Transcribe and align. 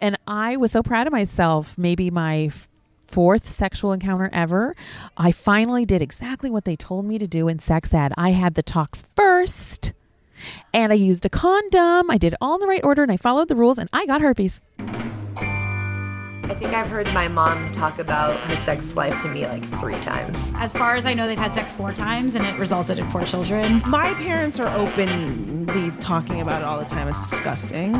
And 0.00 0.16
I 0.26 0.56
was 0.56 0.72
so 0.72 0.82
proud 0.82 1.06
of 1.06 1.12
myself. 1.12 1.76
Maybe 1.76 2.10
my 2.10 2.50
fourth 3.06 3.48
sexual 3.48 3.92
encounter 3.92 4.30
ever. 4.32 4.76
I 5.16 5.32
finally 5.32 5.84
did 5.84 6.02
exactly 6.02 6.50
what 6.50 6.64
they 6.64 6.76
told 6.76 7.04
me 7.04 7.18
to 7.18 7.26
do 7.26 7.48
in 7.48 7.58
sex 7.58 7.92
ed. 7.92 8.12
I 8.16 8.30
had 8.30 8.54
the 8.54 8.62
talk 8.62 8.96
first. 9.16 9.92
And 10.72 10.92
I 10.92 10.94
used 10.94 11.24
a 11.24 11.28
condom. 11.28 12.10
I 12.10 12.18
did 12.18 12.34
it 12.34 12.38
all 12.40 12.54
in 12.54 12.60
the 12.60 12.68
right 12.68 12.84
order 12.84 13.02
and 13.02 13.10
I 13.10 13.16
followed 13.16 13.48
the 13.48 13.56
rules 13.56 13.78
and 13.78 13.88
I 13.92 14.06
got 14.06 14.20
herpes. 14.20 14.60
I 14.78 16.54
think 16.54 16.72
I've 16.72 16.88
heard 16.88 17.06
my 17.12 17.28
mom 17.28 17.70
talk 17.72 17.98
about 17.98 18.38
her 18.40 18.56
sex 18.56 18.96
life 18.96 19.20
to 19.22 19.28
me 19.28 19.46
like 19.46 19.64
three 19.80 19.94
times. 19.96 20.54
As 20.56 20.72
far 20.72 20.94
as 20.94 21.04
I 21.04 21.12
know, 21.12 21.26
they've 21.26 21.38
had 21.38 21.52
sex 21.52 21.72
four 21.72 21.92
times 21.92 22.36
and 22.36 22.46
it 22.46 22.58
resulted 22.58 22.98
in 22.98 23.06
four 23.08 23.22
children. 23.24 23.82
My 23.86 24.14
parents 24.14 24.58
are 24.58 24.68
openly 24.78 25.90
talking 26.00 26.40
about 26.40 26.62
it 26.62 26.64
all 26.64 26.78
the 26.78 26.86
time. 26.86 27.08
It's 27.08 27.30
disgusting. 27.30 27.94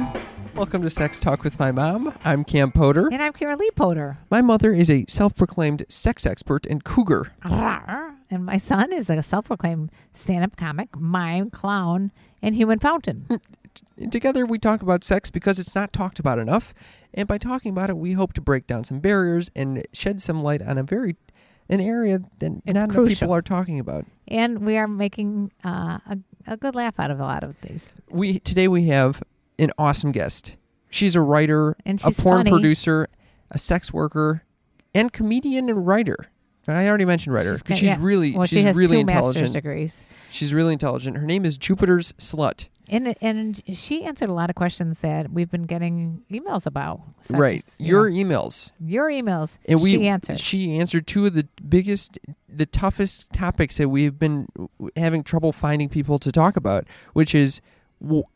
Welcome 0.59 0.83
to 0.83 0.91
Sex 0.91 1.21
Talk 1.21 1.45
with 1.45 1.59
my 1.61 1.71
mom. 1.71 2.13
I'm 2.25 2.43
Cam 2.45 2.73
Potter. 2.73 3.09
And 3.13 3.23
I'm 3.23 3.33
Kira 3.33 3.57
Lee 3.57 3.71
Potter. 3.77 4.19
My 4.29 4.43
mother 4.43 4.73
is 4.73 4.91
a 4.91 5.05
self-proclaimed 5.09 5.85
sex 5.89 6.27
expert 6.27 6.67
and 6.67 6.83
cougar. 6.83 7.33
And 7.45 8.45
my 8.45 8.57
son 8.57 8.93
is 8.93 9.09
a 9.09 9.23
self 9.23 9.47
proclaimed 9.47 9.91
stand 10.15 10.43
up 10.43 10.57
comic, 10.57 10.97
mime, 10.99 11.51
clown, 11.51 12.11
and 12.43 12.57
human 12.57 12.81
fountain. 12.81 13.27
Together, 14.11 14.45
we 14.45 14.59
talk 14.59 14.83
about 14.83 15.05
sex 15.05 15.31
because 15.31 15.61
it's 15.61 15.77
not 15.77 15.93
talked 15.93 16.19
about 16.19 16.41
enough, 16.41 16.75
and 17.15 17.29
by 17.29 17.39
talking 17.39 17.71
about 17.71 17.89
it, 17.89 17.97
we 17.97 18.13
hope 18.13 18.33
to 18.33 18.41
break 18.41 18.67
down 18.67 18.83
some 18.83 18.99
barriers 18.99 19.51
and 19.55 19.87
shed 19.93 20.21
some 20.21 20.43
light 20.43 20.61
on 20.61 20.77
a 20.77 20.83
very 20.83 21.15
an 21.69 21.81
area 21.81 22.19
that 22.39 22.53
It's 22.67 22.75
not 22.75 22.91
enough 22.91 23.09
people 23.09 23.33
are 23.33 23.43
talking 23.43 23.79
about. 23.79 24.07
and 24.27 24.61
we 24.67 24.77
are 24.77 24.89
making 24.89 25.53
uh, 25.65 25.99
a, 26.07 26.19
a 26.49 26.57
good 26.57 26.75
laugh 26.75 26.99
out 26.99 27.11
of 27.13 27.21
a 27.21 27.23
lot 27.23 27.45
of 27.45 27.55
these. 27.61 27.93
We 28.11 28.41
today 28.41 28.67
we 28.69 28.89
have 28.89 29.23
an 29.59 29.71
awesome 29.79 30.13
guest. 30.13 30.57
She's 30.91 31.15
a 31.15 31.21
writer, 31.21 31.77
And 31.85 32.01
a 32.05 32.11
porn 32.11 32.39
funny. 32.41 32.51
producer, 32.51 33.09
a 33.51 33.59
sex 33.59 33.93
worker, 33.93 34.43
and 34.95 35.13
comedian 35.13 35.69
and 35.69 35.87
writer. 35.87 36.17
And 36.67 36.77
I 36.77 36.87
already 36.87 37.05
mentioned 37.07 37.35
writer 37.35 37.55
She's 37.55 37.63
because 37.63 37.79
she's, 37.79 37.87
yeah. 37.89 37.97
really 38.01 38.37
Well, 38.37 38.45
she's 38.47 38.59
she 38.59 38.63
has 38.65 38.77
really 38.77 38.97
two 38.97 39.01
intelligent. 39.01 39.53
degrees. 39.55 40.03
She's 40.31 40.53
really 40.53 40.73
intelligent. 40.75 41.17
Her 41.17 41.25
name 41.25 41.45
is 41.47 41.57
Jupiter's 41.57 42.13
Slut. 42.15 42.69
And, 42.91 43.15
and 43.21 43.63
she 43.77 44.05
answered 44.05 44.31
a 44.31 44.33
lot 44.33 44.49
of 44.49 44.57
questions 44.57 45.01
that 45.01 45.31
we've 45.31 45.51
been 45.51 45.65
getting 45.65 46.23
emails 46.31 46.65
about. 46.67 47.01
right. 47.31 47.59
as, 47.59 47.79
you 47.81 47.87
Your 47.89 48.09
know, 48.11 48.17
emails. 48.17 48.71
your 48.81 49.09
emails. 49.11 49.59
And 49.67 49.81
we 49.83 49.91
she 49.93 50.09
answered. 50.09 50.39
She 50.41 50.79
answered 50.79 51.07
two 51.07 51.27
of 51.27 51.35
the 51.35 51.47
biggest, 51.69 52.19
the 52.49 52.65
toughest 52.67 53.31
topics 53.33 53.77
that 53.77 53.91
we've 53.91 54.19
been 54.19 54.49
having 54.97 55.23
trouble 55.23 55.53
finding 55.53 55.91
people 55.91 56.19
to 56.19 56.33
talk 56.33 56.57
about, 56.57 56.87
which 57.13 57.35
is 57.35 57.61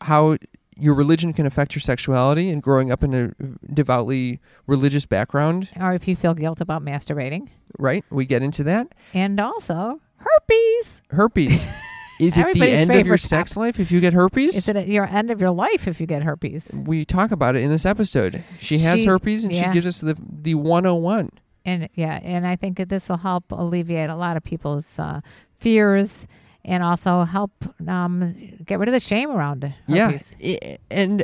how 0.01 0.37
your 0.77 0.93
religion 0.93 1.33
can 1.33 1.45
affect 1.45 1.75
your 1.75 1.81
sexuality 1.81 2.49
and 2.49 2.61
growing 2.61 2.91
up 2.91 3.03
in 3.03 3.13
a 3.13 3.73
devoutly 3.73 4.39
religious 4.67 5.05
background. 5.05 5.69
or 5.79 5.93
if 5.93 6.07
you 6.07 6.15
feel 6.15 6.33
guilt 6.33 6.61
about 6.61 6.83
masturbating. 6.83 7.47
Right? 7.79 8.03
We 8.09 8.25
get 8.25 8.43
into 8.43 8.63
that. 8.65 8.93
And 9.13 9.39
also 9.39 9.99
herpes. 10.17 11.01
Herpes. 11.09 11.65
Is 12.19 12.37
it 12.37 12.53
the 12.53 12.69
end 12.69 12.93
of 12.93 13.07
your 13.07 13.17
sex 13.17 13.57
life 13.57 13.79
if 13.79 13.91
you 13.91 13.99
get 13.99 14.13
herpes? 14.13 14.55
Is 14.55 14.69
it 14.69 14.77
at 14.77 14.87
your 14.87 15.05
end 15.07 15.31
of 15.31 15.41
your 15.41 15.49
life 15.51 15.87
if 15.87 15.99
you 15.99 16.05
get 16.05 16.21
herpes? 16.23 16.69
we 16.73 17.03
talk 17.05 17.31
about 17.31 17.55
it 17.55 17.63
in 17.63 17.69
this 17.71 17.85
episode. 17.85 18.43
She 18.59 18.77
has 18.79 18.99
She- 19.01 19.05
herpes 19.07 19.43
and 19.43 19.53
yeah. 19.53 19.63
she 19.69 19.73
gives 19.73 19.87
us 19.87 19.99
the 20.01 20.15
the 20.41 20.53
101. 20.55 21.31
and 21.65 21.89
yeah, 21.95 22.19
and 22.23 22.45
I 22.45 22.55
think 22.55 22.77
that 22.77 22.87
this 22.89 23.09
will 23.09 23.17
help 23.17 23.51
alleviate 23.51 24.09
a 24.09 24.15
lot 24.15 24.37
of 24.37 24.43
people's 24.43 24.99
uh, 24.99 25.21
fears 25.57 26.27
and 26.65 26.83
also 26.83 27.23
help 27.23 27.51
um, 27.87 28.33
get 28.65 28.79
rid 28.79 28.87
of 28.89 28.93
the 28.93 28.99
shame 28.99 29.29
around 29.31 29.63
it. 29.63 29.73
herpes. 29.87 30.35
Yeah, 30.39 30.77
and 30.89 31.23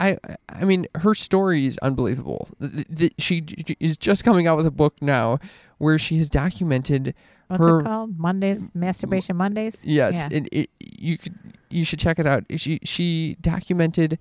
I 0.00 0.18
I 0.48 0.64
mean 0.64 0.86
her 0.96 1.14
story 1.14 1.66
is 1.66 1.78
unbelievable. 1.78 2.48
Th- 2.60 2.86
th- 2.94 3.14
She 3.18 3.44
is 3.80 3.96
just 3.96 4.24
coming 4.24 4.46
out 4.46 4.56
with 4.56 4.66
a 4.66 4.70
book 4.72 5.00
now 5.00 5.38
where 5.78 5.98
she 5.98 6.18
has 6.18 6.28
documented 6.28 7.14
What's 7.48 7.62
her 7.62 7.80
it 7.80 7.84
called? 7.84 8.18
Mondays, 8.18 8.68
masturbation 8.74 9.36
Mondays. 9.36 9.82
yes, 9.84 10.26
Yeah. 10.30 10.36
and 10.38 10.48
it, 10.50 10.70
you 10.80 11.18
could 11.18 11.34
you 11.70 11.84
should 11.84 11.98
check 12.00 12.18
it 12.18 12.26
out. 12.26 12.44
She 12.56 12.80
she 12.84 13.36
documented 13.40 14.18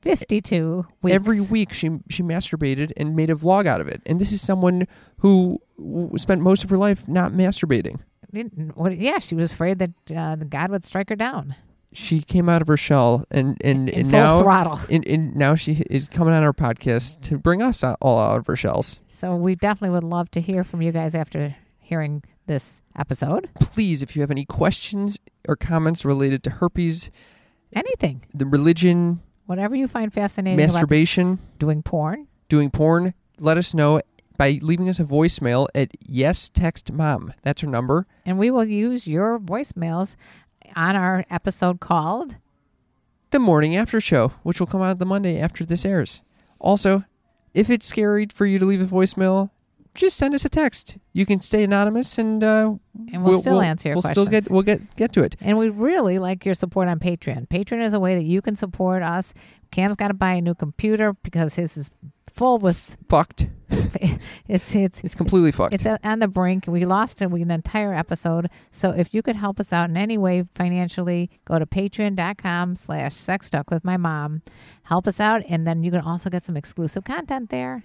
fifty-two 0.00 0.86
weeks. 1.02 1.14
every 1.14 1.40
week 1.40 1.72
she 1.72 1.90
she 2.08 2.22
masturbated 2.22 2.92
and 2.96 3.16
made 3.16 3.30
a 3.30 3.34
vlog 3.34 3.66
out 3.66 3.80
of 3.80 3.88
it. 3.88 4.00
And 4.06 4.20
this 4.20 4.32
is 4.32 4.40
someone 4.40 4.86
who 5.18 5.60
w- 5.78 6.16
spent 6.16 6.40
most 6.40 6.64
of 6.64 6.70
her 6.70 6.76
life 6.78 7.06
not 7.08 7.32
masturbating. 7.32 8.00
Didn't- 8.32 8.76
what- 8.76 8.96
Yeah, 8.98 9.18
she 9.18 9.34
was 9.34 9.52
afraid 9.52 9.78
that 9.78 9.92
uh, 10.14 10.36
God 10.36 10.70
would 10.70 10.84
strike 10.84 11.08
her 11.08 11.16
down 11.16 11.54
She 11.92 12.20
came 12.20 12.48
out 12.48 12.60
of 12.62 12.68
her 12.68 12.76
shell 12.76 13.24
and 13.30 13.56
and, 13.64 13.88
and 13.88 14.10
full 14.10 14.20
now 14.20 14.40
throttle. 14.42 14.78
and, 14.90 15.06
and 15.06 15.34
now 15.36 15.54
she 15.54 15.82
is 15.90 16.08
coming 16.08 16.34
on 16.34 16.42
our 16.44 16.52
podcast 16.52 17.20
to 17.22 17.38
bring 17.38 17.62
us 17.62 17.82
out- 17.82 17.96
all 18.02 18.18
out 18.18 18.38
of 18.38 18.48
our 18.48 18.56
shells. 18.56 19.00
So 19.08 19.34
we 19.34 19.54
definitely 19.54 19.94
would 19.94 20.04
love 20.04 20.30
to 20.32 20.40
hear 20.40 20.62
from 20.64 20.82
you 20.82 20.92
guys 20.92 21.14
after 21.14 21.56
hearing 21.80 22.22
this 22.46 22.82
episode. 22.96 23.48
Please, 23.54 24.02
if 24.02 24.14
you 24.14 24.22
have 24.22 24.30
any 24.30 24.44
questions 24.44 25.18
or 25.48 25.56
comments 25.56 26.04
related 26.04 26.42
to 26.44 26.50
herpes, 26.50 27.10
Anything, 27.72 28.22
the 28.32 28.46
religion, 28.46 29.20
whatever 29.46 29.74
you 29.76 29.88
find 29.88 30.10
fascinating 30.12 30.58
about 30.64 30.72
masturbation, 30.74 31.38
doing 31.58 31.82
porn. 31.82 32.26
doing 32.48 32.70
porn, 32.70 33.12
let 33.38 33.58
us 33.58 33.74
know 33.74 34.00
by 34.38 34.58
leaving 34.62 34.88
us 34.88 35.00
a 35.00 35.04
voicemail 35.04 35.68
at 35.74 35.90
yes 36.00 36.48
text 36.48 36.90
mom. 36.90 37.34
That's 37.42 37.60
her 37.60 37.66
number. 37.66 38.06
And 38.24 38.38
we 38.38 38.50
will 38.50 38.64
use 38.64 39.06
your 39.06 39.38
voicemails 39.38 40.16
on 40.74 40.96
our 40.96 41.26
episode 41.28 41.80
called 41.80 42.36
The 43.30 43.38
morning 43.38 43.76
after 43.76 44.00
show, 44.00 44.32
which 44.44 44.60
will 44.60 44.66
come 44.66 44.80
out 44.80 44.98
the 44.98 45.04
Monday 45.04 45.38
after 45.38 45.66
this 45.66 45.84
airs. 45.84 46.22
Also, 46.58 47.04
if 47.52 47.68
it's 47.68 47.86
scary 47.86 48.26
for 48.32 48.46
you 48.46 48.58
to 48.58 48.64
leave 48.64 48.80
a 48.80 48.86
voicemail, 48.86 49.50
just 49.94 50.16
send 50.16 50.34
us 50.34 50.44
a 50.44 50.48
text. 50.48 50.96
You 51.12 51.26
can 51.26 51.40
stay 51.40 51.64
anonymous, 51.64 52.18
and 52.18 52.44
uh, 52.44 52.74
And 53.12 53.24
we'll 53.24 53.40
still 53.40 53.60
answer 53.60 53.88
your 53.88 53.96
we'll 53.96 54.02
still 54.02 54.26
get 54.26 54.48
we'll 54.50 54.62
get 54.62 54.94
get 54.96 55.12
to 55.14 55.24
it. 55.24 55.34
And 55.40 55.58
we 55.58 55.68
really 55.70 56.18
like 56.18 56.44
your 56.44 56.54
support 56.54 56.88
on 56.88 57.00
Patreon. 57.00 57.48
Patreon 57.48 57.84
is 57.84 57.94
a 57.94 58.00
way 58.00 58.14
that 58.14 58.24
you 58.24 58.40
can 58.40 58.54
support 58.54 59.02
us. 59.02 59.34
Cam's 59.72 59.96
got 59.96 60.08
to 60.08 60.14
buy 60.14 60.34
a 60.34 60.40
new 60.40 60.54
computer 60.54 61.14
because 61.24 61.56
his 61.56 61.76
is 61.76 61.90
full 62.32 62.58
with 62.58 62.96
Fucked. 63.08 63.48
it's 64.48 64.74
it's 64.74 65.02
It's 65.04 65.14
completely 65.14 65.52
fucked. 65.52 65.74
it's 65.74 65.86
on 65.86 66.18
the 66.18 66.28
brink. 66.28 66.66
We 66.66 66.84
lost 66.84 67.22
an 67.22 67.32
an 67.32 67.50
entire 67.50 67.94
episode. 67.94 68.48
So 68.70 68.90
if 68.90 69.14
you 69.14 69.22
could 69.22 69.36
help 69.36 69.60
us 69.60 69.72
out 69.72 69.88
in 69.90 69.96
any 69.96 70.18
way 70.18 70.44
financially, 70.54 71.30
go 71.44 71.58
to 71.58 71.66
patreon.com 71.66 72.76
slash 72.76 73.14
sex 73.14 73.50
talk 73.50 73.70
with 73.70 73.84
my 73.84 73.96
mom. 73.96 74.42
Help 74.84 75.06
us 75.06 75.20
out 75.20 75.42
and 75.48 75.66
then 75.66 75.82
you 75.82 75.90
can 75.90 76.00
also 76.00 76.30
get 76.30 76.44
some 76.44 76.56
exclusive 76.56 77.04
content 77.04 77.50
there. 77.50 77.84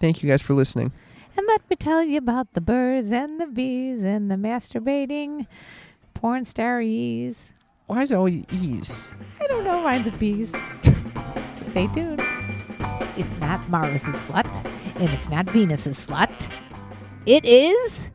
Thank 0.00 0.22
you 0.22 0.28
guys 0.28 0.42
for 0.42 0.54
listening. 0.54 0.92
And 1.36 1.46
let 1.46 1.68
me 1.70 1.76
tell 1.76 2.02
you 2.02 2.18
about 2.18 2.52
the 2.52 2.60
birds 2.60 3.10
and 3.12 3.40
the 3.40 3.46
bees 3.46 4.02
and 4.02 4.30
the 4.30 4.34
masturbating 4.36 5.46
porn 6.14 6.44
star 6.44 6.80
ease. 6.82 7.52
Why 7.86 8.02
is 8.02 8.10
it 8.12 8.16
always 8.16 8.44
ease? 8.52 9.12
I 9.40 9.46
don't 9.46 9.64
know, 9.64 9.82
rhymes 9.84 10.06
with 10.06 10.18
bees. 10.18 10.50
Stay 11.70 11.86
tuned. 11.88 12.20
It's 13.16 13.36
not 13.38 13.66
Mars's 13.68 14.14
slut, 14.16 14.46
and 14.96 15.10
it's 15.10 15.28
not 15.28 15.46
Venus's 15.46 16.06
slut. 16.06 16.48
It 17.26 17.44
is. 17.44 18.10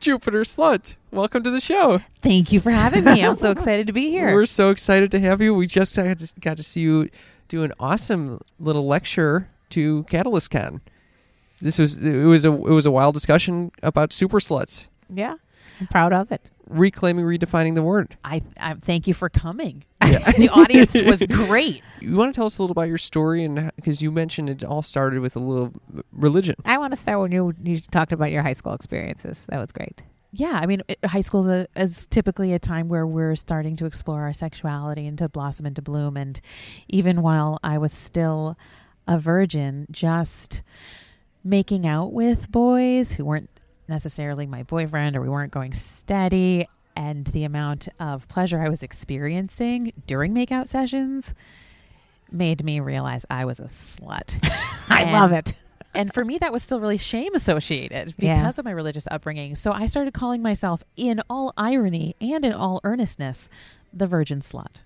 Jupiter 0.00 0.42
Slut. 0.42 0.96
Welcome 1.12 1.42
to 1.44 1.50
the 1.50 1.60
show. 1.60 2.00
Thank 2.22 2.52
you 2.52 2.60
for 2.60 2.70
having 2.70 3.04
me. 3.04 3.24
I'm 3.24 3.36
so 3.36 3.50
excited 3.52 3.86
to 3.86 3.92
be 3.92 4.10
here. 4.10 4.34
We're 4.34 4.46
so 4.46 4.70
excited 4.70 5.10
to 5.12 5.20
have 5.20 5.40
you. 5.40 5.54
We 5.54 5.66
just 5.66 5.94
got 5.96 6.18
to, 6.18 6.40
got 6.40 6.56
to 6.56 6.62
see 6.62 6.80
you 6.80 7.08
do 7.48 7.62
an 7.62 7.72
awesome 7.78 8.40
little 8.58 8.86
lecture 8.86 9.48
to 9.70 10.04
Catalyst 10.04 10.50
Con. 10.50 10.80
This 11.60 11.78
was 11.78 11.96
it 11.96 12.24
was 12.24 12.44
a 12.44 12.52
it 12.52 12.72
was 12.72 12.86
a 12.86 12.90
wild 12.90 13.14
discussion 13.14 13.70
about 13.84 14.12
super 14.12 14.40
sluts, 14.40 14.88
Yeah, 15.08 15.36
I'm 15.80 15.86
proud 15.88 16.12
of 16.12 16.30
it. 16.32 16.50
reclaiming, 16.68 17.24
redefining 17.24 17.74
the 17.74 17.82
word. 17.82 18.16
I, 18.24 18.42
I 18.60 18.74
thank 18.74 19.06
you 19.06 19.14
for 19.14 19.28
coming. 19.28 19.84
the 20.00 20.48
audience 20.52 21.00
was 21.02 21.24
great. 21.30 21.82
You 22.00 22.16
want 22.16 22.34
to 22.34 22.38
tell 22.38 22.46
us 22.46 22.58
a 22.58 22.62
little 22.62 22.72
about 22.72 22.88
your 22.88 22.98
story, 22.98 23.44
and 23.44 23.70
because 23.76 24.02
you 24.02 24.10
mentioned 24.10 24.48
it 24.50 24.64
all 24.64 24.82
started 24.82 25.20
with 25.20 25.36
a 25.36 25.38
little 25.38 25.72
uh, 25.96 26.02
religion. 26.12 26.56
I 26.64 26.78
want 26.78 26.92
to 26.92 26.96
start 26.96 27.20
when 27.20 27.32
you 27.32 27.54
you 27.62 27.80
talked 27.80 28.12
about 28.12 28.30
your 28.30 28.42
high 28.42 28.52
school 28.54 28.72
experiences. 28.74 29.44
That 29.48 29.58
was 29.60 29.70
great. 29.72 30.02
Yeah, 30.34 30.58
I 30.62 30.64
mean, 30.66 30.82
it- 30.88 30.98
high 31.04 31.20
school 31.20 31.46
is, 31.48 31.66
a, 31.76 31.80
is 31.80 32.06
typically 32.06 32.52
a 32.54 32.58
time 32.58 32.88
where 32.88 33.06
we're 33.06 33.36
starting 33.36 33.76
to 33.76 33.86
explore 33.86 34.22
our 34.22 34.32
sexuality 34.32 35.06
and 35.06 35.18
to 35.18 35.28
blossom 35.28 35.66
and 35.66 35.76
to 35.76 35.82
bloom. 35.82 36.16
And 36.16 36.40
even 36.88 37.20
while 37.22 37.58
I 37.62 37.76
was 37.78 37.92
still 37.92 38.56
a 39.06 39.18
virgin, 39.18 39.86
just 39.90 40.62
making 41.44 41.86
out 41.86 42.12
with 42.12 42.50
boys 42.50 43.14
who 43.14 43.24
weren't 43.26 43.50
necessarily 43.88 44.46
my 44.46 44.62
boyfriend 44.62 45.16
or 45.16 45.20
we 45.20 45.28
weren't 45.28 45.52
going 45.52 45.72
steady, 45.74 46.68
and 46.96 47.26
the 47.28 47.44
amount 47.44 47.88
of 47.98 48.28
pleasure 48.28 48.60
I 48.60 48.68
was 48.68 48.82
experiencing 48.82 49.92
during 50.06 50.34
makeout 50.34 50.68
sessions 50.68 51.34
made 52.30 52.64
me 52.64 52.80
realize 52.80 53.24
I 53.30 53.44
was 53.44 53.58
a 53.60 53.64
slut. 53.64 54.38
I 54.88 55.02
And- 55.02 55.12
love 55.12 55.32
it. 55.32 55.54
and 55.94 56.12
for 56.14 56.24
me 56.24 56.38
that 56.38 56.52
was 56.52 56.62
still 56.62 56.80
really 56.80 56.96
shame 56.96 57.34
associated 57.34 58.06
because 58.16 58.22
Yeah. 58.22 58.48
of 58.48 58.64
my 58.64 58.70
religious 58.70 59.06
upbringing 59.10 59.54
so 59.56 59.72
i 59.72 59.84
started 59.84 60.14
calling 60.14 60.40
myself 60.42 60.82
in 60.96 61.20
all 61.28 61.52
irony 61.58 62.16
and 62.18 62.46
in 62.46 62.52
all 62.54 62.80
earnestness 62.82 63.50
the 63.92 64.06
virgin 64.06 64.40
slut 64.40 64.76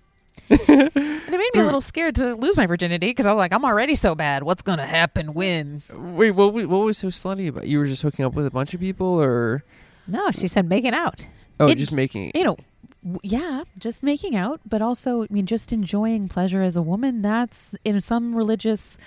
and 0.49 0.59
it 0.69 1.29
made 1.31 1.49
me 1.53 1.59
a 1.59 1.65
little 1.65 1.81
scared 1.81 2.15
to 2.15 2.33
lose 2.35 2.55
my 2.57 2.65
virginity 2.65 3.07
because 3.07 3.25
I 3.25 3.31
was 3.33 3.37
like, 3.39 3.53
I'm 3.53 3.65
already 3.65 3.95
so 3.95 4.15
bad. 4.15 4.43
What's 4.43 4.61
gonna 4.61 4.85
happen 4.85 5.33
when? 5.33 5.81
Wait, 5.93 6.31
what, 6.31 6.53
what 6.53 6.67
was 6.67 6.97
so 6.97 7.07
slutty 7.07 7.49
about? 7.49 7.67
You 7.67 7.79
were 7.79 7.85
just 7.87 8.01
hooking 8.01 8.25
up 8.25 8.33
with 8.33 8.45
a 8.45 8.51
bunch 8.51 8.73
of 8.73 8.79
people, 8.79 9.07
or 9.21 9.63
No, 10.07 10.31
she 10.31 10.47
said 10.47 10.67
making 10.69 10.93
out. 10.93 11.27
oh, 11.59 11.67
It- 11.67 11.77
just 11.77 11.91
making? 11.91 12.31
You 12.35 12.43
know, 12.43 12.57
w- 13.03 13.19
yeah, 13.23 13.63
just 13.79 14.03
making 14.03 14.35
out, 14.35 14.61
but 14.65 14.81
also, 14.81 15.23
I 15.23 15.27
mean, 15.29 15.45
just 15.45 15.73
enjoying 15.73 16.27
pleasure 16.29 16.61
as 16.61 16.75
a 16.77 16.81
woman. 16.81 17.21
That's 17.21 17.75
in 17.83 17.99
some 18.01 18.35
religious 18.35 18.97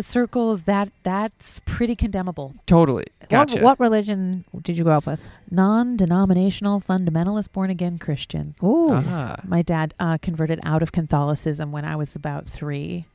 circles 0.00 0.64
that 0.64 0.90
that's 1.02 1.60
pretty 1.60 1.94
condemnable. 1.96 2.54
Totally. 2.66 3.04
Gotcha. 3.28 3.56
What, 3.56 3.78
what 3.78 3.80
religion 3.80 4.44
did 4.62 4.76
you 4.76 4.84
grow 4.84 4.98
up 4.98 5.06
with? 5.06 5.22
Non-denominational, 5.50 6.80
fundamentalist, 6.80 7.52
born-again 7.52 7.98
Christian. 7.98 8.54
Ooh. 8.62 8.90
Ah. 8.90 9.36
My 9.44 9.62
dad 9.62 9.94
uh, 9.98 10.18
converted 10.18 10.60
out 10.62 10.82
of 10.82 10.92
Catholicism 10.92 11.72
when 11.72 11.84
I 11.84 11.96
was 11.96 12.14
about 12.14 12.46
three. 12.46 13.06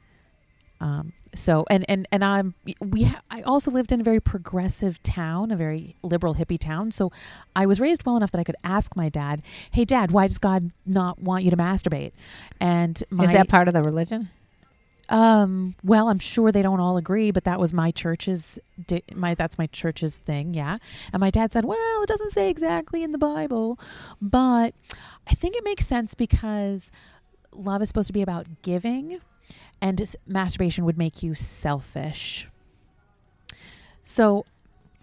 Um, 0.82 1.14
so 1.36 1.66
and 1.70 1.86
and 1.90 2.08
and 2.12 2.24
I'm 2.24 2.56
we 2.80 3.04
ha- 3.04 3.22
I 3.30 3.42
also 3.42 3.70
lived 3.70 3.92
in 3.92 4.02
a 4.02 4.04
very 4.04 4.20
progressive 4.20 5.02
town, 5.04 5.52
a 5.52 5.56
very 5.56 5.96
liberal 6.02 6.36
hippie 6.36 6.58
town. 6.58 6.92
So 6.92 7.12
I 7.56 7.66
was 7.66 7.80
raised 7.80 8.06
well 8.06 8.18
enough 8.18 8.32
that 8.32 8.40
I 8.40 8.44
could 8.44 8.56
ask 8.64 8.96
my 8.96 9.10
dad, 9.10 9.42
"Hey, 9.72 9.86
Dad, 9.86 10.12
why 10.12 10.28
does 10.28 10.38
God 10.38 10.72
not 10.86 11.20
want 11.22 11.44
you 11.44 11.52
to 11.52 11.58
masturbate?" 11.58 12.14
And 12.60 13.04
my 13.10 13.26
Is 13.26 13.34
that 13.34 13.50
part 13.50 13.68
of 13.68 13.74
the 13.74 13.84
religion? 13.84 14.30
Um, 15.10 15.76
well, 15.84 16.08
I'm 16.08 16.20
sure 16.20 16.52
they 16.52 16.62
don't 16.62 16.80
all 16.80 16.96
agree, 16.96 17.32
but 17.32 17.44
that 17.44 17.60
was 17.60 17.74
my 17.74 17.90
church's 17.90 18.60
di- 18.86 19.04
my 19.14 19.34
that's 19.34 19.58
my 19.58 19.66
church's 19.68 20.18
thing, 20.18 20.54
yeah. 20.54 20.78
And 21.12 21.20
my 21.20 21.32
dad 21.32 21.52
said, 21.52 21.66
"Well, 21.66 22.04
it 22.04 22.08
doesn't 22.08 22.32
say 22.32 22.50
exactly 22.50 23.04
in 23.04 23.12
the 23.12 23.18
Bible, 23.18 23.80
but 24.22 24.76
I 25.28 25.34
think 25.34 25.56
it 25.56 25.64
makes 25.64 25.88
sense 25.88 26.14
because 26.14 26.92
love 27.52 27.82
is 27.82 27.88
supposed 27.88 28.08
to 28.08 28.14
be 28.14 28.22
about 28.22 28.46
giving, 28.62 29.20
and 29.82 30.16
masturbation 30.28 30.86
would 30.86 30.98
make 30.98 31.24
you 31.24 31.34
selfish." 31.34 32.48
So, 34.04 34.46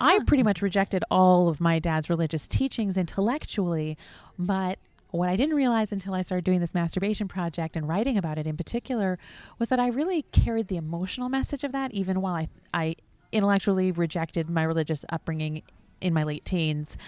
I 0.00 0.20
pretty 0.26 0.44
much 0.44 0.62
rejected 0.62 1.02
all 1.10 1.48
of 1.48 1.60
my 1.60 1.80
dad's 1.80 2.08
religious 2.08 2.46
teachings 2.46 2.96
intellectually, 2.96 3.98
but 4.38 4.78
what 5.10 5.28
I 5.28 5.36
didn't 5.36 5.54
realize 5.54 5.92
until 5.92 6.14
I 6.14 6.22
started 6.22 6.44
doing 6.44 6.60
this 6.60 6.74
masturbation 6.74 7.28
project 7.28 7.76
and 7.76 7.88
writing 7.88 8.18
about 8.18 8.38
it 8.38 8.46
in 8.46 8.56
particular 8.56 9.18
was 9.58 9.68
that 9.70 9.78
I 9.80 9.88
really 9.88 10.22
carried 10.32 10.68
the 10.68 10.76
emotional 10.76 11.28
message 11.28 11.64
of 11.64 11.72
that, 11.72 11.92
even 11.92 12.20
while 12.20 12.34
I, 12.34 12.48
I 12.74 12.96
intellectually 13.32 13.92
rejected 13.92 14.50
my 14.50 14.62
religious 14.62 15.04
upbringing 15.10 15.62
in 16.00 16.12
my 16.12 16.22
late 16.22 16.44
teens. 16.44 16.98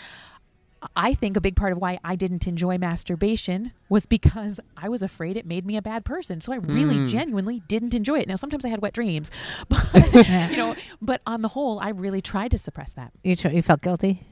I 0.94 1.12
think 1.14 1.36
a 1.36 1.40
big 1.40 1.56
part 1.56 1.72
of 1.72 1.78
why 1.78 1.98
I 2.04 2.14
didn't 2.14 2.46
enjoy 2.46 2.78
masturbation 2.78 3.72
was 3.88 4.06
because 4.06 4.60
I 4.76 4.88
was 4.88 5.02
afraid 5.02 5.36
it 5.36 5.44
made 5.44 5.66
me 5.66 5.76
a 5.76 5.82
bad 5.82 6.04
person. 6.04 6.40
So 6.40 6.52
I 6.52 6.56
really 6.56 6.94
Mm. 6.98 7.08
genuinely 7.08 7.62
didn't 7.66 7.94
enjoy 7.94 8.20
it. 8.20 8.28
Now 8.28 8.36
sometimes 8.36 8.64
I 8.64 8.68
had 8.68 8.80
wet 8.80 8.92
dreams, 8.94 9.32
but 9.68 9.84
you 10.50 10.56
know, 10.56 10.76
but 11.02 11.20
on 11.26 11.42
the 11.42 11.48
whole, 11.48 11.80
I 11.80 11.88
really 11.88 12.20
tried 12.20 12.52
to 12.52 12.58
suppress 12.58 12.92
that. 12.92 13.12
You 13.24 13.34
tr- 13.34 13.48
you 13.48 13.60
felt 13.60 13.82
guilty? 13.82 14.22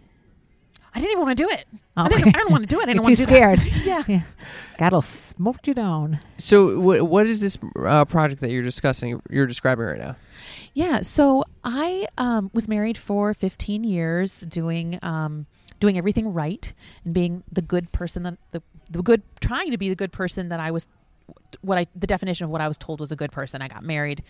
I 0.96 1.00
didn't 1.00 1.12
even 1.12 1.24
want 1.24 1.36
to 1.36 1.44
do 1.48 1.50
it. 1.50 1.66
I 1.96 2.08
didn't. 2.08 2.28
I 2.28 2.38
didn't 2.38 2.50
want 2.50 2.62
to 2.62 2.66
do 2.66 2.80
it. 2.80 2.88
I 2.88 2.92
You're 2.92 3.02
didn't 3.02 3.04
want 3.04 3.16
too 3.16 3.24
to 3.24 3.30
do 3.30 3.36
scared. 3.36 3.60
yeah. 3.84 4.02
yeah. 4.08 4.22
God'll 4.78 5.02
smoke 5.02 5.66
you 5.66 5.74
down. 5.74 6.20
So, 6.38 6.80
what 6.80 7.02
what 7.02 7.26
is 7.26 7.42
this 7.42 7.58
uh, 7.84 8.06
project 8.06 8.40
that 8.40 8.50
you're 8.50 8.62
discussing? 8.62 9.20
You're 9.30 9.46
describing 9.46 9.84
right 9.84 9.98
now? 9.98 10.16
Yeah. 10.72 11.02
So 11.02 11.44
I 11.64 12.06
um, 12.18 12.50
was 12.52 12.68
married 12.68 12.98
for 12.98 13.34
15 13.34 13.84
years, 13.84 14.40
doing 14.40 14.98
um, 15.02 15.46
doing 15.80 15.98
everything 15.98 16.32
right 16.32 16.72
and 17.04 17.12
being 17.12 17.42
the 17.52 17.62
good 17.62 17.92
person 17.92 18.22
that 18.22 18.38
the, 18.52 18.62
the 18.90 19.02
good 19.02 19.22
trying 19.40 19.70
to 19.70 19.78
be 19.78 19.88
the 19.88 19.94
good 19.94 20.12
person 20.12 20.48
that 20.48 20.60
I 20.60 20.70
was 20.70 20.88
what 21.60 21.78
I 21.78 21.86
the 21.94 22.06
definition 22.06 22.44
of 22.44 22.50
what 22.50 22.60
I 22.60 22.68
was 22.68 22.78
told 22.78 23.00
was 23.00 23.12
a 23.12 23.16
good 23.16 23.32
person. 23.32 23.62
I 23.62 23.68
got 23.68 23.84
married, 23.84 24.22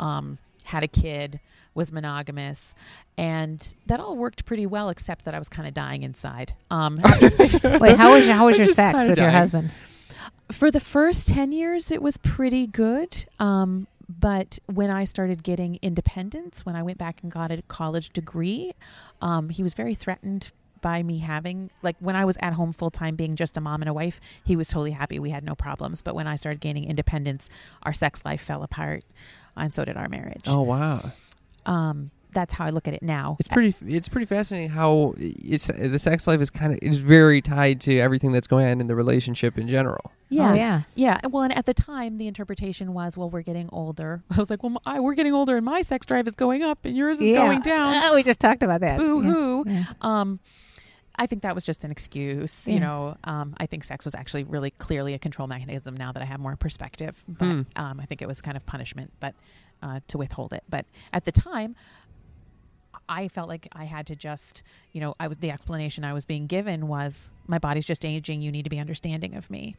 um, 0.00 0.38
had 0.68 0.82
a 0.82 0.88
kid, 0.88 1.40
was 1.74 1.92
monogamous, 1.92 2.74
and 3.16 3.74
that 3.86 4.00
all 4.00 4.16
worked 4.16 4.44
pretty 4.44 4.66
well, 4.66 4.88
except 4.88 5.24
that 5.24 5.34
I 5.34 5.38
was 5.38 5.48
kind 5.48 5.68
of 5.68 5.74
dying 5.74 6.02
inside. 6.02 6.54
Um, 6.70 6.96
Wait, 7.64 7.96
how 7.96 8.14
was 8.14 8.26
your, 8.26 8.34
how 8.34 8.46
was 8.46 8.58
your 8.58 8.68
sex 8.68 9.08
with 9.08 9.18
your 9.18 9.30
husband? 9.30 9.70
for 10.52 10.70
the 10.70 10.80
first 10.80 11.28
10 11.28 11.52
years 11.52 11.90
it 11.90 12.02
was 12.02 12.16
pretty 12.18 12.66
good 12.66 13.24
um, 13.38 13.86
but 14.08 14.58
when 14.66 14.90
i 14.90 15.04
started 15.04 15.42
getting 15.42 15.78
independence 15.82 16.64
when 16.64 16.74
i 16.74 16.82
went 16.82 16.98
back 16.98 17.22
and 17.22 17.30
got 17.30 17.50
a 17.50 17.62
college 17.68 18.10
degree 18.10 18.72
um, 19.20 19.50
he 19.50 19.62
was 19.62 19.74
very 19.74 19.94
threatened 19.94 20.50
by 20.80 21.02
me 21.02 21.18
having 21.18 21.70
like 21.82 21.96
when 21.98 22.14
i 22.16 22.24
was 22.24 22.36
at 22.40 22.52
home 22.52 22.72
full 22.72 22.90
time 22.90 23.16
being 23.16 23.36
just 23.36 23.56
a 23.56 23.60
mom 23.60 23.82
and 23.82 23.88
a 23.88 23.92
wife 23.92 24.20
he 24.44 24.56
was 24.56 24.68
totally 24.68 24.92
happy 24.92 25.18
we 25.18 25.30
had 25.30 25.44
no 25.44 25.54
problems 25.54 26.02
but 26.02 26.14
when 26.14 26.26
i 26.26 26.36
started 26.36 26.60
gaining 26.60 26.84
independence 26.84 27.50
our 27.82 27.92
sex 27.92 28.24
life 28.24 28.40
fell 28.40 28.62
apart 28.62 29.04
and 29.58 29.74
so 29.74 29.84
did 29.84 29.96
our 29.96 30.08
marriage 30.08 30.42
Oh 30.46 30.62
wow, 30.62 31.12
um, 31.66 32.10
that's 32.30 32.52
how 32.54 32.66
i 32.66 32.70
look 32.70 32.86
at 32.86 32.92
it 32.94 33.02
now 33.02 33.36
it's 33.40 33.48
pretty. 33.48 33.74
It's 33.86 34.08
pretty 34.08 34.26
fascinating 34.26 34.68
how 34.68 35.14
it's 35.16 35.66
the 35.68 35.98
sex 35.98 36.26
life 36.26 36.40
is 36.40 36.50
kind 36.50 36.72
of 36.72 36.78
is 36.82 36.98
very 36.98 37.40
tied 37.40 37.80
to 37.82 37.98
everything 37.98 38.32
that's 38.32 38.46
going 38.46 38.66
on 38.66 38.80
in 38.80 38.86
the 38.86 38.94
relationship 38.94 39.56
in 39.58 39.66
general. 39.68 40.12
yeah 40.28 40.50
Oh, 40.50 40.54
yeah. 40.54 40.82
Yeah, 40.94 41.20
well, 41.30 41.42
and 41.44 41.56
at 41.56 41.64
the 41.64 41.72
time, 41.74 42.18
the 42.18 42.26
interpretation 42.28 42.92
was, 42.92 43.16
"Well, 43.16 43.30
we're 43.30 43.42
getting 43.42 43.68
older." 43.72 44.22
I 44.30 44.36
was 44.36 44.50
like, 44.50 44.62
"Well, 44.62 44.80
I, 44.84 45.00
we're 45.00 45.14
getting 45.14 45.32
older, 45.32 45.56
and 45.56 45.64
my 45.64 45.80
sex 45.82 46.04
drive 46.04 46.28
is 46.28 46.34
going 46.34 46.62
up, 46.62 46.84
and 46.84 46.94
yours 46.96 47.18
is 47.18 47.30
yeah. 47.30 47.46
going 47.46 47.62
down." 47.62 47.94
Oh, 48.04 48.14
we 48.14 48.22
just 48.22 48.40
talked 48.40 48.62
about 48.62 48.82
that. 48.82 48.98
Boo 48.98 49.22
Yeah. 49.22 49.30
hoo. 49.32 49.64
Yeah. 49.66 49.84
Um, 50.02 50.38
I 51.18 51.26
think 51.26 51.42
that 51.42 51.54
was 51.54 51.64
just 51.66 51.84
an 51.84 51.90
excuse. 51.90 52.62
Yeah. 52.64 52.74
You 52.74 52.80
know, 52.80 53.16
um, 53.24 53.54
I 53.58 53.66
think 53.66 53.84
sex 53.84 54.04
was 54.04 54.14
actually 54.14 54.44
really 54.44 54.70
clearly 54.70 55.14
a 55.14 55.18
control 55.18 55.48
mechanism. 55.48 55.96
Now 55.96 56.12
that 56.12 56.22
I 56.22 56.26
have 56.26 56.40
more 56.40 56.54
perspective, 56.56 57.24
but 57.28 57.46
Hmm. 57.46 57.62
um, 57.76 58.00
I 58.00 58.06
think 58.06 58.22
it 58.22 58.28
was 58.28 58.40
kind 58.40 58.56
of 58.56 58.64
punishment, 58.66 59.12
but 59.20 59.34
uh, 59.82 60.00
to 60.08 60.18
withhold 60.18 60.52
it. 60.52 60.62
But 60.68 60.86
at 61.12 61.24
the 61.24 61.32
time. 61.32 61.76
I 63.10 63.28
felt 63.28 63.48
like 63.48 63.68
I 63.72 63.84
had 63.84 64.06
to 64.08 64.16
just, 64.16 64.62
you 64.92 65.00
know, 65.00 65.14
I 65.18 65.28
was 65.28 65.38
the 65.38 65.50
explanation 65.50 66.04
I 66.04 66.12
was 66.12 66.26
being 66.26 66.46
given 66.46 66.88
was 66.88 67.32
my 67.46 67.58
body's 67.58 67.86
just 67.86 68.04
aging. 68.04 68.42
You 68.42 68.52
need 68.52 68.64
to 68.64 68.70
be 68.70 68.78
understanding 68.78 69.34
of 69.34 69.48
me. 69.50 69.76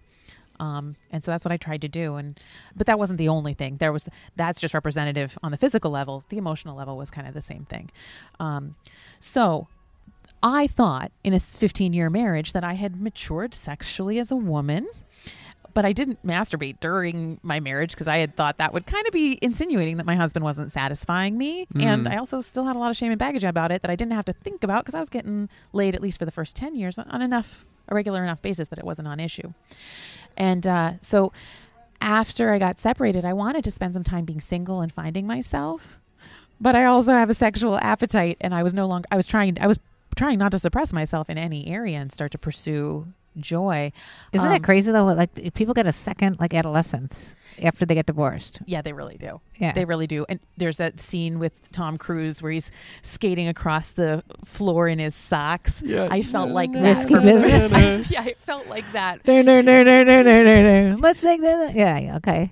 Um, 0.60 0.96
and 1.12 1.24
so 1.24 1.30
that's 1.32 1.46
what 1.46 1.52
I 1.52 1.58
tried 1.58 1.82
to 1.82 1.88
do. 1.88 2.16
And 2.16 2.40
but 2.76 2.88
that 2.88 2.98
wasn't 2.98 3.20
the 3.20 3.30
only 3.30 3.54
thing. 3.54 3.78
There 3.78 3.94
was 3.94 4.10
that's 4.36 4.60
just 4.60 4.74
representative 4.74 5.38
on 5.44 5.52
the 5.52 5.58
physical 5.58 5.92
level. 5.92 6.24
The 6.30 6.38
emotional 6.38 6.76
level 6.76 6.98
was 6.98 7.12
kind 7.12 7.28
of 7.28 7.36
the 7.36 7.42
same 7.42 7.66
thing. 7.66 7.92
Um, 8.40 8.74
so 9.20 9.68
I 10.42 10.68
thought 10.68 11.12
in 11.24 11.34
a 11.34 11.40
15 11.40 11.94
year 11.94 12.10
marriage 12.10 12.54
that 12.54 12.64
I 12.64 12.74
had 12.74 13.02
matured 13.02 13.54
sexually 13.54 14.20
as 14.20 14.32
a 14.32 14.36
woman. 14.36 14.88
But 15.76 15.86
I 15.86 15.94
didn't 15.94 16.26
masturbate 16.26 16.80
during 16.80 17.40
my 17.44 17.60
marriage 17.60 17.92
because 17.92 18.08
I 18.08 18.18
had 18.18 18.36
thought 18.36 18.58
that 18.58 18.74
would 18.74 18.88
kind 18.88 19.06
of 19.06 19.14
be 19.14 19.38
insinuating 19.42 19.98
that 19.98 20.06
my 20.06 20.16
husband 20.16 20.44
wasn't 20.44 20.72
satisfying 20.72 21.38
me. 21.38 21.68
And 21.80 22.08
Mm. 22.08 22.12
I 22.12 22.18
also 22.18 22.42
still 22.42 22.66
had 22.66 22.76
a 22.76 22.80
lot 22.80 22.90
of 22.90 22.98
shame 22.98 23.12
and 23.12 23.20
baggage 23.20 23.44
about 23.44 23.72
it 23.72 23.84
that 23.84 23.92
I 23.92 23.96
didn't 23.96 24.14
have 24.14 24.26
to 24.26 24.34
think 24.34 24.64
about 24.64 24.84
because 24.84 24.96
I 24.96 25.00
was 25.00 25.10
getting 25.10 25.48
laid, 25.72 25.94
at 25.94 26.02
least 26.02 26.18
for 26.18 26.26
the 26.26 26.32
first 26.32 26.56
10 26.56 26.74
years, 26.76 26.98
on 26.98 27.22
enough, 27.22 27.66
a 27.88 27.94
regular 27.94 28.24
enough 28.24 28.42
basis 28.42 28.68
that 28.70 28.80
it 28.80 28.84
wasn't 28.84 29.08
on 29.08 29.20
issue. 29.20 29.54
And 30.36 30.66
uh, 30.66 30.94
so 31.02 31.32
after 32.02 32.52
I 32.52 32.58
got 32.58 32.80
separated, 32.80 33.24
I 33.24 33.34
wanted 33.34 33.64
to 33.66 33.72
spend 33.72 33.94
some 33.94 34.04
time 34.04 34.26
being 34.26 34.42
single 34.42 34.82
and 34.82 34.92
finding 34.92 35.28
myself. 35.28 36.00
But 36.60 36.76
I 36.76 36.86
also 36.86 37.12
have 37.12 37.30
a 37.30 37.34
sexual 37.36 37.78
appetite, 37.78 38.38
and 38.42 38.54
I 38.56 38.64
was 38.64 38.74
no 38.74 38.86
longer. 38.88 39.08
I 39.12 39.16
was 39.16 39.28
trying. 39.28 39.58
I 39.62 39.68
was 39.68 39.80
trying 40.16 40.40
not 40.40 40.52
to 40.52 40.60
suppress 40.60 40.92
myself 40.94 41.30
in 41.30 41.38
any 41.38 41.68
area 41.68 41.98
and 42.00 42.12
start 42.12 42.32
to 42.32 42.38
pursue 42.38 43.08
joy. 43.38 43.92
Isn't 44.34 44.48
Um, 44.48 44.54
that 44.54 44.64
crazy 44.64 44.92
though? 44.92 45.06
Like 45.06 45.54
people 45.54 45.74
get 45.74 45.86
a 45.86 45.94
second 45.94 46.40
like 46.40 46.54
adolescence 46.54 47.36
after 47.64 47.86
they 47.86 47.94
get 47.94 48.06
divorced. 48.08 48.60
Yeah, 48.66 48.82
they 48.82 48.92
really 48.92 49.18
do. 49.18 49.40
Yeah. 49.58 49.72
They 49.72 49.86
really 49.86 50.08
do. 50.08 50.26
And 50.28 50.40
there's 50.58 50.78
that 50.78 51.00
scene 51.00 51.40
with 51.40 51.54
Tom 51.72 51.98
Cruise 51.98 52.42
where 52.42 52.52
he's 52.52 52.72
skating 53.02 53.48
across 53.48 53.92
the 53.92 54.24
floor 54.44 54.88
in 54.88 55.00
his 55.00 55.16
socks. 55.16 55.82
Yeah. 55.82 56.08
I 56.12 56.22
felt 56.24 56.50
like 56.50 56.72
that. 56.74 56.82
Risky 56.82 57.14
for- 57.16 57.22
business. 57.22 58.12
yeah, 58.12 58.22
I 58.24 58.34
felt 58.40 58.68
like 58.68 58.92
that. 58.94 59.26
No, 59.28 59.42
no, 59.42 59.62
no, 59.62 59.84
no, 59.84 60.04
no, 60.04 60.22
no, 60.24 60.44
no, 60.44 60.90
no. 60.92 60.98
Let's 61.00 61.22
take 61.22 61.42
that. 61.42 61.76
Yeah, 61.76 61.98
yeah, 62.00 62.16
okay. 62.18 62.52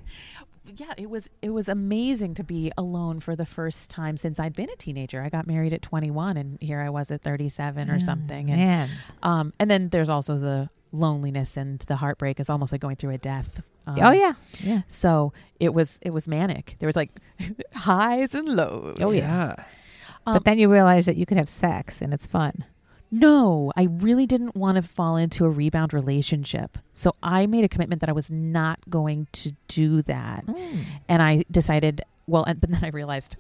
Yeah, 0.75 0.93
it 0.97 1.09
was 1.09 1.29
it 1.41 1.50
was 1.50 1.69
amazing 1.69 2.33
to 2.36 2.43
be 2.43 2.71
alone 2.77 3.19
for 3.19 3.36
the 3.36 3.45
first 3.45 3.89
time 3.89 4.17
since 4.17 4.39
I'd 4.39 4.55
been 4.55 4.69
a 4.69 4.75
teenager. 4.75 5.21
I 5.21 5.29
got 5.29 5.47
married 5.47 5.74
at 5.74 5.81
21 5.81 6.38
and 6.38 6.57
here 6.62 6.81
I 6.81 6.89
was 6.89 7.12
at 7.12 7.21
37 7.21 7.89
or 7.89 8.00
something. 8.00 8.50
And 8.51 8.59
Man. 8.59 8.89
um 9.24 9.53
and 9.59 9.69
then 9.69 9.89
there's 9.89 10.09
also 10.09 10.38
the 10.38 10.69
loneliness 10.91 11.57
and 11.57 11.79
the 11.88 11.97
heartbreak 11.97 12.39
is 12.39 12.50
almost 12.50 12.71
like 12.71 12.81
going 12.81 12.95
through 12.95 13.13
a 13.13 13.17
death. 13.17 13.62
Um, 13.86 13.97
oh 14.01 14.12
yeah. 14.12 14.33
Yeah. 14.59 14.81
So 14.88 15.33
it 15.59 15.74
was 15.74 15.97
it 16.01 16.12
was 16.12 16.27
manic. 16.27 16.75
There 16.79 16.88
was 16.88 16.95
like 16.95 17.12
highs 17.74 18.33
and 18.33 18.47
lows. 18.50 18.97
Oh, 19.00 19.12
yeah. 19.12 19.55
Um, 20.25 20.33
but 20.33 20.43
then 20.43 20.57
you 20.59 20.69
realize 20.69 21.05
that 21.05 21.15
you 21.15 21.25
could 21.25 21.38
have 21.38 21.50
sex 21.50 22.01
and 22.01 22.13
it's 22.13 22.27
fun. 22.27 22.65
No, 23.09 23.71
I 23.75 23.83
really 23.83 24.25
didn't 24.25 24.55
want 24.55 24.75
to 24.75 24.81
fall 24.81 25.15
into 25.17 25.45
a 25.45 25.49
rebound 25.49 25.93
relationship. 25.93 26.77
So 26.93 27.15
I 27.23 27.45
made 27.47 27.63
a 27.63 27.69
commitment 27.69 28.01
that 28.01 28.09
I 28.09 28.13
was 28.13 28.29
not 28.29 28.79
going 28.89 29.27
to 29.33 29.53
do 29.67 30.01
that. 30.03 30.43
And 31.07 31.21
I 31.21 31.45
decided, 31.49 32.01
well, 32.27 32.43
and, 32.43 32.59
but 32.59 32.69
then 32.69 32.83
I 32.83 32.89
realized 32.89 33.37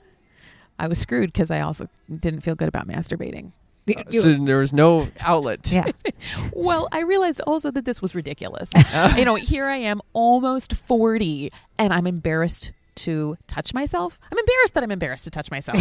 I 0.79 0.87
was 0.87 0.99
screwed 0.99 1.33
because 1.33 1.51
I 1.51 1.59
also 1.61 1.89
didn't 2.09 2.41
feel 2.41 2.55
good 2.55 2.67
about 2.69 2.87
masturbating. 2.87 3.51
You- 4.09 4.19
so 4.21 4.33
there 4.33 4.59
was 4.59 4.73
no 4.73 5.07
outlet. 5.21 5.71
yeah. 5.71 5.85
Well, 6.53 6.89
I 6.91 7.01
realized 7.03 7.39
also 7.47 7.71
that 7.71 7.85
this 7.85 8.01
was 8.01 8.13
ridiculous. 8.13 8.69
you 9.17 9.23
know, 9.23 9.35
here 9.35 9.65
I 9.65 9.77
am, 9.77 10.01
almost 10.11 10.73
40, 10.75 11.51
and 11.79 11.93
I'm 11.93 12.05
embarrassed 12.05 12.73
to 12.95 13.37
touch 13.47 13.73
myself. 13.73 14.19
I'm 14.29 14.37
embarrassed 14.37 14.73
that 14.73 14.83
I'm 14.83 14.91
embarrassed 14.91 15.23
to 15.25 15.29
touch 15.29 15.49
myself. 15.51 15.79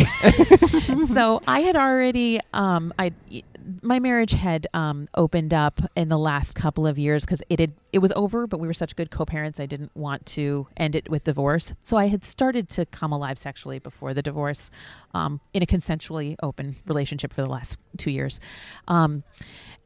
so 1.09 1.41
I 1.49 1.61
had 1.61 1.75
already, 1.75 2.39
um, 2.53 2.93
I, 2.99 3.13
my 3.83 3.99
marriage 3.99 4.33
had 4.33 4.67
um, 4.75 5.09
opened 5.15 5.53
up 5.53 5.81
in 5.97 6.09
the 6.09 6.19
last 6.19 6.55
couple 6.55 6.87
of 6.87 6.99
years 6.99 7.25
because 7.25 7.43
it 7.49 7.59
had 7.59 7.73
it 7.93 7.99
was 7.99 8.13
over, 8.15 8.47
but 8.47 8.59
we 8.59 8.67
were 8.67 8.75
such 8.75 8.97
good 8.97 9.11
co-parents. 9.11 9.59
I 9.59 9.67
didn't 9.67 9.95
want 9.97 10.27
to 10.27 10.69
end 10.77 10.97
it 10.97 11.09
with 11.09 11.25
divorce, 11.25 11.75
so 11.83 11.97
I 11.97 12.07
had 12.07 12.25
started 12.25 12.69
to 12.71 12.87
come 12.87 13.13
alive 13.13 13.39
sexually 13.39 13.79
before 13.79 14.15
the 14.15 14.23
divorce, 14.23 14.71
um, 15.15 15.41
in 15.55 15.63
a 15.63 15.67
consensually 15.67 16.37
open 16.43 16.77
relationship 16.87 17.33
for 17.33 17.43
the 17.43 17.51
last 17.51 17.81
two 17.97 18.11
years, 18.11 18.41
um, 18.89 19.25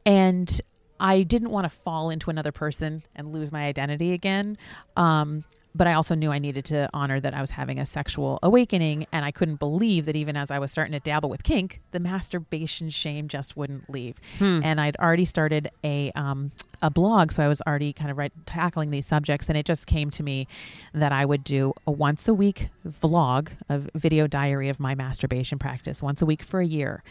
and 0.05 0.61
I 0.99 1.23
didn't 1.23 1.49
want 1.49 1.65
to 1.65 1.69
fall 1.69 2.11
into 2.11 2.29
another 2.29 2.51
person 2.51 3.03
and 3.15 3.33
lose 3.33 3.51
my 3.51 3.65
identity 3.65 4.13
again. 4.13 4.57
Um, 4.95 5.43
but 5.73 5.87
I 5.87 5.93
also 5.93 6.15
knew 6.15 6.31
I 6.31 6.39
needed 6.39 6.65
to 6.65 6.89
honor 6.93 7.19
that 7.19 7.33
I 7.33 7.41
was 7.41 7.51
having 7.51 7.79
a 7.79 7.85
sexual 7.85 8.39
awakening, 8.43 9.05
and 9.11 9.23
I 9.23 9.31
couldn't 9.31 9.55
believe 9.59 10.05
that 10.05 10.15
even 10.15 10.35
as 10.35 10.51
I 10.51 10.59
was 10.59 10.71
starting 10.71 10.91
to 10.93 10.99
dabble 10.99 11.29
with 11.29 11.43
kink, 11.43 11.81
the 11.91 11.99
masturbation 11.99 12.89
shame 12.89 13.27
just 13.27 13.55
wouldn't 13.55 13.89
leave. 13.89 14.15
And 14.39 14.81
I'd 14.81 14.97
already 14.97 15.25
started 15.25 15.69
a 15.83 16.11
um, 16.11 16.51
a 16.81 16.89
blog, 16.89 17.31
so 17.31 17.43
I 17.43 17.47
was 17.47 17.61
already 17.67 17.93
kind 17.93 18.09
of 18.09 18.17
right, 18.17 18.31
tackling 18.47 18.89
these 18.89 19.05
subjects, 19.05 19.49
and 19.49 19.57
it 19.57 19.65
just 19.65 19.85
came 19.85 20.09
to 20.11 20.23
me 20.23 20.47
that 20.93 21.11
I 21.11 21.25
would 21.25 21.43
do 21.43 21.73
a 21.85 21.91
once 21.91 22.27
a 22.27 22.33
week 22.33 22.69
vlog, 22.87 23.49
a 23.69 23.81
video 23.93 24.25
diary 24.27 24.67
of 24.69 24.79
my 24.79 24.95
masturbation 24.95 25.59
practice, 25.59 26.01
once 26.01 26.21
a 26.21 26.25
week 26.25 26.41
for 26.43 26.59
a 26.59 26.65
year, 26.65 27.03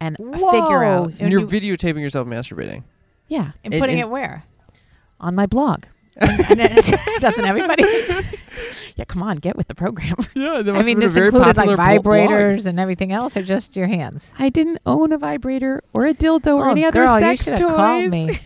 and 0.00 0.16
figure 0.16 0.84
out, 0.84 1.12
And 1.18 1.32
you're 1.32 1.42
videotaping 1.42 2.00
yourself 2.00 2.28
masturbating. 2.28 2.84
yeah, 3.28 3.50
And 3.64 3.74
putting 3.74 3.98
it 3.98 4.08
where? 4.08 4.44
on 5.20 5.34
my 5.34 5.46
blog. 5.46 5.84
And 6.16 6.60
then- 6.60 6.76
doesn't 7.20 7.44
everybody? 7.44 7.84
Yeah, 8.96 9.04
come 9.04 9.22
on, 9.22 9.36
get 9.36 9.56
with 9.56 9.68
the 9.68 9.74
program. 9.74 10.16
Yeah, 10.34 10.62
that 10.62 10.74
I 10.74 10.80
mean, 10.82 10.98
this 10.98 11.14
included 11.14 11.56
like 11.58 11.68
vibrators 11.68 12.64
and 12.64 12.80
everything 12.80 13.12
else, 13.12 13.36
or 13.36 13.42
just 13.42 13.76
your 13.76 13.86
hands? 13.86 14.32
I 14.38 14.48
didn't 14.48 14.78
own 14.86 15.12
a 15.12 15.18
vibrator 15.18 15.82
or 15.92 16.06
a 16.06 16.14
dildo 16.14 16.56
or 16.56 16.68
oh, 16.68 16.70
any 16.70 16.84
other 16.84 17.06
sex 17.06 17.46
you 17.46 17.52
toys. 17.56 17.60
have 17.60 17.76
called 17.76 18.10
me. 18.10 18.38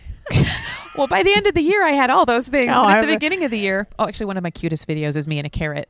Well, 0.95 1.07
by 1.07 1.23
the 1.23 1.33
end 1.33 1.47
of 1.47 1.53
the 1.53 1.61
year, 1.61 1.83
I 1.85 1.91
had 1.91 2.09
all 2.09 2.25
those 2.25 2.47
things. 2.47 2.71
Oh, 2.71 2.81
but 2.81 2.85
I 2.85 2.97
at 2.97 3.01
the 3.01 3.07
re- 3.07 3.15
beginning 3.15 3.45
of 3.45 3.51
the 3.51 3.57
year, 3.57 3.87
oh, 3.97 4.07
actually, 4.07 4.25
one 4.25 4.37
of 4.37 4.43
my 4.43 4.51
cutest 4.51 4.87
videos 4.87 5.15
is 5.15 5.27
me 5.27 5.39
and 5.39 5.47
a 5.47 5.49
carrot. 5.49 5.87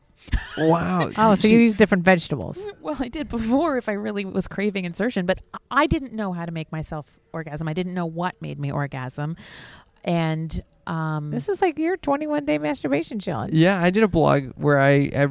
Wow. 0.57 1.09
Oh, 1.17 1.35
so 1.35 1.47
you 1.47 1.57
use 1.57 1.73
different 1.73 2.03
vegetables. 2.03 2.63
Well, 2.81 2.95
I 2.99 3.07
did 3.07 3.27
before 3.27 3.77
if 3.77 3.89
I 3.89 3.93
really 3.93 4.25
was 4.25 4.47
craving 4.47 4.85
insertion, 4.85 5.25
but 5.25 5.39
I 5.71 5.87
didn't 5.87 6.13
know 6.13 6.33
how 6.33 6.45
to 6.45 6.51
make 6.51 6.71
myself 6.71 7.19
orgasm. 7.33 7.67
I 7.67 7.73
didn't 7.73 7.95
know 7.95 8.05
what 8.05 8.39
made 8.41 8.59
me 8.59 8.71
orgasm, 8.71 9.35
and 10.03 10.59
um, 10.87 11.31
This 11.31 11.49
is 11.49 11.61
like 11.61 11.77
your 11.79 11.97
21 11.97 12.45
day 12.45 12.57
masturbation 12.57 13.19
challenge. 13.19 13.53
Yeah, 13.53 13.79
I 13.81 13.89
did 13.89 14.03
a 14.03 14.07
blog 14.07 14.51
where 14.55 14.79
I, 14.79 15.11
I 15.15 15.27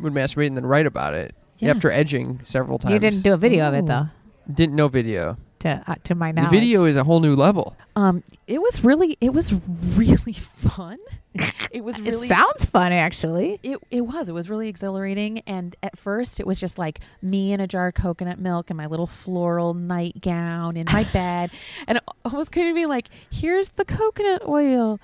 would 0.00 0.12
masturbate 0.12 0.48
and 0.48 0.56
then 0.56 0.66
write 0.66 0.86
about 0.86 1.14
it 1.14 1.34
Yeah. 1.58 1.70
after 1.70 1.90
edging 1.90 2.40
several 2.44 2.78
times. 2.78 2.92
You 2.92 2.98
didn't 2.98 3.22
do 3.22 3.32
a 3.32 3.36
video 3.36 3.68
of 3.68 3.74
it 3.74 3.86
though. 3.86 4.06
Didn't 4.52 4.74
know 4.76 4.88
video. 4.88 5.36
To 5.62 5.82
uh, 5.86 5.94
to 6.04 6.14
my 6.14 6.30
knowledge. 6.32 6.50
The 6.50 6.56
video 6.58 6.84
is 6.86 6.96
a 6.96 7.04
whole 7.04 7.20
new 7.20 7.36
level. 7.36 7.76
um, 7.96 8.22
it 8.46 8.60
was 8.60 8.82
really, 8.84 9.16
it 9.20 9.32
was 9.32 9.52
really 9.96 10.32
fun. 10.32 10.98
It 11.70 11.82
was 11.82 11.98
It 11.98 12.18
sounds 12.28 12.66
fun, 12.66 12.92
actually. 12.92 13.58
It, 13.62 13.78
it 13.90 14.02
was. 14.02 14.28
It 14.28 14.32
was 14.32 14.50
really 14.50 14.68
exhilarating. 14.68 15.38
And 15.46 15.74
at 15.82 15.96
first, 15.96 16.38
it 16.38 16.46
was 16.46 16.60
just 16.60 16.76
like 16.78 17.00
me 17.22 17.54
in 17.54 17.60
a 17.60 17.66
jar 17.66 17.86
of 17.88 17.94
coconut 17.94 18.38
milk 18.38 18.68
and 18.68 18.76
my 18.76 18.84
little 18.84 19.06
floral 19.06 19.72
nightgown 19.72 20.76
in 20.76 20.84
my 20.92 21.04
bed. 21.14 21.50
And 21.88 21.96
it 21.96 22.04
almost 22.26 22.52
kind 22.52 22.68
of 22.68 22.74
be 22.74 22.84
like, 22.84 23.08
here's 23.30 23.70
the 23.70 23.86
coconut 23.86 24.46
oil. 24.46 25.00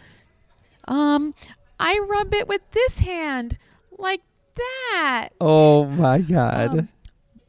Um, 0.87 1.35
I 1.81 1.99
rub 2.07 2.35
it 2.35 2.47
with 2.49 2.71
this 2.73 2.99
hand 2.99 3.57
like 3.97 4.21
that. 4.57 5.31
Oh 5.41 5.87
my 5.87 6.19
god. 6.19 6.79
Um, 6.81 6.89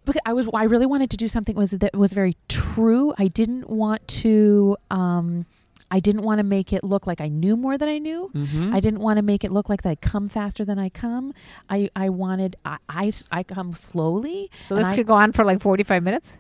because 0.09 0.21
I 0.25 0.33
was 0.33 0.49
I 0.53 0.63
really 0.65 0.85
wanted 0.85 1.09
to 1.11 1.17
do 1.17 1.27
something 1.27 1.55
was 1.55 1.71
that 1.71 1.95
was 1.95 2.13
very 2.13 2.35
true. 2.47 3.13
I 3.17 3.27
didn't 3.27 3.69
want 3.69 4.07
to 4.23 4.77
um 4.89 5.45
I 5.91 5.99
didn't 5.99 6.21
want 6.21 6.39
to 6.39 6.43
make 6.43 6.71
it 6.71 6.83
look 6.83 7.07
like 7.07 7.19
I 7.19 7.27
knew 7.29 7.57
more 7.57 7.77
than 7.77 7.89
I 7.89 7.97
knew. 7.97 8.29
mm-hmm. 8.33 8.73
I 8.75 8.79
didn't 8.79 8.99
want 8.99 9.17
to 9.17 9.23
make 9.23 9.43
it 9.43 9.51
look 9.51 9.69
like 9.69 9.85
I 9.85 9.95
come 9.95 10.29
faster 10.29 10.63
than 10.63 10.77
I 10.77 10.89
come. 10.89 11.33
I, 11.69 11.89
I 11.95 12.09
wanted 12.09 12.57
I, 12.63 12.77
I, 12.87 13.11
I 13.31 13.43
come 13.43 13.73
slowly. 13.73 14.51
So 14.61 14.75
and 14.75 14.85
this 14.85 14.93
I- 14.93 14.95
could 14.95 15.07
go 15.07 15.15
on 15.15 15.31
for 15.31 15.43
like 15.43 15.61
45 15.61 16.03
minutes. 16.03 16.37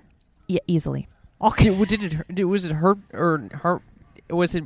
yeah, 0.47 0.59
easily. 0.67 1.07
Okay. 1.41 1.69
Did, 1.85 1.87
did 1.87 2.13
it? 2.13 2.35
Did, 2.35 2.43
was 2.45 2.65
it 2.65 2.73
hurt 2.73 2.99
or 3.13 3.49
hurt? 3.53 3.81
Was 4.29 4.53
it 4.53 4.65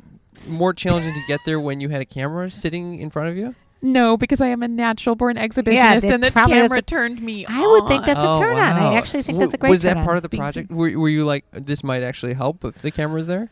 more 0.52 0.74
challenging 0.74 1.14
to 1.14 1.22
get 1.28 1.40
there 1.46 1.60
when 1.60 1.80
you 1.80 1.90
had 1.90 2.02
a 2.02 2.06
camera 2.06 2.50
sitting 2.50 3.00
in 3.00 3.10
front 3.10 3.30
of 3.30 3.38
you? 3.38 3.56
No, 3.86 4.16
because 4.18 4.40
I 4.40 4.48
am 4.48 4.64
a 4.64 4.68
natural 4.68 5.16
born 5.16 5.36
exhibitionist, 5.36 5.74
Yeah, 6.08 6.14
and 6.14 6.24
the 6.24 6.32
camera 6.32 6.78
a- 6.78 6.82
turned 6.82 7.22
me. 7.22 7.46
I 7.46 7.60
would 7.68 7.88
think 7.90 8.06
that's 8.06 8.22
Oh, 8.24 8.38
a 8.38 8.40
turn 8.40 8.54
on. 8.56 8.60
I 8.60 8.96
actually 8.96 9.24
think 9.24 9.36
W- 9.36 9.40
that's 9.46 9.54
a 9.54 9.58
great 9.58 9.70
Was 9.72 9.82
that 9.82 9.96
turn 9.96 10.04
part 10.06 10.14
on. 10.14 10.24
of 10.24 10.30
the 10.32 10.38
project? 10.38 10.72
Were, 10.72 10.98
were 10.98 11.10
you 11.10 11.26
like, 11.26 11.44
this 11.52 11.84
might 11.84 12.02
actually 12.02 12.34
help 12.34 12.64
if 12.64 12.82
the 12.82 12.92
camera's 12.92 13.28
there? 13.28 13.52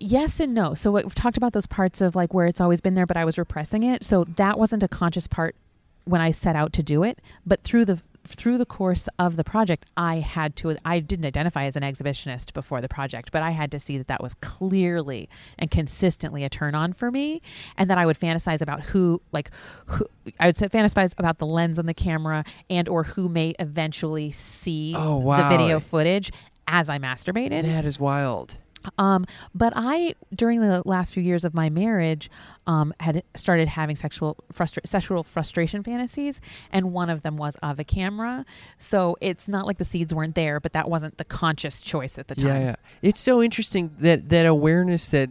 yes 0.00 0.38
and 0.40 0.54
no. 0.54 0.74
So 0.74 0.92
we've 0.92 1.14
talked 1.14 1.36
about 1.36 1.52
those 1.54 1.66
parts 1.66 2.00
of 2.00 2.14
like 2.14 2.34
where 2.34 2.46
it's 2.46 2.60
always 2.60 2.80
been 2.80 2.94
there, 2.94 3.06
but 3.06 3.16
I 3.16 3.24
was 3.24 3.38
repressing 3.38 3.82
it. 3.82 4.04
So 4.04 4.24
that 4.36 4.58
wasn't 4.58 4.82
a 4.82 4.88
conscious 4.88 5.26
part 5.26 5.56
when 6.04 6.20
I 6.20 6.30
set 6.30 6.56
out 6.56 6.72
to 6.74 6.82
do 6.82 7.02
it. 7.02 7.20
But 7.46 7.62
through 7.62 7.86
the 7.86 8.00
through 8.26 8.58
the 8.58 8.66
course 8.66 9.08
of 9.18 9.36
the 9.36 9.44
project, 9.44 9.86
I 9.96 10.16
had 10.16 10.56
to. 10.56 10.76
I 10.84 11.00
didn't 11.00 11.26
identify 11.26 11.64
as 11.64 11.76
an 11.76 11.82
exhibitionist 11.82 12.52
before 12.52 12.80
the 12.80 12.88
project, 12.88 13.30
but 13.32 13.42
I 13.42 13.50
had 13.50 13.70
to 13.72 13.80
see 13.80 13.98
that 13.98 14.08
that 14.08 14.22
was 14.22 14.34
clearly 14.34 15.28
and 15.58 15.70
consistently 15.70 16.44
a 16.44 16.48
turn 16.48 16.74
on 16.74 16.92
for 16.92 17.10
me, 17.10 17.42
and 17.76 17.90
that 17.90 17.98
I 17.98 18.06
would 18.06 18.18
fantasize 18.18 18.60
about 18.60 18.80
who, 18.86 19.20
like, 19.32 19.50
who 19.86 20.06
I 20.40 20.46
would 20.46 20.56
say 20.56 20.68
fantasize 20.68 21.14
about 21.18 21.38
the 21.38 21.46
lens 21.46 21.78
on 21.78 21.86
the 21.86 21.94
camera 21.94 22.44
and 22.70 22.88
or 22.88 23.04
who 23.04 23.28
may 23.28 23.54
eventually 23.58 24.30
see 24.30 24.94
Oh, 24.96 25.20
the 25.20 25.48
video 25.48 25.78
footage 25.80 26.32
as 26.66 26.88
I 26.88 26.98
masturbated. 26.98 27.62
That 27.64 27.84
is 27.84 28.00
wild. 28.00 28.56
Um, 28.98 29.24
but 29.54 29.72
I, 29.76 30.14
during 30.34 30.60
the 30.60 30.82
last 30.84 31.12
few 31.12 31.22
years 31.22 31.44
of 31.44 31.54
my 31.54 31.70
marriage, 31.70 32.30
um, 32.66 32.94
had 33.00 33.22
started 33.36 33.68
having 33.68 33.96
sexual 33.96 34.36
frustra- 34.52 34.86
sexual 34.86 35.22
frustration 35.22 35.82
fantasies, 35.82 36.40
and 36.72 36.92
one 36.92 37.10
of 37.10 37.22
them 37.22 37.36
was 37.36 37.56
of 37.62 37.78
a 37.78 37.84
camera. 37.84 38.44
So 38.78 39.16
it's 39.20 39.48
not 39.48 39.66
like 39.66 39.78
the 39.78 39.84
seeds 39.84 40.14
weren't 40.14 40.34
there, 40.34 40.60
but 40.60 40.72
that 40.72 40.88
wasn't 40.88 41.18
the 41.18 41.24
conscious 41.24 41.82
choice 41.82 42.18
at 42.18 42.28
the 42.28 42.34
time. 42.34 42.46
Yeah, 42.48 42.60
yeah. 42.60 42.76
It's 43.02 43.20
so 43.20 43.42
interesting 43.42 43.90
that 43.98 44.28
that 44.30 44.46
awareness 44.46 45.10
that 45.10 45.30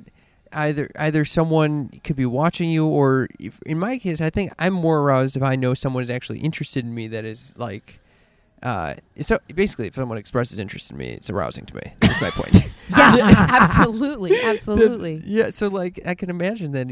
either 0.53 0.89
either 0.97 1.25
someone 1.25 1.89
could 2.03 2.15
be 2.15 2.25
watching 2.25 2.69
you 2.69 2.85
or 2.85 3.27
if, 3.39 3.59
in 3.63 3.79
my 3.79 3.97
case 3.97 4.21
I 4.21 4.29
think 4.29 4.53
I'm 4.59 4.73
more 4.73 4.99
aroused 4.99 5.35
if 5.35 5.43
I 5.43 5.55
know 5.55 5.73
someone 5.73 6.03
is 6.03 6.09
actually 6.09 6.39
interested 6.39 6.85
in 6.85 6.93
me 6.93 7.07
that 7.07 7.25
is 7.25 7.55
like 7.57 7.99
uh 8.63 8.95
so 9.19 9.37
basically 9.53 9.87
if 9.87 9.95
someone 9.95 10.17
expresses 10.17 10.57
interest 10.57 10.89
in 10.89 10.97
me 10.97 11.07
it's 11.09 11.29
arousing 11.29 11.65
to 11.65 11.75
me. 11.75 11.81
That's 11.99 12.19
my 12.21 12.29
point. 12.31 12.53
Yeah, 12.89 13.47
absolutely, 13.49 14.37
absolutely. 14.43 15.21
yeah, 15.25 15.49
so 15.49 15.67
like 15.67 15.99
I 16.05 16.15
can 16.15 16.29
imagine 16.29 16.71
that 16.73 16.87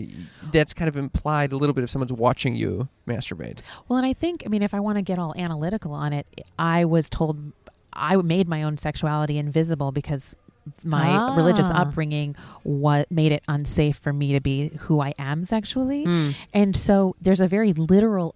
that's 0.52 0.74
kind 0.74 0.88
of 0.88 0.96
implied 0.96 1.52
a 1.52 1.58
little 1.58 1.74
bit 1.74 1.84
if 1.84 1.90
someone's 1.90 2.14
watching 2.14 2.56
you 2.56 2.88
masturbate. 3.08 3.60
Well, 3.88 3.98
and 3.98 4.06
I 4.06 4.14
think, 4.14 4.44
I 4.46 4.50
mean, 4.50 4.64
if 4.64 4.74
I 4.74 4.80
want 4.80 4.98
to 4.98 5.02
get 5.02 5.20
all 5.20 5.34
analytical 5.38 5.94
on 5.94 6.12
it, 6.14 6.26
I 6.58 6.86
was 6.86 7.10
told 7.10 7.52
I 7.94 8.16
made 8.16 8.48
my 8.48 8.64
own 8.64 8.78
sexuality 8.78 9.38
invisible 9.38 9.92
because 9.92 10.36
my 10.84 11.36
religious 11.36 11.68
Ah. 11.72 11.82
upbringing 11.82 12.36
what 12.64 13.12
made 13.12 13.32
it 13.32 13.44
unsafe 13.48 13.98
for 13.98 14.14
me 14.14 14.32
to 14.34 14.40
be 14.40 14.70
who 14.80 15.02
I 15.02 15.14
am 15.20 15.44
sexually. 15.44 16.06
Mm. 16.06 16.36
And 16.54 16.76
so 16.76 17.16
there's 17.22 17.42
a 17.42 17.48
very 17.48 17.74
literal 17.74 18.34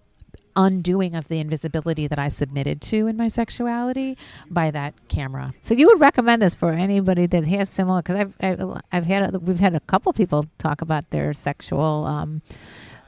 undoing 0.56 1.14
of 1.14 1.28
the 1.28 1.38
invisibility 1.38 2.06
that 2.06 2.18
I 2.18 2.28
submitted 2.28 2.80
to 2.82 3.06
in 3.06 3.16
my 3.16 3.28
sexuality 3.28 4.16
by 4.50 4.70
that 4.70 4.94
camera. 5.08 5.54
So 5.62 5.74
you 5.74 5.86
would 5.88 6.00
recommend 6.00 6.42
this 6.42 6.54
for 6.54 6.72
anybody 6.72 7.26
that 7.26 7.44
has 7.44 7.68
similar? 7.68 8.02
Because 8.02 8.16
I've, 8.16 8.34
I've 8.40 8.82
I've 8.92 9.04
had 9.04 9.34
a, 9.34 9.38
we've 9.38 9.60
had 9.60 9.74
a 9.74 9.80
couple 9.80 10.12
people 10.12 10.46
talk 10.58 10.80
about 10.80 11.10
their 11.10 11.32
sexual 11.34 12.06
um, 12.06 12.42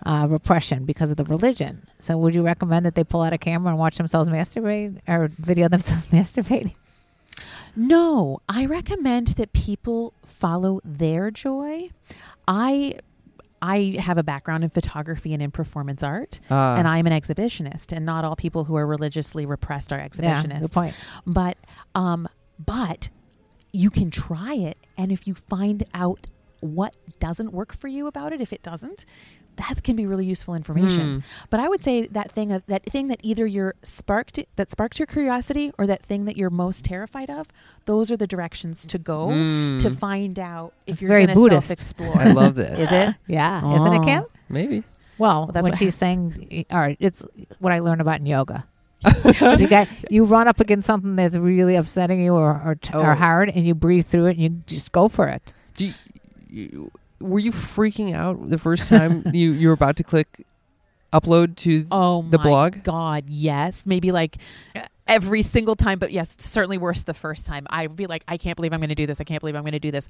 uh, 0.04 0.26
repression 0.28 0.84
because 0.84 1.10
of 1.10 1.16
the 1.16 1.24
religion. 1.24 1.86
So 1.98 2.16
would 2.18 2.34
you 2.34 2.42
recommend 2.42 2.86
that 2.86 2.94
they 2.94 3.04
pull 3.04 3.22
out 3.22 3.32
a 3.32 3.38
camera 3.38 3.70
and 3.70 3.78
watch 3.78 3.96
themselves 3.96 4.28
masturbate 4.28 5.00
or 5.08 5.28
video 5.38 5.68
themselves 5.74 6.08
masturbating? 6.08 6.74
No, 7.76 8.40
I 8.48 8.66
recommend 8.66 9.28
that 9.28 9.52
people 9.52 10.12
follow 10.24 10.80
their 10.84 11.30
joy. 11.30 11.90
I 12.46 12.98
I 13.60 13.96
have 14.00 14.18
a 14.18 14.22
background 14.22 14.64
in 14.64 14.70
photography 14.70 15.32
and 15.34 15.42
in 15.42 15.50
performance 15.50 16.02
art, 16.02 16.40
Uh, 16.50 16.76
and 16.78 16.86
I'm 16.86 17.06
an 17.06 17.12
exhibitionist, 17.12 17.92
and 17.96 18.06
not 18.06 18.24
all 18.24 18.36
people 18.36 18.64
who 18.64 18.76
are 18.76 18.86
religiously 18.86 19.46
repressed 19.46 19.92
are 19.92 19.98
exhibitionists. 19.98 20.48
Yeah, 20.48 20.60
good 20.60 20.72
point. 20.72 20.94
But 21.26 21.56
um, 21.94 22.28
but 22.64 23.08
you 23.72 23.90
can 23.90 24.10
try 24.10 24.54
it, 24.54 24.78
and 24.96 25.10
if 25.12 25.26
you 25.26 25.34
find 25.34 25.84
out 25.94 26.26
what 26.60 26.94
doesn't 27.20 27.52
work 27.52 27.74
for 27.74 27.88
you 27.88 28.06
about 28.06 28.32
it, 28.32 28.40
if 28.40 28.52
it 28.52 28.62
doesn't, 28.62 29.04
that 29.58 29.82
can 29.82 29.94
be 29.96 30.06
really 30.06 30.24
useful 30.24 30.54
information. 30.54 31.22
But 31.50 31.60
I 31.60 31.68
would 31.68 31.84
say 31.84 32.06
that 32.06 32.30
thing 32.32 32.50
of 32.52 32.64
that 32.66 32.84
thing 32.84 33.08
that 33.08 33.20
either 33.22 33.46
you're 33.46 33.74
sparked 33.82 34.38
that 34.56 34.70
sparks 34.70 34.98
your 34.98 35.06
curiosity 35.06 35.72
or 35.78 35.86
that 35.86 36.02
thing 36.02 36.24
that 36.24 36.36
you're 36.36 36.50
most 36.50 36.84
terrified 36.84 37.28
of. 37.30 37.48
Those 37.84 38.10
are 38.10 38.16
the 38.16 38.26
directions 38.26 38.86
to 38.86 38.98
go 38.98 39.28
Mm. 39.28 39.80
to 39.80 39.90
find 39.90 40.38
out 40.38 40.72
if 40.86 40.94
It's 40.94 41.02
you're 41.02 41.08
very 41.08 41.26
going 41.26 41.36
to 41.36 41.40
Buddhist. 41.42 41.66
self-explore. 41.68 42.18
I 42.18 42.32
love 42.32 42.54
that. 42.56 42.78
Is 42.84 42.90
it? 42.92 43.14
Yeah, 43.26 43.74
isn't 43.74 43.92
it, 43.92 43.98
Oh. 43.98 44.04
Kim? 44.04 44.24
Maybe. 44.48 44.84
Well, 45.18 45.46
that's 45.52 45.64
when 45.64 45.72
what 45.72 45.78
she's 45.78 45.94
saying, 46.04 46.64
all 46.70 46.78
right, 46.80 46.96
it's 47.00 47.22
what 47.58 47.72
I 47.72 47.80
learned 47.80 48.00
about 48.00 48.20
in 48.20 48.26
yoga. 48.26 48.64
you 49.58 49.68
got 49.68 49.86
you 50.10 50.24
run 50.24 50.48
up 50.48 50.58
against 50.60 50.86
something 50.86 51.14
that's 51.16 51.36
really 51.36 51.76
upsetting 51.76 52.20
you 52.20 52.34
or 52.34 52.60
or, 52.64 52.74
t- 52.74 52.92
or 52.94 53.12
Oh. 53.12 53.14
hard, 53.14 53.48
and 53.50 53.64
you 53.66 53.74
breathe 53.74 54.06
through 54.06 54.26
it, 54.26 54.30
and 54.36 54.40
you 54.40 54.48
just 54.66 54.90
go 54.92 55.08
for 55.08 55.28
it. 55.28 55.52
Do 55.76 55.86
you, 55.86 55.94
you, 56.50 56.90
were 57.20 57.38
you 57.38 57.52
freaking 57.52 58.14
out 58.14 58.48
the 58.50 58.58
first 58.58 58.88
time 58.88 59.24
you 59.32 59.52
you 59.52 59.68
were 59.68 59.74
about 59.74 59.96
to 59.96 60.04
click 60.04 60.44
upload 61.12 61.56
to 61.56 61.86
Oh 61.90 62.22
the 62.22 62.38
my 62.38 62.44
blog? 62.44 62.82
God, 62.82 63.24
yes. 63.28 63.86
Maybe 63.86 64.12
like 64.12 64.36
every 65.06 65.42
single 65.42 65.74
time, 65.74 65.98
but 65.98 66.12
yes, 66.12 66.36
certainly 66.38 66.78
worse 66.78 67.02
the 67.02 67.14
first 67.14 67.46
time. 67.46 67.66
I'd 67.70 67.96
be 67.96 68.06
like, 68.06 68.22
I 68.28 68.36
can't 68.36 68.56
believe 68.56 68.72
I'm 68.72 68.80
going 68.80 68.90
to 68.90 68.94
do 68.94 69.06
this. 69.06 69.20
I 69.20 69.24
can't 69.24 69.40
believe 69.40 69.56
I'm 69.56 69.62
going 69.62 69.72
to 69.72 69.78
do 69.78 69.90
this. 69.90 70.08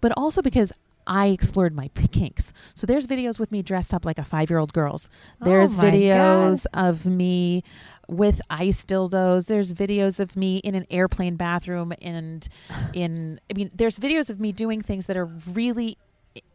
But 0.00 0.12
also 0.16 0.42
because 0.42 0.72
I 1.06 1.28
explored 1.28 1.74
my 1.74 1.88
p- 1.88 2.08
kinks. 2.08 2.52
So 2.74 2.86
there's 2.86 3.06
videos 3.06 3.38
with 3.38 3.52
me 3.52 3.62
dressed 3.62 3.92
up 3.92 4.04
like 4.04 4.18
a 4.18 4.24
five 4.24 4.50
year 4.50 4.58
old 4.58 4.72
girls. 4.72 5.10
Oh 5.40 5.44
there's 5.44 5.74
Oh 5.74 5.82
my 5.82 5.90
videos 5.90 6.66
of 6.72 7.06
me 7.06 7.62
with 8.08 8.40
ice 8.50 8.84
dildos. 8.84 9.46
There's 9.46 9.72
videos 9.74 10.20
of 10.20 10.36
me 10.36 10.58
in 10.58 10.74
an 10.74 10.86
airplane 10.90 11.36
bathroom 11.36 11.92
and 12.00 12.46
in 12.92 13.40
I 13.50 13.54
mean 13.54 13.70
there's 13.74 13.98
videos 13.98 14.30
of 14.30 14.40
me 14.40 14.52
doing 14.52 14.80
things 14.80 15.06
that 15.06 15.16
are 15.16 15.26
really 15.26 15.98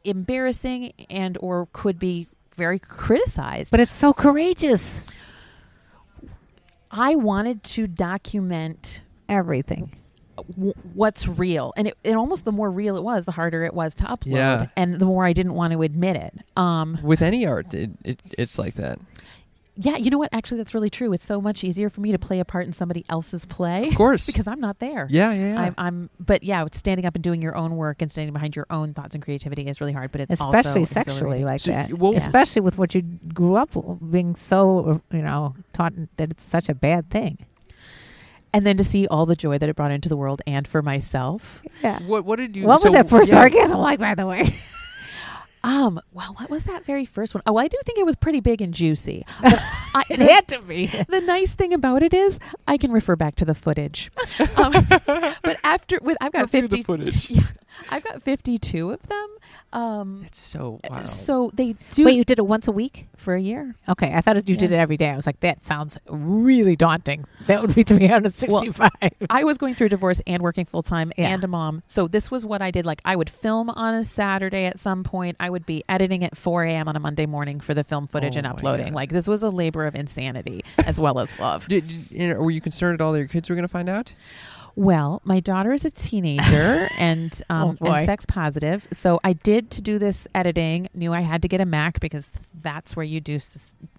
embarrassing 0.03 0.93
and 1.09 1.37
or 1.41 1.67
could 1.73 1.99
be 1.99 2.27
very 2.55 2.79
criticized. 2.79 3.71
But 3.71 3.79
it's 3.79 3.95
so 3.95 4.13
courageous. 4.13 5.01
I 6.91 7.15
wanted 7.15 7.63
to 7.63 7.87
document 7.87 9.03
Everything. 9.27 9.95
what's 10.95 11.27
real, 11.27 11.71
and 11.77 11.89
it, 11.89 11.97
and 12.03 12.15
almost 12.15 12.45
the 12.45 12.51
more 12.51 12.71
real 12.71 12.97
it 12.97 13.03
was, 13.03 13.25
the 13.25 13.31
harder 13.31 13.63
it 13.63 13.73
was 13.75 13.93
to 13.95 14.05
upload, 14.05 14.35
Yeah. 14.37 14.67
and 14.75 14.95
the 14.95 15.05
more 15.05 15.23
I 15.25 15.33
didn't 15.33 15.53
want 15.53 15.73
to 15.73 15.81
admit 15.83 16.15
it. 16.15 16.33
Um, 16.57 16.97
with 17.03 17.21
any 17.21 17.45
art? 17.45 17.71
It, 17.75 17.91
it 18.03 18.21
it's 18.37 18.57
like 18.57 18.73
that. 18.75 18.99
Yeah, 19.81 19.95
you 19.95 20.09
know 20.09 20.17
what? 20.17 20.29
Actually, 20.33 20.57
that's 20.57 20.73
really 20.73 20.89
true. 20.89 21.13
It's 21.13 21.25
so 21.25 21.39
much 21.39 21.63
easier 21.63 21.89
for 21.89 22.01
me 22.01 22.11
to 22.11 22.19
play 22.19 22.41
a 22.41 22.45
part 22.45 22.67
in 22.67 22.73
somebody 22.73 23.05
else's 23.07 23.45
play 23.45 23.87
Of 23.87 23.95
course. 23.95 24.25
because 24.25 24.45
I'm 24.45 24.59
not 24.59 24.79
there. 24.79 25.07
yeah, 25.09 25.31
yeah, 25.31 25.53
yeah. 25.53 25.61
I'm, 25.61 25.75
I'm, 25.77 26.09
but 26.19 26.43
yeah, 26.43 26.65
standing 26.73 27.05
up 27.05 27.15
and 27.15 27.23
doing 27.23 27.41
your 27.41 27.55
own 27.55 27.77
work 27.77 28.01
and 28.01 28.11
standing 28.11 28.33
behind 28.33 28.55
your 28.57 28.65
own 28.69 28.93
thoughts 28.93 29.15
and 29.15 29.23
creativity 29.23 29.65
is 29.67 29.79
really 29.79 29.93
hard. 29.93 30.11
But 30.11 30.21
it's 30.21 30.33
Especially 30.33 30.81
also 30.81 30.83
sexually 30.83 31.43
like 31.45 31.61
So, 31.61 31.71
that. 31.71 31.93
well- 31.93 32.13
Especially 32.15 32.61
with 32.61 32.77
what 32.77 32.93
you 32.93 33.03
grew 33.33 33.55
up 33.55 33.69
being 34.11 34.35
so, 34.35 35.01
you 35.11 35.21
know, 35.21 35.55
taught 35.71 35.93
that 36.17 36.29
it's 36.31 36.43
such 36.43 36.67
a 36.67 36.75
bad 36.75 37.09
thing. 37.09 37.37
and 38.53 38.65
then 38.65 38.75
to 38.77 38.83
see 38.83 39.07
all 39.07 39.25
the 39.25 39.35
joy 39.35 39.57
that 39.59 39.69
it 39.69 39.75
brought 39.75 39.91
into 39.91 40.09
the 40.09 40.17
world 40.17 40.41
and 40.47 40.67
for 40.67 40.81
myself. 40.81 41.61
Yeah. 41.83 41.99
what 42.05 42.25
what 42.25 42.37
did 42.37 42.57
you? 42.57 42.65
What 42.65 42.81
was 42.83 42.91
so- 42.91 42.91
that 42.91 43.09
first 43.09 43.29
yeah. 43.31 43.39
orgasm 43.43 43.77
like, 43.77 43.99
by 43.99 44.15
the 44.15 44.25
way? 44.25 44.43
Um, 45.63 45.99
well, 46.13 46.33
what 46.37 46.49
was 46.49 46.63
that 46.65 46.85
very 46.85 47.05
first 47.05 47.33
one? 47.35 47.43
Oh, 47.45 47.57
I 47.57 47.67
do 47.67 47.77
think 47.85 47.99
it 47.99 48.05
was 48.05 48.15
pretty 48.15 48.39
big 48.39 48.61
and 48.61 48.73
juicy. 48.73 49.25
I, 49.41 50.03
it 50.09 50.17
the- 50.17 50.25
had 50.31 50.47
to 50.49 50.61
be. 50.61 50.85
the 50.87 51.21
nice 51.21 51.53
thing 51.53 51.73
about 51.73 52.01
it 52.03 52.13
is 52.13 52.39
I 52.67 52.77
can 52.77 52.91
refer 52.91 53.15
back 53.15 53.35
to 53.37 53.45
the 53.45 53.55
footage. 53.55 54.11
Um, 54.55 54.71
but 55.43 55.57
after 55.63 55.99
with 56.01 56.17
I've 56.21 56.31
got 56.31 56.49
through 56.49 56.61
fifty 56.63 56.77
the 56.77 56.83
footage. 56.83 57.29
Yeah, 57.39 57.41
I've 57.91 58.03
got 58.03 58.21
fifty-two 58.23 58.91
of 58.91 59.01
them. 59.07 59.27
Um, 59.71 60.23
It's 60.25 60.39
so 60.39 60.79
wow. 60.89 61.03
so 61.05 61.51
they 61.53 61.75
do 61.91 62.05
Wait, 62.05 62.15
you 62.15 62.23
did 62.23 62.39
it 62.39 62.45
once 62.47 62.67
a 62.67 62.71
week? 62.71 63.07
for 63.17 63.35
a 63.35 63.39
year. 63.41 63.75
Okay, 63.89 64.13
I 64.13 64.21
thought 64.21 64.47
you 64.47 64.55
did 64.55 64.71
it 64.71 64.77
every 64.77 64.95
day. 64.95 65.09
I 65.09 65.15
was 65.17 65.25
like, 65.25 65.41
that 65.41 65.65
sounds 65.65 65.97
really 66.07 66.77
daunting. 66.77 67.25
That 67.47 67.61
would 67.61 67.75
be 67.75 67.83
365. 67.83 68.91
I 69.29 69.43
was 69.43 69.57
going 69.57 69.75
through 69.75 69.87
a 69.87 69.89
divorce 69.89 70.21
and 70.25 70.41
working 70.41 70.63
full 70.63 70.83
time 70.83 71.11
Yeah. 71.17 71.27
and 71.33 71.43
a 71.43 71.47
mom. 71.47 71.81
So 71.87 72.07
this 72.07 72.31
was 72.31 72.45
what 72.45 72.61
I 72.61 72.71
did. 72.71 72.85
Like 72.85 73.01
I 73.03 73.17
would 73.17 73.29
film 73.29 73.69
on 73.69 73.93
a 73.93 74.03
Saturday 74.05 74.65
at 74.65 74.79
some 74.79 75.03
point. 75.03 75.35
I 75.39 75.48
would 75.51 75.65
be 75.65 75.83
editing 75.89 76.23
at 76.23 76.35
4 76.37 76.63
a.m. 76.65 76.87
on 76.87 76.95
a 76.95 76.99
Monday 76.99 77.25
morning 77.25 77.59
for 77.59 77.73
the 77.73 77.83
film 77.83 78.07
footage 78.07 78.35
Oh 78.35 78.39
and 78.39 78.47
uploading. 78.47 78.93
Like 78.93 79.09
this 79.11 79.27
was 79.27 79.43
a 79.43 79.49
labor 79.49 79.85
of 79.85 79.95
insanity 79.95 80.63
as 80.79 80.99
well 80.99 81.19
as 81.19 81.37
love. 81.39 81.67
Did, 81.69 81.87
did- 81.87 82.11
you 82.11 82.33
know, 82.33 82.39
were 82.41 82.51
you 82.51 82.61
concerned 82.61 83.01
at 83.01 83.03
all 83.03 83.11
that 83.13 83.19
your 83.19 83.27
kids 83.27 83.49
were 83.49 83.55
going 83.55 83.63
to 83.67 83.71
find 83.71 83.89
out? 83.89 84.13
Well, 84.79 85.21
my 85.25 85.41
daughter 85.41 85.73
is 85.73 85.83
a 85.83 85.89
teenager 85.91 86.87
and 86.97 87.33
um, 87.49 87.77
Oh, 87.81 87.91
and 87.91 88.05
sex 88.05 88.25
positive. 88.25 88.87
So 88.93 89.19
I 89.25 89.33
did 89.33 89.71
to 89.71 89.81
do 89.81 89.99
this 89.99 90.25
editing. 90.33 90.87
Knew 90.93 91.11
I 91.11 91.19
had 91.19 91.41
to 91.41 91.49
get 91.49 91.59
a 91.59 91.65
Mac 91.65 91.99
because 91.99 92.31
that's 92.61 92.95
where 92.95 93.03
you 93.03 93.19
do. 93.19 93.39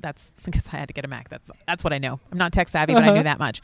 That's 0.00 0.32
because 0.46 0.66
I 0.72 0.78
had 0.78 0.88
to 0.88 0.94
get 0.94 1.04
a 1.04 1.08
Mac. 1.08 1.28
That's 1.28 1.50
that's 1.66 1.84
what 1.84 1.92
I 1.92 1.98
know. 1.98 2.18
I'm 2.32 2.38
not 2.38 2.54
tech 2.54 2.70
savvy, 2.70 2.94
but 2.94 3.04
I 3.04 3.10
knew 3.14 3.22
that 3.24 3.38
much. 3.38 3.60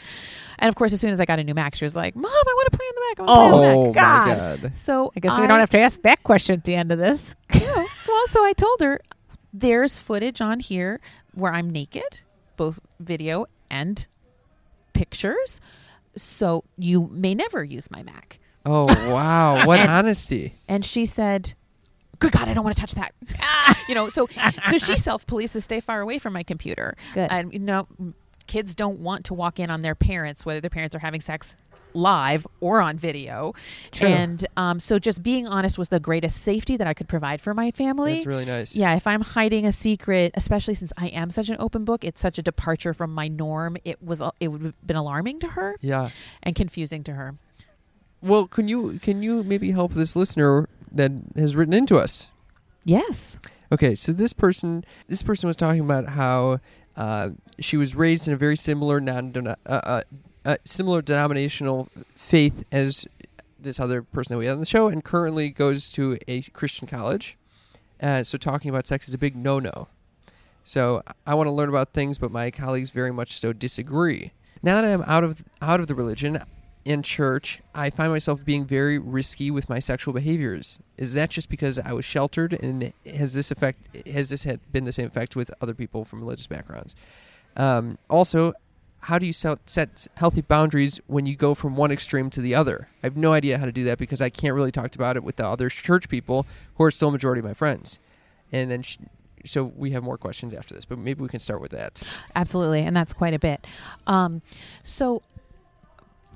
And 0.58 0.68
of 0.68 0.74
course, 0.74 0.92
as 0.92 1.00
soon 1.00 1.10
as 1.10 1.18
I 1.18 1.24
got 1.24 1.38
a 1.38 1.44
new 1.44 1.54
Mac, 1.54 1.74
she 1.74 1.86
was 1.86 1.96
like, 1.96 2.14
"Mom, 2.14 2.30
I 2.30 2.52
want 2.54 2.68
to 2.70 2.76
play 2.76 2.84
on 2.86 2.94
the 2.94 3.00
Mac. 3.08 3.18
I 3.18 3.22
want 3.22 3.30
to 3.30 3.56
Oh, 3.56 3.60
play 3.60 3.68
on 3.68 3.74
the 3.74 3.78
Oh 3.78 3.92
Mac." 3.92 4.26
my 4.26 4.56
god. 4.62 4.74
So 4.74 5.12
I 5.16 5.20
guess 5.20 5.40
we 5.40 5.46
don't 5.46 5.60
have 5.60 5.70
to 5.70 5.80
ask 5.80 6.02
that 6.02 6.22
question 6.22 6.54
at 6.58 6.64
the 6.64 6.74
end 6.74 6.92
of 6.92 6.98
this. 6.98 7.34
no. 7.54 7.86
So 8.02 8.12
also, 8.14 8.42
I 8.44 8.52
told 8.52 8.80
her 8.82 9.00
there's 9.54 9.98
footage 9.98 10.42
on 10.42 10.60
here 10.60 11.00
where 11.32 11.54
I'm 11.54 11.70
naked, 11.70 12.20
both 12.58 12.78
video 13.00 13.46
and 13.70 14.06
pictures. 14.92 15.62
So 16.16 16.64
you 16.76 17.08
may 17.12 17.34
never 17.34 17.62
use 17.62 17.90
my 17.90 18.02
Mac. 18.02 18.38
Oh 18.64 18.86
wow. 18.86 19.66
What 19.66 19.80
honesty. 19.80 20.54
and 20.68 20.84
she 20.84 21.06
said 21.06 21.54
good 22.18 22.32
god 22.32 22.48
i 22.48 22.54
don't 22.54 22.64
want 22.64 22.74
to 22.74 22.80
touch 22.80 22.94
that 22.94 23.12
ah, 23.40 23.78
you 23.90 23.94
know 23.94 24.08
so 24.08 24.26
so 24.70 24.78
she 24.78 24.96
self-polices 24.96 25.62
stay 25.62 25.80
far 25.80 26.00
away 26.00 26.18
from 26.18 26.32
my 26.32 26.42
computer 26.42 26.96
Good. 27.12 27.28
and 27.30 27.52
you 27.52 27.58
know 27.58 27.86
kids 28.46 28.74
don't 28.74 29.00
want 29.00 29.26
to 29.26 29.34
walk 29.34 29.60
in 29.60 29.70
on 29.70 29.82
their 29.82 29.94
parents 29.94 30.46
whether 30.46 30.58
their 30.60 30.70
parents 30.70 30.96
are 30.96 31.00
having 31.00 31.20
sex 31.20 31.56
live 31.96 32.46
or 32.60 32.80
on 32.80 32.96
video 32.98 33.52
True. 33.90 34.08
and 34.08 34.46
um, 34.56 34.78
so 34.78 34.98
just 34.98 35.22
being 35.22 35.48
honest 35.48 35.78
was 35.78 35.88
the 35.88 35.98
greatest 36.00 36.42
safety 36.42 36.76
that 36.76 36.86
i 36.86 36.94
could 36.94 37.08
provide 37.08 37.40
for 37.40 37.54
my 37.54 37.70
family 37.70 38.14
That's 38.14 38.26
really 38.26 38.44
nice. 38.44 38.76
yeah, 38.76 38.94
if 38.96 39.06
I'm 39.06 39.22
hiding 39.22 39.66
a 39.66 39.72
secret, 39.72 40.32
especially 40.34 40.74
since 40.74 40.92
I 40.98 41.08
am 41.08 41.30
such 41.30 41.48
an 41.48 41.56
open 41.58 41.84
book, 41.84 42.04
it's 42.04 42.20
such 42.20 42.38
a 42.38 42.42
departure 42.42 42.92
from 42.94 43.12
my 43.14 43.28
norm. 43.28 43.76
It 43.84 44.02
was 44.02 44.20
it 44.40 44.48
would 44.48 44.62
have 44.62 44.86
been 44.86 44.96
alarming 44.96 45.40
to 45.40 45.48
her 45.48 45.76
Yeah. 45.80 46.08
and 46.42 46.54
confusing 46.54 47.02
to 47.04 47.12
her. 47.14 47.34
Well, 48.22 48.46
can 48.46 48.68
you 48.68 48.98
can 49.00 49.22
you 49.22 49.42
maybe 49.42 49.70
help 49.72 49.92
this 49.94 50.14
listener 50.16 50.68
that 50.92 51.12
has 51.36 51.54
written 51.56 51.74
into 51.74 51.96
us? 51.98 52.28
Yes. 52.84 53.38
Okay, 53.72 53.94
so 53.94 54.12
this 54.12 54.32
person 54.32 54.84
this 55.08 55.22
person 55.22 55.46
was 55.48 55.56
talking 55.56 55.80
about 55.80 56.10
how 56.10 56.60
uh, 56.96 57.30
she 57.60 57.76
was 57.76 57.94
raised 57.94 58.26
in 58.28 58.34
a 58.34 58.36
very 58.36 58.56
similar 58.56 59.00
non 59.00 59.32
uh, 59.46 59.54
uh, 59.66 60.00
uh, 60.46 60.56
similar 60.64 61.02
denominational 61.02 61.88
faith 62.14 62.64
as 62.70 63.06
this 63.58 63.80
other 63.80 64.02
person 64.02 64.34
that 64.34 64.38
we 64.38 64.46
had 64.46 64.52
on 64.52 64.60
the 64.60 64.66
show, 64.66 64.88
and 64.88 65.04
currently 65.04 65.50
goes 65.50 65.90
to 65.90 66.16
a 66.28 66.40
Christian 66.42 66.86
college. 66.86 67.36
Uh, 68.00 68.22
so 68.22 68.38
talking 68.38 68.68
about 68.70 68.86
sex 68.86 69.08
is 69.08 69.14
a 69.14 69.18
big 69.18 69.34
no 69.34 69.58
no. 69.58 69.88
So 70.62 71.02
I 71.26 71.34
want 71.34 71.48
to 71.48 71.52
learn 71.52 71.68
about 71.68 71.92
things, 71.92 72.18
but 72.18 72.30
my 72.30 72.50
colleagues 72.50 72.90
very 72.90 73.12
much 73.12 73.38
so 73.38 73.52
disagree. 73.52 74.32
Now 74.62 74.80
that 74.80 74.84
I'm 74.84 75.02
out 75.02 75.24
of 75.24 75.44
out 75.60 75.80
of 75.80 75.88
the 75.88 75.94
religion 75.94 76.42
in 76.84 77.02
church, 77.02 77.60
I 77.74 77.90
find 77.90 78.12
myself 78.12 78.44
being 78.44 78.64
very 78.64 78.98
risky 78.98 79.50
with 79.50 79.68
my 79.68 79.80
sexual 79.80 80.14
behaviors. 80.14 80.78
Is 80.96 81.14
that 81.14 81.30
just 81.30 81.48
because 81.48 81.80
I 81.80 81.92
was 81.92 82.04
sheltered, 82.04 82.52
and 82.52 82.92
has 83.04 83.34
this 83.34 83.50
effect 83.50 83.96
has 84.06 84.28
this 84.28 84.44
had 84.44 84.60
been 84.70 84.84
the 84.84 84.92
same 84.92 85.06
effect 85.06 85.34
with 85.34 85.52
other 85.60 85.74
people 85.74 86.04
from 86.04 86.20
religious 86.20 86.46
backgrounds? 86.46 86.94
Um, 87.56 87.98
also, 88.08 88.52
how 89.06 89.20
do 89.20 89.26
you 89.26 89.32
set, 89.32 90.08
healthy 90.16 90.40
boundaries 90.40 91.00
when 91.06 91.26
you 91.26 91.36
go 91.36 91.54
from 91.54 91.76
one 91.76 91.92
extreme 91.92 92.28
to 92.28 92.40
the 92.40 92.56
other? 92.56 92.88
I 93.04 93.06
have 93.06 93.16
no 93.16 93.32
idea 93.32 93.56
how 93.56 93.64
to 93.64 93.70
do 93.70 93.84
that 93.84 93.98
because 93.98 94.20
I 94.20 94.30
can't 94.30 94.52
really 94.52 94.72
talk 94.72 94.92
about 94.96 95.14
it 95.14 95.22
with 95.22 95.36
the 95.36 95.46
other 95.46 95.68
church 95.68 96.08
people 96.08 96.44
who 96.74 96.82
are 96.82 96.90
still 96.90 97.12
majority 97.12 97.38
of 97.38 97.44
my 97.44 97.54
friends. 97.54 98.00
And 98.50 98.68
then, 98.68 98.82
so 99.44 99.62
we 99.76 99.92
have 99.92 100.02
more 100.02 100.18
questions 100.18 100.52
after 100.52 100.74
this, 100.74 100.84
but 100.84 100.98
maybe 100.98 101.22
we 101.22 101.28
can 101.28 101.38
start 101.38 101.60
with 101.60 101.70
that. 101.70 102.02
Absolutely, 102.34 102.80
and 102.80 102.96
that's 102.96 103.12
quite 103.12 103.32
a 103.32 103.38
bit. 103.38 103.64
Um, 104.08 104.42
so, 104.82 105.22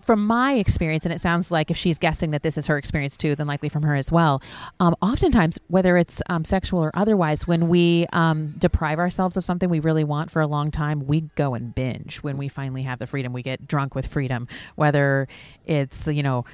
from 0.03 0.27
my 0.27 0.55
experience, 0.55 1.05
and 1.05 1.15
it 1.15 1.21
sounds 1.21 1.51
like 1.51 1.71
if 1.71 1.77
she's 1.77 1.99
guessing 1.99 2.31
that 2.33 2.43
this 2.43 2.59
is 2.59 2.67
her 2.67 2.79
experience 2.79 3.17
too, 3.17 3.35
then 3.35 3.47
likely 3.47 3.69
from 3.69 3.83
her 3.83 3.95
as 3.95 4.11
well. 4.11 4.43
Um, 4.81 4.95
oftentimes, 5.03 5.59
whether 5.69 5.97
it's 5.97 6.23
um, 6.29 6.45
sexual 6.45 6.81
or 6.81 6.91
otherwise, 6.95 7.47
when 7.47 7.69
we 7.69 8.07
um, 8.13 8.51
deprive 8.59 8.99
ourselves 8.99 9.37
of 9.37 9.45
something 9.45 9.69
we 9.69 9.81
really 9.81 10.05
want 10.05 10.31
for 10.31 10.41
a 10.41 10.47
long 10.47 10.71
time, 10.71 11.07
we 11.07 11.23
go 11.35 11.55
and 11.55 11.75
binge. 11.75 12.19
When 12.19 12.37
we 12.37 12.49
finally 12.49 12.83
have 12.83 12.99
the 12.99 13.07
freedom, 13.07 13.33
we 13.33 13.43
get 13.43 13.67
drunk 13.67 13.95
with 13.95 14.07
freedom. 14.07 14.47
Whether 14.77 15.29
it's 15.67 16.07
you 16.07 16.23
know. 16.23 16.45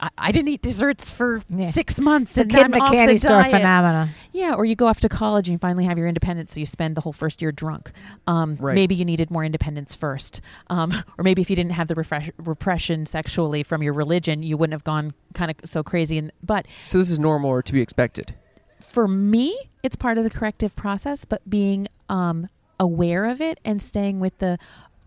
I, 0.00 0.10
I 0.18 0.32
didn't 0.32 0.48
eat 0.48 0.62
desserts 0.62 1.10
for 1.10 1.42
Yeah. 1.48 1.70
six 1.70 1.98
months 2.00 2.34
The 2.34 2.42
and 2.42 2.50
kid 2.50 2.58
in 2.58 2.64
I'm 2.66 2.70
the 2.72 2.78
off 2.80 2.92
candy 2.92 3.14
the 3.14 3.18
store 3.20 3.40
diet. 3.40 3.50
phenomena. 3.52 4.10
Yeah, 4.32 4.54
or 4.54 4.64
you 4.64 4.76
go 4.76 4.86
off 4.86 5.00
to 5.00 5.08
college 5.08 5.48
and 5.48 5.54
you 5.54 5.58
finally 5.58 5.84
have 5.86 5.96
your 5.98 6.06
independence, 6.06 6.52
so 6.54 6.60
you 6.60 6.66
spend 6.66 6.96
the 6.96 7.00
whole 7.00 7.12
first 7.12 7.40
year 7.40 7.52
drunk. 7.52 7.92
Um, 8.26 8.56
Right. 8.60 8.74
Maybe 8.74 8.94
you 8.94 9.04
needed 9.04 9.30
more 9.30 9.44
independence 9.44 9.94
first, 9.94 10.40
um, 10.68 10.92
or 11.18 11.22
maybe 11.24 11.40
if 11.42 11.48
you 11.50 11.56
didn't 11.56 11.72
have 11.72 11.88
the 11.88 11.94
refresh- 11.94 12.30
repression 12.38 13.06
sexually 13.06 13.62
from 13.62 13.82
your 13.82 13.92
religion, 13.94 14.42
you 14.42 14.56
wouldn't 14.56 14.74
have 14.74 14.84
gone 14.84 15.14
kind 15.34 15.50
of 15.50 15.56
so 15.68 15.82
crazy. 15.82 16.18
And 16.18 16.30
but 16.42 16.66
So 16.86 16.98
this 16.98 17.08
is 17.10 17.18
normal 17.18 17.50
or 17.50 17.62
to 17.62 17.72
be 17.72 17.80
expected. 17.80 18.34
for 18.80 19.08
me, 19.08 19.58
it's 19.82 19.96
part 19.96 20.18
of 20.18 20.24
the 20.24 20.30
corrective 20.30 20.76
process, 20.76 21.24
but 21.24 21.48
being 21.48 21.88
um, 22.08 22.48
aware 22.78 23.24
of 23.24 23.40
it 23.40 23.58
and 23.64 23.80
staying 23.82 24.20
with 24.20 24.36
the, 24.38 24.58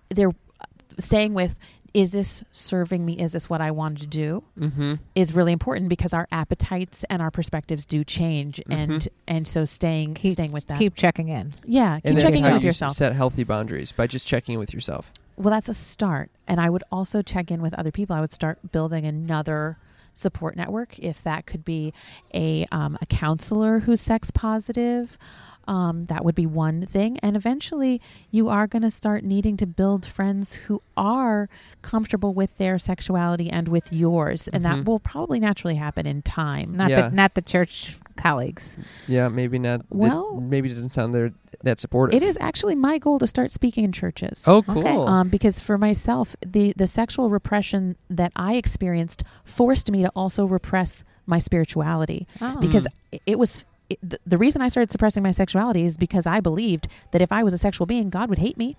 they're 0.09 0.33
staying 0.97 1.33
with, 1.33 1.59
is 1.93 2.11
this 2.11 2.43
serving 2.51 3.05
me? 3.05 3.13
Is 3.13 3.31
this 3.31 3.49
what 3.49 3.61
I 3.61 3.71
wanted 3.71 3.99
to 4.01 4.07
do? 4.07 4.43
Mm-hmm. 4.59 4.95
Is 5.15 5.33
really 5.33 5.51
important 5.53 5.89
because 5.89 6.13
our 6.13 6.27
appetites 6.31 7.03
and 7.09 7.21
our 7.21 7.31
perspectives 7.31 7.85
do 7.85 8.03
change, 8.03 8.61
and 8.69 8.91
Mhm. 8.91 9.07
and 9.27 9.47
so 9.47 9.65
staying 9.65 10.13
Keep- 10.15 10.33
staying 10.33 10.51
with 10.51 10.67
that. 10.67 10.77
Keep 10.79 10.95
checking 10.95 11.29
in. 11.29 11.51
yeah, 11.65 11.97
keep 11.99 12.05
And 12.11 12.21
checking 12.21 12.45
in 12.45 12.53
with 12.53 12.63
you 12.63 12.67
yourself. 12.67 12.93
set 12.93 13.13
healthy 13.15 13.43
boundaries 13.43 13.91
by 13.91 14.07
just 14.07 14.27
checking 14.27 14.53
in 14.53 14.59
with 14.59 14.73
yourself. 14.73 15.11
Well, 15.37 15.51
that's 15.51 15.69
a 15.69 15.73
start. 15.73 16.31
And 16.47 16.59
I 16.59 16.69
would 16.69 16.83
also 16.91 17.21
check 17.21 17.49
in 17.51 17.61
with 17.61 17.73
other 17.75 17.91
people. 17.91 18.15
I 18.15 18.19
would 18.21 18.33
start 18.33 18.71
building 18.71 19.05
another 19.05 19.77
support 20.13 20.57
network 20.57 20.99
if 20.99 21.23
that 21.23 21.45
could 21.45 21.63
be 21.63 21.93
a 22.33 22.65
um, 22.71 22.97
a 23.01 23.05
counselor 23.05 23.79
who's 23.79 24.01
sex 24.01 24.31
positive. 24.31 25.17
Um, 25.69 26.05
that 26.05 26.25
would 26.25 26.33
be 26.33 26.47
one 26.47 26.85
thing. 26.87 27.19
And 27.19 27.35
eventually, 27.35 28.01
you 28.31 28.49
are 28.49 28.65
going 28.65 28.81
to 28.81 28.89
start 28.89 29.23
needing 29.23 29.55
to 29.57 29.67
build 29.67 30.03
friends 30.03 30.53
who 30.65 30.81
are 30.97 31.47
comfortable 31.83 32.33
with 32.33 32.57
their 32.57 32.79
sexuality 32.79 33.51
and 33.51 33.67
with 33.67 33.93
yours, 33.93 34.47
and 34.47 34.63
Mhm. 34.65 34.67
that 34.69 34.85
will 34.85 34.99
probably 34.99 35.39
naturally 35.39 35.75
happen 35.75 36.07
in 36.07 36.23
time. 36.23 36.73
Not 36.75 36.89
Yeah. 36.89 37.09
the 37.09 37.15
not 37.15 37.35
the 37.35 37.43
church 37.43 37.97
colleagues. 38.17 38.77
Yeah, 39.07 39.27
maybe 39.29 39.59
not. 39.59 39.81
it- 39.81 39.85
Well- 39.91 40.41
maybe 40.41 40.69
it 40.71 40.73
doesn't 40.73 40.93
sound 40.93 41.13
there 41.13 41.31
that 41.63 41.79
supportive. 41.79 42.15
It 42.15 42.23
is 42.25 42.37
actually 42.41 42.73
my 42.75 42.97
goal 42.97 43.19
to 43.19 43.27
start 43.27 43.51
speaking 43.51 43.83
in 43.83 43.91
churches. 43.91 44.43
Oh, 44.47 44.57
Okay. 44.67 44.81
cool. 44.81 45.07
um, 45.07 45.29
because 45.29 45.59
for 45.59 45.77
myself, 45.77 46.35
the 46.45 46.73
the 46.77 46.87
sexual 46.87 47.29
repression 47.29 47.95
that 48.09 48.31
I 48.35 48.55
experienced 48.55 49.23
forced 49.43 49.91
me 49.91 50.01
to 50.03 50.09
also 50.15 50.45
repress 50.45 51.03
my 51.27 51.37
spirituality 51.37 52.27
Oh. 52.41 52.57
because 52.59 52.85
Mm. 52.85 52.93
it, 53.11 53.21
it 53.27 53.39
was. 53.39 53.65
It, 53.89 53.99
the, 54.07 54.19
the 54.25 54.37
reason 54.37 54.61
I 54.61 54.67
started 54.67 54.91
suppressing 54.91 55.23
my 55.23 55.31
sexuality 55.31 55.83
is 55.85 55.97
because 55.97 56.25
I 56.27 56.39
believed 56.39 56.87
that 57.11 57.21
if 57.21 57.31
I 57.31 57.43
was 57.43 57.53
a 57.53 57.57
sexual 57.57 57.87
being, 57.87 58.09
God 58.09 58.29
would 58.29 58.39
hate 58.39 58.57
me. 58.57 58.77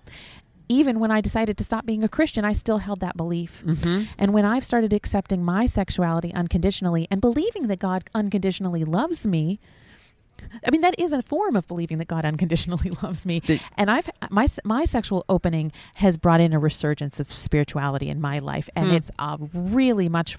Even 0.69 0.99
when 1.01 1.11
I 1.11 1.19
decided 1.19 1.57
to 1.57 1.65
stop 1.65 1.85
being 1.85 2.01
a 2.01 2.07
Christian, 2.07 2.45
I 2.45 2.53
still 2.53 2.77
held 2.77 3.01
that 3.01 3.17
belief. 3.17 3.61
mm-hmm. 3.65 4.03
And 4.17 4.33
when 4.33 4.45
I've 4.45 4.63
started 4.63 4.93
accepting 4.93 5.43
my 5.43 5.65
sexuality 5.65 6.33
unconditionally 6.33 7.07
and 7.11 7.19
believing 7.19 7.67
that 7.67 7.79
God 7.79 8.05
unconditionally 8.15 8.85
loves 8.85 9.27
me, 9.27 9.59
I 10.65 10.71
mean 10.71 10.81
that 10.81 10.97
is 10.97 11.11
a 11.11 11.21
form 11.21 11.55
of 11.57 11.67
believing 11.67 11.97
that 11.97 12.07
God 12.07 12.23
unconditionally 12.31 12.91
loves 13.03 13.25
me. 13.25 13.41
The- 13.41 13.59
and 13.77 13.91
I've 13.91 14.09
my 14.29 14.47
my 14.63 14.85
sexual 14.85 15.25
opening 15.27 15.73
has 15.95 16.15
brought 16.15 16.39
in 16.39 16.53
a 16.53 16.59
resurgence 16.59 17.19
of 17.19 17.29
spirituality 17.31 18.07
in 18.09 18.21
my 18.21 18.39
life, 18.39 18.69
and 18.75 18.89
Hmm. 18.89 18.95
it's 18.95 19.11
a 19.19 19.37
really 19.53 20.07
much. 20.07 20.37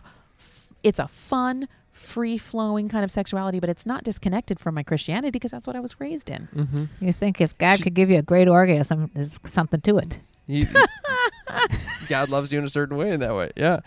It's 0.82 0.98
a 0.98 1.06
fun, 1.06 1.68
free 1.92 2.38
flowing 2.38 2.88
kind 2.88 3.04
of 3.04 3.10
sexuality, 3.10 3.60
but 3.60 3.68
it's 3.68 3.86
not 3.86 4.02
disconnected 4.02 4.58
from 4.58 4.74
my 4.74 4.82
Christianity 4.82 5.30
because 5.30 5.50
that's 5.50 5.66
what 5.66 5.76
I 5.76 5.80
was 5.80 6.00
raised 6.00 6.30
in. 6.30 6.48
Mm-hmm. 6.54 6.84
You 7.04 7.12
think 7.12 7.40
if 7.40 7.56
God 7.58 7.82
could 7.82 7.94
give 7.94 8.10
you 8.10 8.18
a 8.18 8.22
great 8.22 8.48
orgasm, 8.48 9.10
there's 9.14 9.38
something 9.44 9.80
to 9.82 9.98
it. 9.98 10.18
You, 10.46 10.66
God 12.08 12.28
loves 12.30 12.52
you 12.52 12.58
in 12.58 12.64
a 12.64 12.68
certain 12.68 12.96
way 12.96 13.10
in 13.10 13.20
that 13.20 13.34
way. 13.34 13.50
Yeah. 13.56 13.80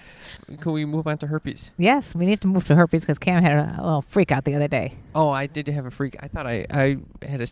Can 0.60 0.72
we 0.72 0.86
move 0.86 1.08
on 1.08 1.18
to 1.20 1.28
herpes? 1.28 1.72
Yes, 1.78 2.16
we 2.16 2.26
need 2.26 2.42
to 2.42 2.48
move 2.48 2.66
to 2.68 2.76
herpes 2.76 3.02
because 3.02 3.20
Cam 3.20 3.44
had 3.44 3.54
a, 3.58 3.82
little 3.84 4.02
freak 4.04 4.32
out 4.32 4.46
the 4.46 4.56
other 4.56 4.68
day. 4.68 4.94
Oh, 5.14 5.30
I 5.30 5.48
did 5.48 5.68
have 5.68 5.86
a 5.86 5.92
freak. 5.92 6.16
I 6.22 6.28
thought 6.28 6.48
I, 6.48 6.66
I 6.70 6.98
had 7.28 7.42
a 7.42 7.48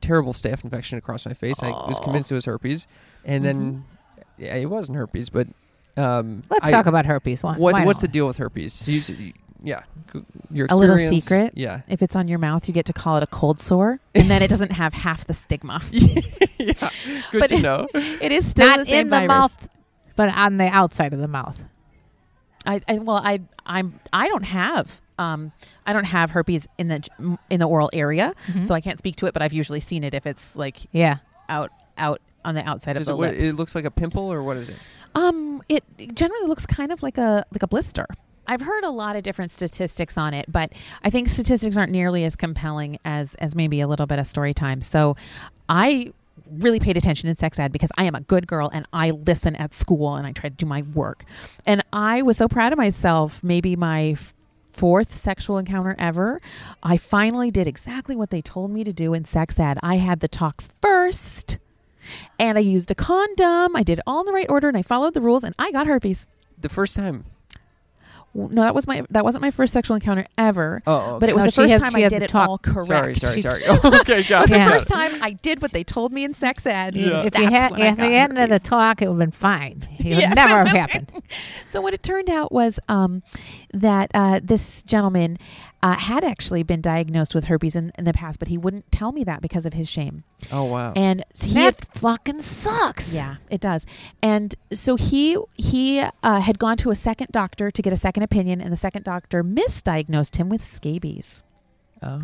terrible 0.00 0.32
staph 0.32 0.64
infection 0.64 0.98
across 0.98 1.26
my 1.26 1.34
face. 1.34 1.62
I 1.62 1.70
was 1.70 1.98
Oh. 2.00 2.04
convinced 2.04 2.32
it 2.32 2.34
was 2.34 2.46
herpes, 2.46 2.86
and 3.24 3.44
then 3.44 3.84
yeah, 4.38 4.54
it 4.56 4.66
wasn't 4.66 4.96
herpes. 4.98 5.30
But 5.30 5.48
um, 5.96 6.42
Let's 6.50 6.66
I- 6.66 6.70
talk 6.70 6.86
about 6.86 7.06
herpes. 7.06 7.42
Why, 7.42 7.56
what 7.56 7.74
why 7.74 7.84
what's 7.84 8.00
the 8.00 8.08
deal 8.08 8.26
with 8.26 8.38
herpes? 8.38 8.72
So 8.72 8.90
you, 8.90 8.98
s- 8.98 9.10
you- 9.10 9.32
yeah, 9.62 9.82
your 10.50 10.66
A 10.70 10.76
little 10.76 10.96
secret? 10.98 11.52
Yeah, 11.56 11.80
If 11.88 12.02
it's 12.02 12.14
on 12.16 12.28
your 12.28 12.38
mouth, 12.38 12.68
you 12.68 12.74
get 12.74 12.86
to 12.86 12.92
call 12.92 13.16
it 13.16 13.22
a 13.22 13.26
cold 13.26 13.60
sore, 13.60 13.98
and 14.14 14.30
then 14.30 14.42
it 14.42 14.48
doesn't 14.48 14.72
have 14.72 14.92
half 14.94 15.26
the 15.26 15.34
stigma. 15.34 15.80
yeah. 15.92 16.90
Good 17.32 17.40
But 17.40 17.48
to 17.48 17.58
know. 17.60 17.88
It 17.94 18.32
is 18.32 18.46
still 18.46 18.68
Not 18.68 18.78
the 18.80 18.86
same 18.86 19.06
in 19.06 19.08
the 19.22 19.26
mouth, 19.26 19.68
but 20.16 20.28
on 20.30 20.56
the 20.58 20.66
outside 20.68 21.12
of 21.12 21.18
the 21.20 21.28
mouth. 21.28 21.62
I, 22.66 22.80
I 22.88 22.98
well, 22.98 23.16
I 23.22 23.40
I'm 23.66 23.98
I 24.12 24.28
don't 24.28 24.44
have 24.44 25.00
um 25.18 25.52
I 25.86 25.92
don't 25.92 26.04
have 26.04 26.30
herpes 26.30 26.66
in 26.76 26.88
the 26.88 27.36
in 27.50 27.60
the 27.60 27.66
oral 27.68 27.88
area, 27.92 28.34
Mhm. 28.48 28.64
so 28.66 28.74
I 28.74 28.80
can't 28.80 28.98
speak 28.98 29.16
to 29.16 29.26
it. 29.26 29.32
But 29.32 29.42
I've 29.42 29.52
usually 29.52 29.80
seen 29.80 30.04
it 30.04 30.12
if 30.14 30.26
it's 30.26 30.54
like 30.56 30.86
Yeah. 30.92 31.18
out 31.48 31.70
out 31.96 32.20
on 32.44 32.54
the 32.54 32.68
outside 32.68 32.94
Does 32.96 33.08
of 33.08 33.12
it, 33.12 33.14
the 33.14 33.16
what, 33.16 33.30
lips. 33.32 33.44
it 33.44 33.52
looks 33.56 33.74
like 33.74 33.84
a 33.84 33.90
pimple, 33.90 34.30
or 34.32 34.42
what 34.42 34.56
is 34.56 34.68
it? 34.68 34.76
um, 35.14 35.62
it 35.68 35.82
generally 36.14 36.46
looks 36.46 36.66
kind 36.66 36.92
of 36.92 37.02
like 37.02 37.16
a 37.18 37.44
like 37.52 37.62
a 37.62 37.66
blister. 37.68 38.06
I've 38.48 38.62
heard 38.62 38.82
a 38.82 38.90
lot 38.90 39.14
of 39.14 39.22
different 39.22 39.50
statistics 39.50 40.16
on 40.16 40.34
it, 40.34 40.46
but 40.50 40.72
I 41.04 41.10
think 41.10 41.28
statistics 41.28 41.76
aren't 41.76 41.92
nearly 41.92 42.24
as 42.24 42.34
compelling 42.34 42.98
as 43.04 43.34
as 43.36 43.54
maybe 43.54 43.80
a 43.80 43.86
little 43.86 44.06
bit 44.06 44.18
of 44.18 44.26
story 44.26 44.54
time. 44.54 44.82
So, 44.82 45.16
I 45.68 46.12
really 46.50 46.80
paid 46.80 46.96
attention 46.96 47.28
in 47.28 47.36
sex 47.36 47.58
ed 47.58 47.72
because 47.72 47.90
I 47.98 48.04
am 48.04 48.14
a 48.14 48.20
good 48.20 48.46
girl 48.46 48.70
and 48.72 48.86
I 48.92 49.10
listen 49.10 49.54
at 49.56 49.74
school 49.74 50.14
and 50.14 50.26
I 50.26 50.32
try 50.32 50.48
to 50.48 50.54
do 50.54 50.66
my 50.66 50.82
work. 50.94 51.24
And 51.66 51.84
I 51.92 52.22
was 52.22 52.36
so 52.38 52.48
proud 52.48 52.72
of 52.72 52.78
myself. 52.78 53.42
Maybe 53.44 53.76
my 53.76 54.16
fourth 54.72 55.12
sexual 55.12 55.58
encounter 55.58 55.96
ever, 55.98 56.40
I 56.82 56.96
finally 56.96 57.50
did 57.50 57.66
exactly 57.66 58.16
what 58.16 58.30
they 58.30 58.40
told 58.40 58.70
me 58.70 58.84
to 58.84 58.92
do 58.92 59.12
in 59.12 59.24
sex 59.24 59.58
ed. 59.58 59.78
I 59.82 59.96
had 59.96 60.20
the 60.20 60.28
talk 60.28 60.62
first. 60.80 61.58
And 62.38 62.56
I 62.56 62.62
used 62.62 62.90
a 62.90 62.94
condom. 62.94 63.76
I 63.76 63.82
did 63.82 64.00
all 64.06 64.20
in 64.20 64.26
the 64.26 64.32
right 64.32 64.48
order 64.48 64.68
and 64.68 64.76
I 64.76 64.82
followed 64.82 65.12
the 65.12 65.20
rules 65.20 65.44
and 65.44 65.54
I 65.58 65.72
got 65.72 65.86
herpes. 65.86 66.26
The 66.58 66.70
first 66.70 66.96
time. 66.96 67.24
W- 68.34 68.54
No, 68.54 68.62
that 68.62 68.74
was 68.74 68.86
my 68.86 69.02
that 69.10 69.24
wasn't 69.24 69.42
my 69.42 69.50
first 69.50 69.72
sexual 69.72 69.94
encounter 69.96 70.26
ever. 70.36 70.82
Oh, 70.86 71.18
But 71.18 71.28
it 71.28 71.34
was 71.34 71.44
No, 71.44 71.46
the 71.50 71.52
first 71.52 71.72
had- 71.72 71.80
time 71.80 71.96
I 71.96 72.08
did 72.08 72.22
it 72.22 72.28
talk- 72.28 72.48
all 72.48 72.58
correct. 72.62 72.86
Sorry, 72.86 73.14
sorry, 73.16 73.34
She- 73.36 73.40
sorry. 73.42 73.62
okay, 73.66 74.22
got 74.22 74.42
But 74.42 74.50
it. 74.50 74.50
the 74.50 74.56
Yeah. 74.58 74.70
first 74.70 74.88
time 74.88 75.22
I 75.22 75.32
did 75.32 75.62
what 75.62 75.72
they 75.72 75.82
told 75.84 76.12
me 76.12 76.24
in 76.24 76.34
sex 76.34 76.64
ed. 76.66 76.94
Yeah. 76.94 77.22
If 77.22 77.32
that's 77.32 77.44
you 77.44 77.50
had, 77.50 77.70
when 77.72 77.82
I 77.82 77.86
if 77.88 77.96
got 77.96 78.02
the 78.08 78.14
end 78.14 78.38
of 78.38 78.48
the 78.50 78.58
talk, 78.58 79.00
it 79.02 79.08
would 79.08 79.14
have 79.14 79.18
been 79.18 79.30
fine. 79.30 79.82
It 79.98 80.04
would 80.04 80.18
Yes. 80.18 80.34
never 80.34 80.58
have 80.64 80.68
happened. 80.68 81.10
So 81.66 81.80
what 81.80 81.94
it 81.94 82.02
turned 82.02 82.28
out 82.30 82.52
was 82.52 82.78
um, 82.88 83.22
that 83.72 84.10
uh, 84.14 84.40
this 84.42 84.82
gentleman 84.84 85.38
uh, 85.82 85.96
had 85.96 86.24
actually 86.24 86.62
been 86.62 86.80
diagnosed 86.80 87.34
with 87.34 87.44
herpes 87.44 87.76
in, 87.76 87.92
in 87.98 88.04
the 88.04 88.12
past, 88.12 88.38
but 88.38 88.48
he 88.48 88.58
wouldn't 88.58 88.90
tell 88.90 89.12
me 89.12 89.22
that 89.24 89.40
because 89.40 89.64
of 89.64 89.74
his 89.74 89.88
shame. 89.88 90.24
Oh 90.50 90.64
wow. 90.64 90.92
And 90.96 91.24
he 91.40 91.54
had 91.54 91.76
That 91.76 91.94
fucking 91.98 92.42
sucks. 92.42 93.14
Yeah, 93.14 93.36
it 93.50 93.60
does. 93.60 93.86
And 94.22 94.54
so 94.72 94.96
he 94.96 95.36
he 95.54 96.00
uh, 96.00 96.40
had 96.40 96.58
gone 96.58 96.76
to 96.78 96.90
a 96.90 96.94
second 96.96 97.28
doctor 97.32 97.70
to 97.70 97.82
get 97.82 97.92
a 97.92 97.96
second 97.96 98.22
opinion, 98.24 98.60
and 98.60 98.72
the 98.72 98.76
second 98.76 99.04
doctor 99.04 99.44
misdiagnosed 99.44 100.36
him 100.36 100.48
with 100.48 100.64
scabies. 100.64 101.42
oh. 102.02 102.22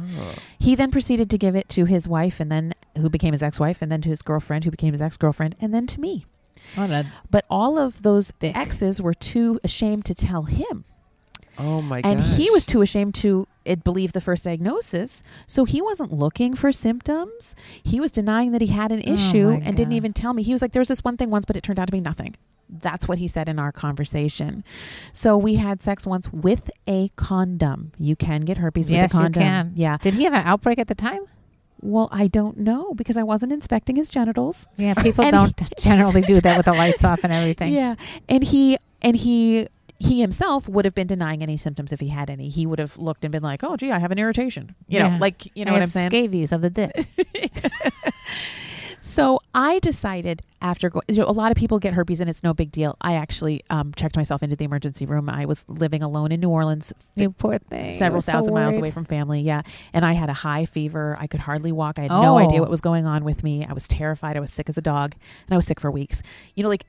He 0.59 0.75
then 0.75 0.91
proceeded 0.91 1.31
to 1.31 1.39
give 1.39 1.55
it 1.55 1.69
to 1.71 1.85
his 1.85 2.09
wife, 2.09 2.41
and 2.41 2.51
then 2.51 2.75
who 2.97 3.09
became 3.11 3.33
his 3.33 3.43
ex-wife, 3.43 3.83
and 3.83 3.91
then 3.91 4.01
to 4.03 4.09
his 4.09 4.23
girlfriend, 4.23 4.65
who 4.65 4.71
became 4.71 4.93
his 4.93 5.03
ex-girlfriend, 5.03 5.57
and 5.61 5.73
then 5.75 5.87
to 5.89 6.01
me. 6.01 6.27
What 6.77 7.07
But 7.31 7.45
all 7.51 7.79
of 7.79 8.03
those 8.03 8.33
Dick. 8.41 8.57
exes 8.57 9.01
were 9.03 9.15
too 9.15 9.61
ashamed 9.63 10.05
to 10.07 10.15
tell 10.15 10.43
him, 10.43 10.85
Oh 11.59 11.81
my 11.83 12.03
god. 12.03 12.09
and 12.11 12.21
he 12.21 12.51
was 12.51 12.65
too 12.65 12.83
ashamed 12.83 13.15
to 13.17 13.47
believe 13.85 14.13
the 14.13 14.21
first 14.21 14.45
diagnosis. 14.45 15.23
So 15.47 15.65
he 15.65 15.81
wasn't 15.81 16.13
looking 16.13 16.55
for 16.55 16.73
symptoms. 16.73 17.55
He 17.83 18.01
was 18.01 18.11
denying 18.11 18.53
that 18.53 18.61
he 18.61 18.67
had 18.69 18.91
an 18.93 19.03
Oh 19.07 19.13
issue 19.13 19.51
my 19.51 19.57
and 19.65 19.77
didn't 19.77 19.93
even 19.93 20.13
tell 20.13 20.33
me. 20.35 20.43
He 20.43 20.53
was 20.53 20.61
like, 20.63 20.73
"There 20.73 20.81
was 20.81 20.89
this 20.89 21.05
one 21.05 21.17
thing 21.17 21.31
once, 21.31 21.45
but 21.45 21.57
it 21.57 21.63
turned 21.63 21.79
out 21.79 21.87
to 21.87 21.93
be 21.93 22.01
nothing." 22.01 22.35
That's 22.69 23.07
what 23.07 23.19
he 23.19 23.29
said 23.29 23.49
in 23.49 23.59
our 23.59 23.71
conversation. 23.73 24.65
So 25.13 25.37
we 25.37 25.57
had 25.57 25.83
sex 25.83 26.07
once 26.07 26.33
with 26.33 26.71
a 26.89 27.11
condom. 27.17 27.93
You 27.99 28.17
can 28.17 28.41
get 28.41 28.57
herpes 28.59 28.91
Yes, 28.91 29.13
with 29.13 29.21
a 29.21 29.23
condom. 29.23 29.43
you 29.43 29.49
condom. 29.49 29.69
can. 29.71 29.79
Yeah. 29.79 29.97
Did 30.01 30.15
he 30.15 30.25
have 30.25 30.33
an 30.33 30.43
outbreak 30.47 30.79
at 30.79 30.89
the 30.89 30.95
time? 30.95 31.21
Well, 31.83 32.09
I 32.11 32.27
don't 32.29 32.57
know 32.59 32.95
because 32.95 33.17
I 33.19 33.23
wasn't 33.23 33.53
inspecting 33.53 33.97
his 33.97 34.09
genitals. 34.09 34.69
Yeah, 34.77 34.95
people 34.95 35.25
And 35.25 35.33
don't 35.33 35.77
generally 35.79 36.23
do 36.23 36.41
that 36.41 36.57
with 36.57 36.65
the 36.67 36.73
lights 36.73 37.05
off 37.05 37.21
and 37.23 37.33
everything. 37.33 37.73
Yeah, 37.75 37.95
and 38.29 38.43
he 38.43 38.79
and 39.03 39.15
he 39.15 39.67
he 39.99 40.21
himself 40.21 40.69
would 40.69 40.85
have 40.85 40.95
been 40.95 41.07
denying 41.07 41.43
any 41.43 41.57
symptoms 41.57 41.93
if 41.93 42.01
he 42.01 42.09
had 42.09 42.29
any. 42.31 42.49
He 42.49 42.67
would 42.67 42.79
have 42.79 42.97
looked 42.99 43.25
and 43.25 43.33
been 43.33 43.43
like, 43.43 43.63
"Oh, 43.65 43.77
gee, 43.77 43.91
I 43.93 43.99
have 43.99 44.11
an 44.11 44.19
irritation." 44.19 44.75
You 44.89 44.99
Yeah. 44.99 45.09
know, 45.09 45.19
like 45.19 45.57
you 45.57 45.65
know 45.65 45.71
I 45.71 45.75
what 45.75 45.83
I'm 45.83 45.89
saying. 45.89 46.11
Scabies 46.11 46.53
of 46.53 46.61
the 46.63 46.71
dick. 46.71 47.07
So 49.01 49.39
I 49.55 49.79
decided 49.79 50.43
after 50.61 50.91
going, 50.91 51.05
you 51.07 51.17
know, 51.19 51.27
a 51.27 51.31
lot 51.31 51.53
of 51.53 51.57
people 51.57 51.79
get 51.79 51.93
herpes 51.93 52.21
and 52.21 52.29
it's 52.29 52.43
no 52.43 52.53
big 52.53 52.73
deal. 52.73 52.97
I 53.01 53.15
actually 53.15 53.63
um, 53.71 53.93
checked 53.95 54.17
myself 54.17 54.43
into 54.43 54.57
the 54.57 54.65
emergency 54.65 55.07
room. 55.07 55.29
I 55.29 55.45
was 55.45 55.65
living 55.69 56.03
alone 56.03 56.33
in 56.33 56.41
New 56.41 56.49
Orleans, 56.49 56.93
you 57.15 57.31
poor 57.31 57.59
thing. 57.59 57.93
several 57.93 58.17
We're 58.17 58.23
so 58.23 58.33
thousand 58.33 58.55
miles 58.55 58.77
away 58.77 58.91
from 58.91 59.05
family. 59.05 59.43
Yeah, 59.43 59.63
and 59.93 60.05
I 60.05 60.15
had 60.15 60.31
a 60.31 60.33
high 60.33 60.65
fever. 60.65 61.17
I 61.21 61.29
could 61.29 61.39
hardly 61.39 61.71
walk. 61.71 61.99
I 62.01 62.03
had 62.03 62.11
no 62.11 62.35
Oh. 62.35 62.39
idea 62.39 62.61
what 62.61 62.71
was 62.71 62.81
going 62.81 63.07
on 63.07 63.23
with 63.25 63.45
me. 63.45 63.65
I 63.65 63.73
was 63.73 63.87
terrified. 63.87 64.37
I 64.37 64.41
was 64.41 64.53
sick 64.53 64.69
as 64.69 64.77
a 64.79 64.83
dog, 64.83 65.15
and 65.47 65.53
I 65.53 65.57
was 65.57 65.67
sick 65.67 65.79
for 65.79 65.91
weeks. 65.93 66.21
You 66.57 66.65
know, 66.65 66.69
like. 66.69 66.85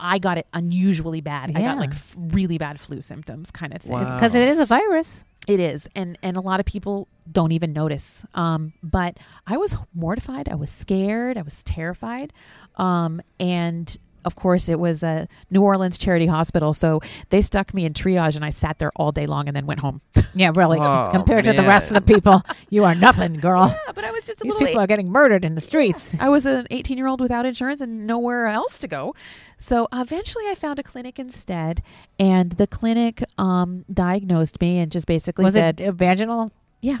I 0.00 0.18
got 0.18 0.38
it 0.38 0.46
unusually 0.52 1.20
bad. 1.20 1.52
I 1.56 1.60
got 1.60 1.78
like 1.78 1.90
f- 1.90 2.14
really 2.16 2.58
bad 2.58 2.78
flu 2.78 3.00
symptoms, 3.00 3.50
kind 3.50 3.74
of 3.74 3.82
thing. 3.82 3.92
Wow. 3.92 4.14
Because 4.14 4.34
it 4.34 4.48
is 4.48 4.58
a 4.58 4.66
virus. 4.66 5.24
It 5.46 5.60
is, 5.60 5.88
and 5.96 6.18
and 6.22 6.36
a 6.36 6.40
lot 6.40 6.60
of 6.60 6.66
people 6.66 7.08
don't 7.30 7.52
even 7.52 7.72
notice. 7.72 8.26
Um, 8.34 8.74
but 8.82 9.16
I 9.46 9.56
was 9.56 9.76
mortified. 9.94 10.48
I 10.48 10.56
was 10.56 10.70
scared. 10.70 11.38
I 11.38 11.42
was 11.42 11.62
terrified. 11.62 12.32
Um, 12.76 13.22
and 13.40 13.96
of 14.24 14.36
course, 14.36 14.68
it 14.68 14.78
was 14.78 15.02
a 15.02 15.28
New 15.50 15.62
Orleans 15.62 15.98
Charity 15.98 16.26
Hospital, 16.26 16.74
so 16.74 17.00
they 17.30 17.40
stuck 17.40 17.72
me 17.74 17.84
in 17.84 17.92
triage, 17.92 18.36
and 18.36 18.44
I 18.44 18.50
sat 18.50 18.78
there 18.78 18.90
all 18.96 19.12
day 19.12 19.26
long, 19.26 19.46
and 19.48 19.56
then 19.56 19.66
went 19.66 19.80
home. 19.80 20.00
Yeah, 20.34 20.52
really. 20.54 20.78
Oh, 20.80 21.08
Compared 21.12 21.44
to 21.44 21.52
the 21.52 21.62
rest 21.62 21.90
of 21.90 21.94
the 21.94 22.00
people, 22.14 22.42
you 22.70 22.84
are 22.84 22.94
nothing, 22.94 23.34
girl. 23.40 23.68
Yeah, 23.88 23.92
but 23.92 24.04
I 24.04 24.10
was 24.10 24.24
just 24.26 24.40
a 24.40 24.44
These 24.44 24.52
little. 24.54 24.66
people 24.66 24.80
are 24.82 24.86
getting 24.86 25.10
murdered 25.10 25.44
in 25.44 25.54
the 25.54 25.60
streets. 25.60 26.14
I 26.20 26.28
was 26.28 26.44
an 26.46 26.66
18 26.70 26.98
year 26.98 27.06
old 27.06 27.20
without 27.20 27.46
insurance 27.46 27.80
and 27.80 28.06
nowhere 28.06 28.46
else 28.46 28.78
to 28.78 28.88
go. 28.88 29.14
So 29.56 29.88
eventually 29.92 30.44
I 30.48 30.54
found 30.54 30.78
a 30.78 30.82
clinic 30.82 31.18
instead, 31.18 31.82
and 32.18 32.52
the 32.52 32.66
clinic 32.66 33.22
um, 33.38 33.84
diagnosed 33.92 34.60
me 34.60 34.78
and 34.78 34.92
just 34.92 35.06
basically 35.06 35.44
Was 35.44 35.54
said, 35.54 35.80
it 35.80 35.92
vaginal? 35.92 36.52
Yeah. 36.80 36.98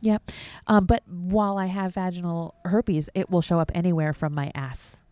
Yeah. 0.00 0.18
um, 0.68 0.86
but 0.86 1.02
while 1.08 1.58
I 1.58 1.66
have 1.66 1.94
vaginal 1.94 2.54
herpes, 2.64 3.08
it 3.14 3.28
will 3.30 3.42
show 3.42 3.58
up 3.58 3.72
anywhere 3.74 4.12
from 4.12 4.34
my 4.34 4.52
ass. 4.54 5.02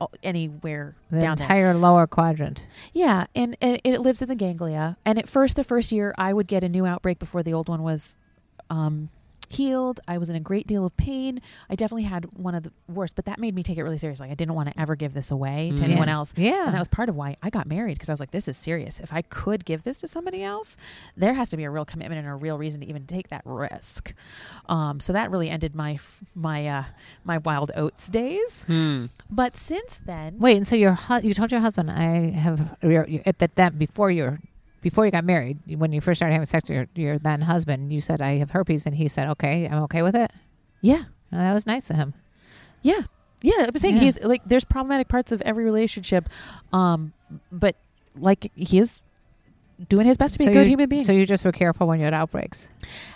Uh, 0.00 0.06
Anywhere 0.22 0.94
The 1.10 1.20
down 1.20 1.36
there. 1.36 1.44
entire 1.46 1.74
lower 1.74 2.06
quadrant. 2.06 2.64
Yeah, 2.92 3.26
and, 3.34 3.56
and 3.60 3.80
it 3.84 4.00
lives 4.00 4.20
in 4.22 4.28
the 4.28 4.34
ganglia. 4.36 4.96
And 5.04 5.18
at 5.18 5.28
first, 5.28 5.56
the 5.56 5.64
first 5.64 5.90
year, 5.92 6.14
I 6.18 6.32
would 6.32 6.46
get 6.46 6.62
a 6.62 6.68
new 6.68 6.86
outbreak 6.86 7.18
before 7.18 7.42
the 7.42 7.52
old 7.54 7.68
one 7.68 7.82
was 7.82 8.16
um, 8.70 9.08
healed. 9.54 10.00
I 10.08 10.18
was 10.18 10.28
in 10.30 10.36
a 10.36 10.40
great 10.40 10.66
deal 10.66 10.84
of 10.86 10.96
pain. 10.96 11.40
I 11.70 11.74
definitely 11.74 12.02
had 12.04 12.26
one 12.36 12.54
of 12.54 12.62
the 12.64 12.72
worst, 12.88 13.14
but 13.16 13.24
that 13.26 13.38
made 13.38 13.54
me 13.54 13.62
take 13.62 13.78
it 13.78 13.82
really 13.82 13.98
seriously. 13.98 14.30
I 14.30 14.34
didn't 14.34 14.54
want 14.54 14.68
to 14.70 14.80
ever 14.80 14.94
give 14.96 15.14
this 15.14 15.30
away 15.30 15.72
to 15.76 15.82
Mm. 15.82 15.84
anyone 15.84 16.08
else. 16.08 16.32
Yeah. 16.36 16.66
And 16.66 16.74
that 16.74 16.78
was 16.78 16.88
part 16.88 17.08
of 17.08 17.16
why 17.16 17.36
I 17.42 17.50
got 17.50 17.66
married 17.66 17.94
because 17.94 18.08
I 18.08 18.12
was 18.12 18.20
like, 18.20 18.30
this 18.32 18.48
is 18.48 18.56
serious. 18.56 19.00
If 19.00 19.12
I 19.12 19.22
could 19.22 19.64
give 19.64 19.82
this 19.84 20.00
to 20.00 20.08
somebody 20.08 20.42
else, 20.42 20.76
there 21.16 21.34
has 21.34 21.48
to 21.50 21.56
be 21.56 21.64
a 21.64 21.70
real 21.70 21.84
commitment 21.84 22.18
and 22.18 22.28
a 22.28 22.34
real 22.34 22.58
reason 22.58 22.80
to 22.82 22.86
even 22.88 23.06
take 23.06 23.28
that 23.28 23.42
risk. 23.44 24.14
Um, 24.68 25.00
so 25.00 25.12
that 25.12 25.30
really 25.30 25.50
ended 25.50 25.74
my 25.74 25.98
my 26.34 26.66
uh, 26.66 26.84
my 27.24 27.38
wild 27.38 27.70
oats 27.76 28.08
days. 28.08 28.64
Hmm. 28.64 29.06
But 29.30 29.56
since 29.56 29.98
then, 29.98 30.38
Wait, 30.38 30.56
and 30.56 30.66
so 30.66 30.76
your 30.76 30.94
hu- 30.94 31.26
you 31.26 31.34
told 31.34 31.50
your 31.52 31.60
husband 31.60 31.90
I 31.90 32.30
have 32.30 32.76
that 32.80 33.52
that 33.56 33.78
before 33.78 34.10
you 34.10 34.38
before 34.84 35.04
you 35.06 35.10
got 35.10 35.24
married 35.24 35.58
when 35.78 35.92
you 35.92 36.00
first 36.00 36.18
started 36.18 36.34
having 36.34 36.46
sex 36.46 36.68
with 36.68 36.76
your, 36.76 36.86
your 36.94 37.18
then 37.18 37.40
husband 37.40 37.90
you 37.92 38.00
said 38.00 38.20
I 38.20 38.36
have 38.38 38.50
herpes 38.50 38.86
and 38.86 38.94
he 38.94 39.08
said 39.08 39.28
okay 39.30 39.66
I'm 39.66 39.82
okay 39.84 40.02
with 40.02 40.14
it. 40.14 40.30
yeah, 40.82 41.02
Well, 41.32 41.40
that 41.40 41.52
was 41.54 41.66
nice 41.66 41.88
of 41.90 41.96
him. 41.96 42.14
Yeah. 42.82 43.00
Yeah, 43.42 43.66
I'm 43.66 43.76
saying 43.78 43.96
Yeah. 43.96 44.02
he's 44.02 44.22
like 44.22 44.42
there's 44.46 44.64
problematic 44.64 45.08
parts 45.08 45.32
of 45.32 45.42
every 45.42 45.64
relationship, 45.64 46.28
um, 46.72 47.12
but 47.50 47.74
like 48.16 48.52
he 48.54 48.78
is 48.78 49.00
doing 49.88 50.06
his 50.06 50.16
best 50.16 50.34
to 50.34 50.38
be 50.38 50.44
So 50.44 50.50
a 50.50 50.54
good 50.54 50.60
you- 50.66 50.72
human 50.74 50.88
being. 50.88 51.02
So 51.04 51.12
you 51.12 51.26
just 51.26 51.44
were 51.44 51.52
careful 51.52 51.86
when 51.88 51.98
you 51.98 52.04
had 52.04 52.14
outbreaks. 52.14 52.68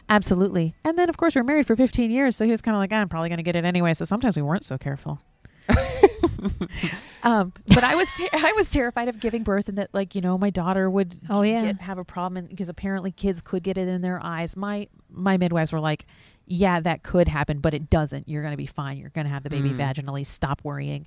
Absolutely. 0.08 0.74
And 0.84 0.98
then 0.98 1.08
of 1.08 1.16
course 1.16 1.36
we're 1.36 1.44
married 1.44 1.66
for 1.66 1.76
15 1.76 2.10
years, 2.10 2.34
so 2.36 2.44
he 2.44 2.50
was 2.50 2.60
kind 2.60 2.74
of 2.74 2.80
like, 2.80 2.92
"Ah, 2.92 2.96
I'm 2.96 3.08
probably 3.08 3.28
going 3.28 3.36
to 3.38 3.42
get 3.44 3.56
it 3.56 3.64
anyway. 3.64 3.94
So 3.94 4.04
sometimes 4.04 4.36
we 4.36 4.42
weren't 4.42 4.64
so 4.64 4.76
careful. 4.78 5.20
um, 7.22 7.52
but 7.66 7.84
I 7.84 7.94
was 7.94 8.08
ter- 8.16 8.28
I 8.32 8.52
was 8.56 8.70
terrified 8.70 9.08
of 9.08 9.20
giving 9.20 9.42
birth 9.42 9.68
and 9.68 9.78
that 9.78 9.92
like 9.92 10.14
you 10.14 10.20
know 10.20 10.38
my 10.38 10.50
daughter 10.50 10.88
would 10.90 11.16
Oh, 11.28 11.42
yeah. 11.42 11.66
get, 11.66 11.80
have 11.80 11.98
a 11.98 12.04
problem 12.04 12.46
because 12.46 12.68
apparently 12.68 13.10
kids 13.10 13.40
could 13.42 13.62
get 13.62 13.76
it 13.78 13.88
in 13.88 14.00
their 14.02 14.20
eyes. 14.22 14.56
My 14.56 14.88
my 15.10 15.36
midwives 15.38 15.72
were 15.72 15.80
like, 15.80 16.06
yeah, 16.46 16.80
that 16.80 17.02
could 17.02 17.28
happen, 17.28 17.58
but 17.60 17.72
it 17.74 17.88
doesn't. 17.90 18.28
You're 18.28 18.42
going 18.42 18.52
to 18.52 18.58
be 18.58 18.66
fine. 18.66 18.98
You're 18.98 19.08
going 19.10 19.26
to 19.26 19.32
have 19.32 19.42
the 19.42 19.50
baby 19.50 19.70
Mm. 19.70 19.76
vaginally. 19.76 20.24
Stop 20.26 20.60
worrying. 20.64 21.06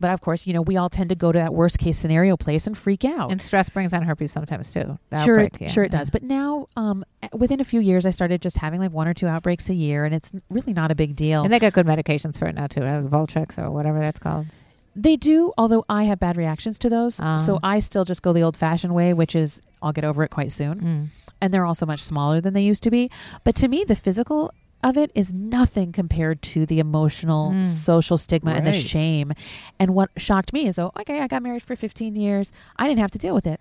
But 0.00 0.10
of 0.10 0.20
course, 0.20 0.46
you 0.46 0.52
know 0.54 0.62
we 0.62 0.76
all 0.76 0.88
tend 0.90 1.10
to 1.10 1.14
go 1.14 1.32
to 1.32 1.38
that 1.38 1.54
worst 1.54 1.78
case 1.78 1.98
scenario 1.98 2.36
place 2.36 2.66
and 2.66 2.76
freak 2.76 3.04
out. 3.04 3.30
And 3.30 3.40
stress 3.40 3.68
brings 3.68 3.92
on 3.94 4.02
herpes 4.02 4.32
sometimes 4.32 4.72
too. 4.72 4.98
The 5.10 5.24
Sure, 5.24 5.36
outbreak, 5.38 5.54
it, 5.54 5.60
yeah. 5.62 5.68
sure 5.68 5.84
it 5.84 5.92
does. 5.92 6.10
But 6.10 6.22
now, 6.22 6.68
um, 6.76 7.04
within 7.32 7.60
a 7.60 7.64
few 7.64 7.80
years, 7.80 8.04
I 8.06 8.10
started 8.10 8.42
just 8.42 8.58
having 8.58 8.80
like 8.80 8.90
one 8.92 9.06
or 9.08 9.14
two 9.14 9.28
outbreaks 9.28 9.68
a 9.70 9.74
year, 9.74 10.04
and 10.04 10.14
it's 10.14 10.32
really 10.50 10.72
not 10.72 10.90
a 10.90 10.94
big 10.94 11.14
deal. 11.14 11.42
And 11.44 11.52
they 11.52 11.58
got 11.58 11.72
good 11.72 11.86
medications 11.86 12.38
for 12.38 12.46
it 12.46 12.54
now 12.54 12.66
too, 12.66 12.82
uh, 12.82 13.02
Valtrex 13.02 13.58
or 13.62 13.70
whatever 13.70 14.00
that's 14.00 14.18
called. 14.18 14.46
They 14.94 15.16
do, 15.16 15.52
although 15.56 15.84
I 15.88 16.04
have 16.04 16.18
bad 16.20 16.36
reactions 16.36 16.78
to 16.80 16.90
those. 16.90 17.18
Ah. 17.22 17.36
So 17.36 17.58
I 17.62 17.78
still 17.78 18.04
just 18.04 18.22
go 18.22 18.32
the 18.32 18.42
old 18.42 18.56
fashioned 18.56 18.94
way, 18.94 19.12
which 19.14 19.34
is 19.34 19.62
I'll 19.80 19.92
get 19.92 20.04
over 20.04 20.22
it 20.22 20.28
quite 20.30 20.52
soon. 20.52 20.80
Mm. 20.80 21.08
And 21.40 21.52
they're 21.54 21.64
also 21.64 21.86
much 21.86 22.00
smaller 22.00 22.40
than 22.40 22.54
they 22.54 22.62
used 22.62 22.82
to 22.84 22.90
be. 22.90 23.10
But 23.42 23.54
to 23.56 23.68
me, 23.68 23.84
the 23.84 23.96
physical 23.96 24.52
of 24.84 24.96
it 24.96 25.12
is 25.14 25.32
nothing 25.32 25.92
compared 25.92 26.42
to 26.42 26.66
the 26.66 26.80
emotional, 26.80 27.52
Mm. 27.52 27.66
social 27.66 28.18
stigma 28.18 28.50
and 28.52 28.66
the 28.66 28.72
shame. 28.72 29.32
And 29.78 29.94
what 29.94 30.10
shocked 30.16 30.52
me 30.52 30.66
is, 30.66 30.76
oh, 30.78 30.90
okay, 31.00 31.20
I 31.20 31.28
got 31.28 31.40
married 31.42 31.62
for 31.62 31.76
15 31.76 32.16
years. 32.16 32.52
I 32.76 32.88
didn't 32.88 32.98
have 33.00 33.12
to 33.12 33.18
deal 33.18 33.32
with 33.34 33.46
it. 33.46 33.60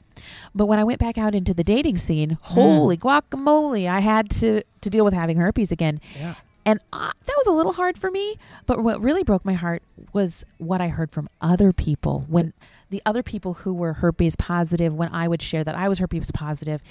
But 0.55 0.65
when 0.65 0.79
I 0.79 0.83
went 0.83 0.99
back 0.99 1.17
out 1.19 1.35
into 1.35 1.53
the 1.53 1.63
dating 1.63 1.97
scene, 1.97 2.37
holy 2.41 2.97
guacamole, 2.97 3.87
I 3.87 3.99
had 3.99 4.31
to, 4.31 4.63
to 4.81 4.89
deal 4.89 5.05
with 5.05 5.13
having 5.13 5.37
herpes 5.37 5.71
again. 5.71 6.01
Yeah. 6.19 6.35
And 6.65 6.79
uh, 6.93 7.11
that 7.25 7.35
was 7.37 7.47
a 7.47 7.51
little 7.51 7.73
hard 7.73 7.97
for 7.97 8.11
me. 8.11 8.35
But 8.65 8.83
what 8.83 9.01
really 9.01 9.23
broke 9.23 9.43
my 9.45 9.53
heart 9.53 9.81
was 10.13 10.45
what 10.57 10.79
I 10.81 10.89
heard 10.89 11.11
from 11.11 11.27
other 11.41 11.71
people 11.73 12.25
when 12.27 12.53
the 12.89 13.01
other 13.05 13.23
people 13.23 13.53
who 13.55 13.73
were 13.73 13.93
herpes 13.93 14.35
positive, 14.35 14.93
when 14.93 15.09
I 15.13 15.27
would 15.27 15.41
share 15.41 15.63
that 15.63 15.75
I 15.75 15.89
was 15.89 15.99
herpes 15.99 16.29
positive, 16.31 16.81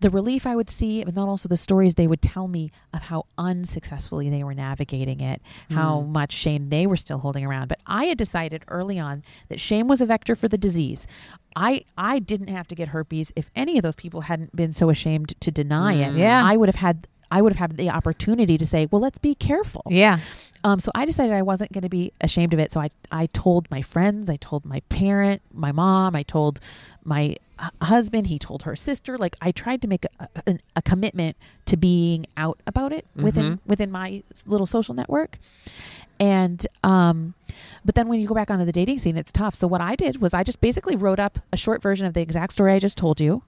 the 0.00 0.10
relief 0.10 0.46
I 0.46 0.54
would 0.54 0.68
see, 0.68 1.02
but 1.04 1.14
then 1.14 1.24
also 1.24 1.48
the 1.48 1.56
stories 1.56 1.94
they 1.94 2.06
would 2.06 2.20
tell 2.20 2.48
me 2.48 2.70
of 2.92 3.04
how 3.04 3.24
unsuccessfully 3.38 4.28
they 4.28 4.44
were 4.44 4.52
navigating 4.54 5.20
it, 5.20 5.40
how 5.70 6.02
Mm. 6.02 6.08
much 6.08 6.32
shame 6.32 6.68
they 6.68 6.86
were 6.86 6.96
still 6.98 7.18
holding 7.18 7.44
around. 7.46 7.68
But 7.68 7.80
I 7.86 8.04
had 8.04 8.18
decided 8.18 8.62
early 8.68 8.98
on 8.98 9.22
that 9.48 9.58
shame 9.58 9.88
was 9.88 10.00
a 10.02 10.06
vector 10.06 10.36
for 10.36 10.48
the 10.48 10.58
disease. 10.58 11.06
I 11.56 11.82
I 11.96 12.18
didn't 12.18 12.48
have 12.48 12.68
to 12.68 12.74
get 12.74 12.88
herpes 12.88 13.32
if 13.36 13.50
any 13.56 13.78
of 13.78 13.82
those 13.82 13.96
people 13.96 14.22
hadn't 14.22 14.54
been 14.54 14.72
so 14.72 14.90
ashamed 14.90 15.34
to 15.40 15.50
deny 15.50 15.94
it. 15.94 16.12
Mm. 16.14 16.18
Yeah. 16.18 16.42
I 16.44 16.56
would 16.58 16.68
have 16.68 16.76
had 16.76 17.08
I 17.30 17.42
would 17.42 17.52
have 17.52 17.70
had 17.70 17.76
the 17.76 17.90
opportunity 17.90 18.56
to 18.58 18.66
say, 18.66 18.88
well, 18.90 19.00
let's 19.00 19.18
be 19.18 19.34
careful. 19.34 19.82
Yeah. 19.88 20.20
Um, 20.64 20.80
so 20.80 20.90
I 20.94 21.04
decided 21.04 21.32
I 21.32 21.42
wasn't 21.42 21.72
going 21.72 21.82
to 21.82 21.88
be 21.88 22.12
ashamed 22.20 22.52
of 22.52 22.58
it. 22.58 22.72
So 22.72 22.80
I, 22.80 22.88
I 23.12 23.26
told 23.26 23.70
my 23.70 23.82
friends, 23.82 24.28
I 24.28 24.36
told 24.36 24.64
my 24.64 24.80
parent, 24.88 25.42
my 25.52 25.70
mom, 25.70 26.16
I 26.16 26.22
told 26.22 26.60
my 27.04 27.36
husband, 27.80 28.26
he 28.26 28.38
told 28.38 28.64
her 28.64 28.74
sister. 28.76 29.16
Like 29.16 29.36
I 29.40 29.52
tried 29.52 29.80
to 29.82 29.88
make 29.88 30.04
a, 30.04 30.28
a, 30.46 30.58
a 30.76 30.82
commitment 30.82 31.36
to 31.66 31.76
being 31.76 32.26
out 32.36 32.60
about 32.66 32.92
it 32.92 33.06
within 33.14 33.60
within 33.66 33.90
my 33.90 34.22
little 34.44 34.66
social 34.66 34.94
network. 34.94 35.38
And 36.18 36.66
um, 36.82 37.34
but 37.84 37.94
then 37.94 38.08
when 38.08 38.20
you 38.20 38.26
go 38.26 38.34
back 38.34 38.50
onto 38.50 38.64
the 38.64 38.72
dating 38.72 38.98
scene, 38.98 39.16
it's 39.16 39.32
tough. 39.32 39.54
So 39.54 39.66
what 39.66 39.80
I 39.80 39.94
did 39.96 40.20
was 40.20 40.34
I 40.34 40.42
just 40.42 40.60
basically 40.60 40.96
wrote 40.96 41.20
up 41.20 41.38
a 41.52 41.56
short 41.56 41.82
version 41.82 42.06
of 42.06 42.14
the 42.14 42.20
exact 42.22 42.52
story 42.52 42.72
I 42.72 42.78
just 42.78 42.98
told 42.98 43.20
you. 43.20 43.42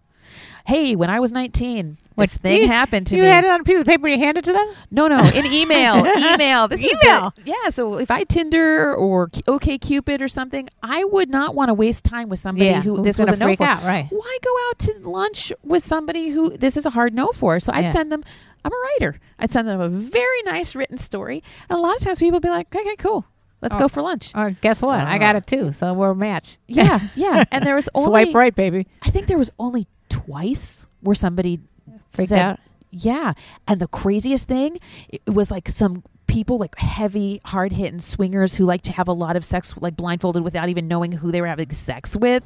Hey, 0.67 0.95
when 0.97 1.09
I 1.09 1.19
was 1.19 1.33
19, 1.33 1.97
What, 2.15 2.29
this 2.29 2.37
thing 2.37 2.63
you- 2.63 2.67
happened 2.69 3.07
to 3.09 3.17
you 3.17 3.23
me. 3.23 3.29
You 3.29 3.33
had 3.33 3.45
it 3.45 3.51
on 3.51 3.61
a 3.61 3.65
piece 3.65 3.81
of 3.81 3.87
paper 3.87 4.07
and 4.07 4.19
you 4.21 4.25
handed 4.25 4.45
it 4.45 4.49
to 4.49 4.53
them? 4.53 4.69
No, 4.91 5.09
no, 5.09 5.19
in 5.31 5.47
email, 5.47 6.05
email. 6.35 6.69
This 6.69 6.83
is 6.83 6.91
the- 6.91 6.99
Email. 7.07 7.35
yeah. 7.45 7.71
So 7.71 7.99
if 7.99 8.11
I 8.11 8.25
Tinder 8.25 8.95
or 8.95 9.31
OK 9.47 9.79
Cupid 9.79 10.21
or 10.21 10.29
something, 10.29 10.69
I 10.83 11.05
would 11.05 11.31
not 11.31 11.55
want 11.55 11.69
to 11.71 11.75
waste 11.75 12.05
time 12.05 12.29
with 12.29 12.39
somebody 12.39 12.67
yeah. 12.67 12.83
who 12.83 13.03
this 13.03 13.19
was 13.19 13.29
a 13.31 13.37
no 13.37 13.55
for. 13.57 13.65
out, 13.65 13.83
right? 13.83 14.07
Why 14.11 14.39
go 14.43 14.51
out 14.69 14.79
to 14.81 15.09
lunch 15.09 15.53
with 15.63 15.87
somebody 15.87 16.29
who 16.31 16.57
this 16.57 16.77
is 16.77 16.85
a 16.85 16.91
hard 16.91 17.15
no 17.15 17.29
for? 17.33 17.61
So 17.61 17.73
I'd 17.73 17.85
Yeah. 17.87 17.93
send 17.93 18.13
them. 18.13 18.23
I'm 18.65 18.73
a 18.73 18.77
writer. 19.01 19.19
I'd 19.39 19.51
send 19.51 19.69
them 19.69 19.81
a 19.81 19.89
very 19.89 20.43
nice 20.45 20.75
written 20.75 20.99
story, 20.99 21.43
and 21.71 21.79
a 21.79 21.81
lot 21.81 21.97
of 21.97 22.03
times 22.03 22.19
people 22.19 22.37
would 22.37 22.43
be 22.43 22.49
like, 22.51 22.75
"Okay, 22.75 22.97
cool, 22.97 23.25
let's 23.63 23.77
Oh. 23.77 23.79
go 23.79 23.89
for 23.89 24.03
lunch." 24.03 24.33
Or 24.35 24.51
guess 24.51 24.83
what? 24.83 24.99
I 25.01 25.17
got 25.17 25.37
Ah. 25.37 25.39
it 25.39 25.47
too, 25.47 25.73
so 25.73 25.95
we're 25.95 26.11
a 26.11 26.15
match. 26.17 26.59
Yeah, 26.67 26.99
yeah. 27.15 27.45
And 27.53 27.65
there 27.65 27.77
was 27.77 27.89
only 27.95 28.25
Swipe 28.25 28.35
right, 28.35 28.55
baby. 28.55 28.87
I 29.03 29.11
think 29.11 29.29
there 29.29 29.39
was 29.39 29.51
only 29.59 29.87
twice 30.09 30.87
where 31.01 31.15
somebody 31.15 31.61
Freaked 32.13 32.31
said, 32.31 32.39
out. 32.41 32.61
Yeah. 32.91 33.35
And 33.67 33.81
the 33.81 33.89
craziest 33.89 34.49
thing, 34.49 34.79
it 35.09 35.23
was 35.27 35.51
like 35.51 35.69
some 35.69 36.03
people 36.27 36.59
like 36.59 36.79
heavy, 36.79 37.41
hard 37.45 37.73
hitting 37.73 38.01
swingers 38.01 38.55
who 38.55 38.65
like 38.65 38.83
to 38.83 38.93
have 38.93 39.09
a 39.09 39.13
lot 39.13 39.37
of 39.37 39.45
sex 39.45 39.75
like 39.79 39.97
blindfolded 39.97 40.43
without 40.43 40.69
even 40.69 40.87
knowing 40.89 41.13
who 41.13 41.33
they 41.33 41.41
were 41.41 41.47
having 41.47 41.71
sex 41.71 42.17
with. 42.17 42.43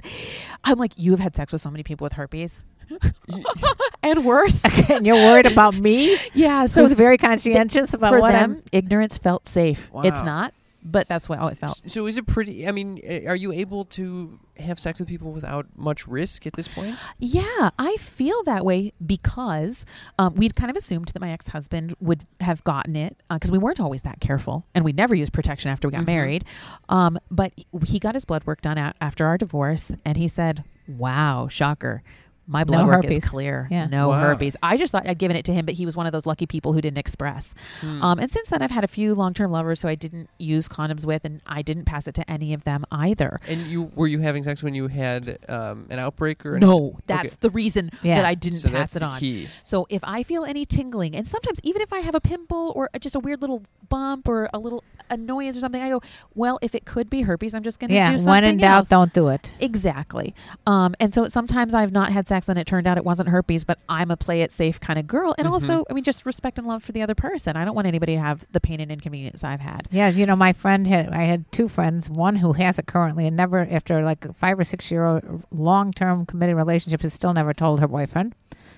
I'm 0.64 0.78
like, 0.78 0.92
you 0.96 1.10
have 1.12 1.20
had 1.20 1.36
sex 1.36 1.52
with 1.52 1.60
so 1.60 1.70
many 1.70 1.82
people 1.82 2.04
with 2.04 2.14
herpes. 2.14 2.64
and 4.02 4.24
worse. 4.24 4.60
and 4.88 5.06
you're 5.06 5.16
worried 5.16 5.46
about 5.46 5.74
me? 5.76 6.18
yeah. 6.34 6.66
So 6.66 6.82
So 6.82 6.84
it's 6.84 6.94
very 6.94 7.18
conscientious 7.18 7.94
about 7.94 8.12
for 8.12 8.20
what 8.20 8.32
them, 8.32 8.52
I'm. 8.56 8.62
ignorance 8.72 9.18
felt 9.18 9.48
safe. 9.48 9.90
It's 10.04 10.22
not, 10.22 10.54
but 10.84 11.08
that's 11.08 11.28
what, 11.28 11.38
how 11.38 11.46
it 11.48 11.56
felt. 11.56 11.80
So 11.90 12.06
is 12.06 12.18
it 12.18 12.26
pretty? 12.26 12.66
I 12.68 12.72
mean, 12.72 13.00
uh, 13.08 13.28
are 13.28 13.36
you 13.36 13.52
able 13.52 13.84
to 13.86 14.38
have 14.58 14.78
sex 14.78 15.00
with 15.00 15.08
people 15.08 15.32
without 15.32 15.66
much 15.76 16.06
risk 16.06 16.46
at 16.46 16.52
this 16.54 16.68
point? 16.68 16.98
Yeah, 17.18 17.70
I 17.78 17.96
feel 17.98 18.42
that 18.44 18.64
way 18.64 18.92
because 19.04 19.86
um, 20.18 20.34
we'd 20.34 20.56
kind 20.56 20.70
of 20.70 20.76
assumed 20.76 21.08
that 21.08 21.20
my 21.20 21.30
ex 21.30 21.48
husband 21.48 21.94
would 22.00 22.26
have 22.40 22.62
gotten 22.64 22.96
it 22.96 23.16
because 23.30 23.50
we 23.50 23.58
weren't 23.58 23.80
always 23.80 24.02
that 24.02 24.20
careful 24.20 24.66
and 24.74 24.84
we 24.84 24.92
never 24.92 25.14
used 25.14 25.32
protection 25.32 25.70
after 25.70 25.88
we 25.88 25.92
got 25.92 26.02
Mhm. 26.02 26.06
married. 26.06 26.44
Um, 26.88 27.18
but 27.30 27.52
he 27.86 27.98
got 27.98 28.14
his 28.14 28.24
blood 28.24 28.44
work 28.46 28.60
done 28.60 28.78
a- 28.78 28.94
after 29.00 29.26
our 29.26 29.38
divorce 29.38 29.92
and 30.04 30.16
he 30.16 30.28
said, 30.28 30.64
Wow, 30.88 31.48
shocker. 31.48 32.02
My 32.46 32.64
blood 32.64 32.80
No 32.82 32.86
work 32.86 33.04
herpes. 33.04 33.18
is 33.22 33.30
clear. 33.30 33.68
Yeah. 33.70 33.86
No 33.86 34.08
Wow. 34.08 34.20
herpes. 34.20 34.56
I 34.62 34.76
just 34.76 34.90
thought 34.92 35.08
I'd 35.08 35.18
given 35.18 35.36
it 35.36 35.44
to 35.44 35.52
him, 35.54 35.64
but 35.64 35.74
he 35.74 35.86
was 35.86 35.96
one 35.96 36.06
of 36.06 36.12
those 36.12 36.26
lucky 36.26 36.46
people 36.46 36.72
who 36.72 36.80
didn't 36.80 36.98
express. 36.98 37.54
Hmm. 37.80 38.02
Um, 38.02 38.18
and 38.18 38.32
since 38.32 38.48
then, 38.48 38.62
I've 38.62 38.72
had 38.72 38.82
a 38.82 38.88
few 38.88 39.14
long 39.14 39.32
term 39.32 39.50
lovers 39.52 39.80
who 39.82 39.88
I 39.88 39.94
didn't 39.94 40.28
use 40.38 40.68
condoms 40.68 41.04
with, 41.04 41.24
and 41.24 41.40
I 41.46 41.62
didn't 41.62 41.84
pass 41.84 42.06
it 42.08 42.14
to 42.16 42.28
any 42.30 42.52
of 42.52 42.64
them 42.64 42.84
either. 42.90 43.40
and 43.48 43.60
you 43.68 43.92
were 43.94 44.06
you 44.08 44.18
having 44.18 44.42
sex 44.42 44.62
when 44.62 44.74
you 44.74 44.88
had 44.88 45.38
um, 45.48 45.86
an 45.90 45.98
outbreak 46.00 46.44
or 46.44 46.58
No, 46.58 46.98
that's 47.06 47.26
Okay. 47.34 47.36
the 47.40 47.50
reason 47.50 47.90
Yeah. 48.02 48.16
that 48.16 48.24
I 48.24 48.34
didn't 48.34 48.58
so 48.58 48.68
pass 48.70 48.92
that's 48.92 48.96
it 48.96 49.02
on. 49.02 49.18
key. 49.20 49.48
So 49.62 49.86
if 49.88 50.02
I 50.04 50.22
feel 50.24 50.44
any 50.44 50.64
tingling, 50.64 51.14
and 51.14 51.26
sometimes 51.26 51.60
even 51.62 51.80
if 51.80 51.92
I 51.92 52.00
have 52.00 52.14
a 52.16 52.20
pimple 52.20 52.72
or 52.74 52.90
just 53.00 53.14
a 53.14 53.20
weird 53.20 53.40
little 53.40 53.62
bump 53.88 54.28
or 54.28 54.48
a 54.52 54.58
little 54.58 54.82
annoyance 55.10 55.56
or 55.56 55.60
something, 55.60 55.80
I 55.82 55.90
go, 55.90 56.00
well, 56.34 56.58
if 56.62 56.74
it 56.74 56.84
could 56.86 57.08
be 57.10 57.22
herpes, 57.22 57.54
I'm 57.54 57.62
just 57.62 57.78
going 57.78 57.90
to 57.90 57.94
yeah. 57.94 58.10
do 58.10 58.18
something 58.18 58.30
When 58.30 58.44
in 58.44 58.56
doubt, 58.56 58.78
else. 58.78 58.88
don't 58.88 59.12
do 59.12 59.28
it. 59.28 59.52
Exactly. 59.60 60.34
Um, 60.66 60.94
and 61.00 61.12
so 61.14 61.28
sometimes 61.28 61.74
I've 61.74 61.92
not 61.92 62.10
had 62.12 62.26
sex 62.32 62.48
and 62.48 62.58
it 62.58 62.66
turned 62.66 62.86
out 62.86 62.96
it 62.96 63.04
wasn't 63.04 63.28
herpes, 63.28 63.62
but 63.64 63.78
I'm 63.90 64.10
a 64.10 64.16
play 64.16 64.40
it 64.40 64.50
safe 64.52 64.80
kind 64.80 64.98
of 64.98 65.06
girl. 65.06 65.34
And 65.36 65.46
Mhm. 65.46 65.52
also, 65.52 65.84
I 65.90 65.92
mean, 65.92 66.02
just 66.04 66.24
respect 66.24 66.58
and 66.58 66.66
love 66.66 66.82
for 66.82 66.92
the 66.92 67.02
other 67.02 67.14
person. 67.14 67.56
I 67.56 67.64
don't 67.66 67.74
want 67.74 67.86
anybody 67.86 68.14
to 68.16 68.20
have 68.22 68.46
the 68.52 68.60
pain 68.60 68.80
and 68.80 68.90
inconvenience 68.90 69.44
I've 69.44 69.60
had. 69.60 69.86
Yeah, 69.90 70.08
you 70.08 70.24
know, 70.24 70.34
my 70.36 70.52
friend 70.54 70.86
had 70.86 71.10
I 71.10 71.24
had 71.24 71.50
two 71.52 71.68
friends, 71.68 72.08
one 72.08 72.36
who 72.36 72.54
has 72.54 72.78
it 72.78 72.86
currently 72.86 73.26
and 73.26 73.36
never 73.36 73.68
after 73.70 74.02
like 74.02 74.24
a 74.24 74.32
five 74.32 74.58
or 74.58 74.64
six 74.64 74.90
year 74.90 75.20
long 75.50 75.92
term 75.92 76.24
committed 76.24 76.56
relationship 76.56 77.02
has 77.02 77.12
still 77.12 77.34
never 77.34 77.52
told 77.52 77.80
her 77.80 77.88
boyfriend 77.88 78.34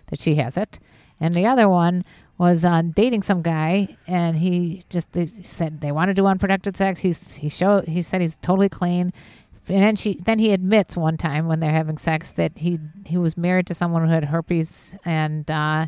that 0.09 0.19
she 0.21 0.35
has 0.37 0.57
it. 0.57 0.81
And 1.21 1.33
the 1.35 1.47
other 1.47 1.69
one 1.69 2.05
was 2.37 2.65
uh, 2.65 2.83
dating 2.83 3.23
some 3.23 3.41
guy 3.43 3.97
and 4.09 4.37
he 4.39 4.83
just 4.91 5.13
they 5.13 5.27
said 5.27 5.81
they 5.81 5.93
want 5.93 6.09
to 6.09 6.15
do 6.15 6.27
unprotected 6.27 6.77
sex. 6.77 6.99
He's 7.01 7.35
he 7.37 7.49
showed 7.49 7.87
he 7.87 8.03
said 8.03 8.21
he's 8.21 8.35
totally 8.43 8.69
clean. 8.69 9.13
And 9.69 9.83
then 9.83 9.97
she 9.97 10.19
then 10.25 10.39
he 10.39 10.53
admits 10.53 10.97
one 10.97 11.17
time 11.17 11.47
when 11.47 11.61
they're 11.61 11.71
having 11.73 11.97
sex 11.99 12.33
that 12.33 12.53
he 12.57 12.79
he 13.07 13.17
was 13.17 13.37
married 13.37 13.67
to 13.69 13.75
someone 13.75 14.05
who 14.05 14.11
had 14.13 14.27
herpes 14.27 14.95
and 15.05 15.51
uh 15.51 15.87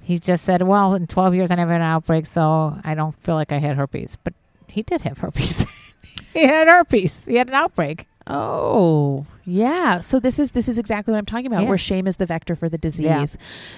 he 0.00 0.18
just 0.18 0.44
said, 0.44 0.62
"Well, 0.62 0.94
in 0.94 1.06
12 1.06 1.34
years 1.36 1.50
I 1.52 1.54
never 1.54 1.70
had 1.70 1.80
an 1.80 1.86
outbreak, 1.86 2.26
so 2.26 2.76
I 2.82 2.94
don't 2.96 3.14
feel 3.22 3.36
like 3.36 3.52
I 3.52 3.58
had 3.58 3.76
herpes." 3.76 4.16
But 4.24 4.34
he 4.66 4.82
did 4.82 5.02
have 5.02 5.18
herpes. 5.18 5.64
he 6.34 6.40
had 6.42 6.66
herpes. 6.66 7.24
He 7.26 7.36
had 7.36 7.46
an 7.48 7.54
outbreak. 7.54 8.08
Oh, 8.26 9.26
yeah. 9.44 10.00
So 10.00 10.18
this 10.18 10.38
is 10.40 10.52
this 10.52 10.66
is 10.68 10.76
exactly 10.78 11.12
what 11.12 11.18
I'm 11.18 11.26
talking 11.26 11.46
about. 11.46 11.62
Yeah. 11.62 11.68
Where 11.68 11.78
shame 11.78 12.08
is 12.08 12.16
the 12.16 12.26
vector 12.26 12.56
for 12.56 12.68
the 12.68 12.78
disease. 12.78 13.04
Yeah. 13.04 13.26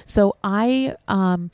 So 0.07 0.35
I, 0.43 0.95
um, 1.09 1.51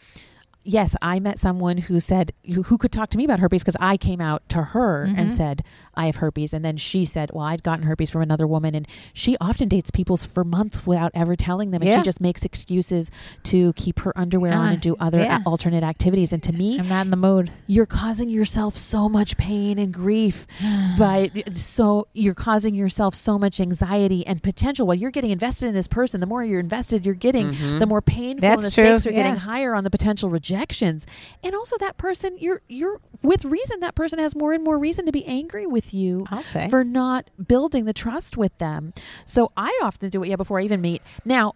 yes, 0.62 0.94
I 1.03 1.18
met 1.20 1.38
someone 1.38 1.79
who 1.79 1.98
said 2.00 2.33
who, 2.55 2.62
who 2.62 2.79
could 2.79 2.92
talk 2.92 3.11
to 3.11 3.18
me 3.18 3.24
about 3.24 3.40
herpes 3.40 3.62
because 3.62 3.76
I 3.81 3.96
came 3.96 4.20
out 4.20 4.48
to 4.50 4.62
her 4.62 5.03
and 5.05 5.29
Mhm. 5.29 5.31
said 5.31 5.64
I 6.00 6.06
have 6.06 6.16
herpes, 6.16 6.52
and 6.54 6.64
then 6.64 6.76
she 6.76 7.04
said, 7.04 7.30
well, 7.32 7.44
I'd 7.44 7.62
gotten 7.62 7.84
herpes 7.84 8.10
from 8.10 8.22
another 8.22 8.46
woman, 8.46 8.74
and 8.74 8.86
she 9.12 9.36
often 9.40 9.68
dates 9.68 9.90
people 9.90 10.16
for 10.16 10.44
months 10.44 10.86
without 10.86 11.10
ever 11.14 11.36
telling 11.36 11.70
them, 11.72 11.82
and 11.82 11.90
Yeah. 11.90 11.96
she 11.98 12.02
just 12.02 12.20
makes 12.20 12.44
excuses 12.44 13.10
to 13.44 13.72
keep 13.74 14.00
her 14.00 14.12
underwear 14.18 14.52
on 14.54 14.68
Ah, 14.68 14.72
and 14.72 14.80
do 14.80 14.96
other 14.98 15.20
yeah. 15.20 15.40
alternate 15.46 15.82
activities. 15.84 16.32
And 16.32 16.42
to 16.44 16.52
me, 16.52 16.78
I'm 16.78 16.88
not 16.88 17.04
in 17.06 17.10
the 17.10 17.16
mood. 17.16 17.50
you're 17.66 17.86
causing 17.86 18.28
yourself 18.30 18.76
so 18.76 19.08
much 19.08 19.36
pain 19.36 19.78
and 19.78 19.92
grief 19.92 20.46
but 20.98 21.30
so 21.56 22.06
you're 22.14 22.34
causing 22.34 22.74
yourself 22.74 23.14
so 23.14 23.38
much 23.38 23.60
anxiety 23.60 24.26
and 24.26 24.42
potential 24.42 24.86
while 24.86 24.96
you're 24.96 25.10
getting 25.10 25.30
invested 25.30 25.66
in 25.66 25.74
this 25.74 25.86
person 25.86 26.20
the 26.20 26.26
more 26.26 26.44
you're 26.44 26.60
invested 26.60 27.04
you're 27.06 27.14
getting 27.14 27.52
Mhm. 27.52 27.78
the 27.78 27.86
more 27.86 28.00
painful 28.02 28.40
That's 28.48 28.64
and 28.64 28.72
the 28.72 28.74
true, 28.74 28.98
stakes 28.98 29.06
are 29.06 29.12
getting 29.12 29.36
higher 29.36 29.74
on 29.74 29.84
the 29.84 29.90
potential 29.90 30.30
rejections 30.30 31.06
and 31.44 31.54
also 31.54 31.76
that 31.78 31.96
person 31.96 32.36
you're 32.38 32.62
you're 32.68 33.00
with 33.22 33.44
reason 33.44 33.80
that 33.80 33.94
person 33.94 34.18
has 34.18 34.34
more 34.34 34.52
and 34.52 34.64
more 34.64 34.78
reason 34.78 35.06
to 35.06 35.12
be 35.12 35.24
angry 35.26 35.66
with 35.66 35.89
you 35.92 36.26
for 36.70 36.85
not 36.85 37.31
building 37.46 37.85
the 37.85 37.92
trust 37.92 38.37
with 38.37 38.57
them. 38.59 38.92
So 39.24 39.53
i 39.57 39.79
often 39.83 40.11
do 40.11 40.22
it 40.22 40.29
yeah 40.29 40.37
before 40.37 40.61
i 40.61 40.62
even 40.64 40.81
meet. 40.81 41.03
Now 41.24 41.55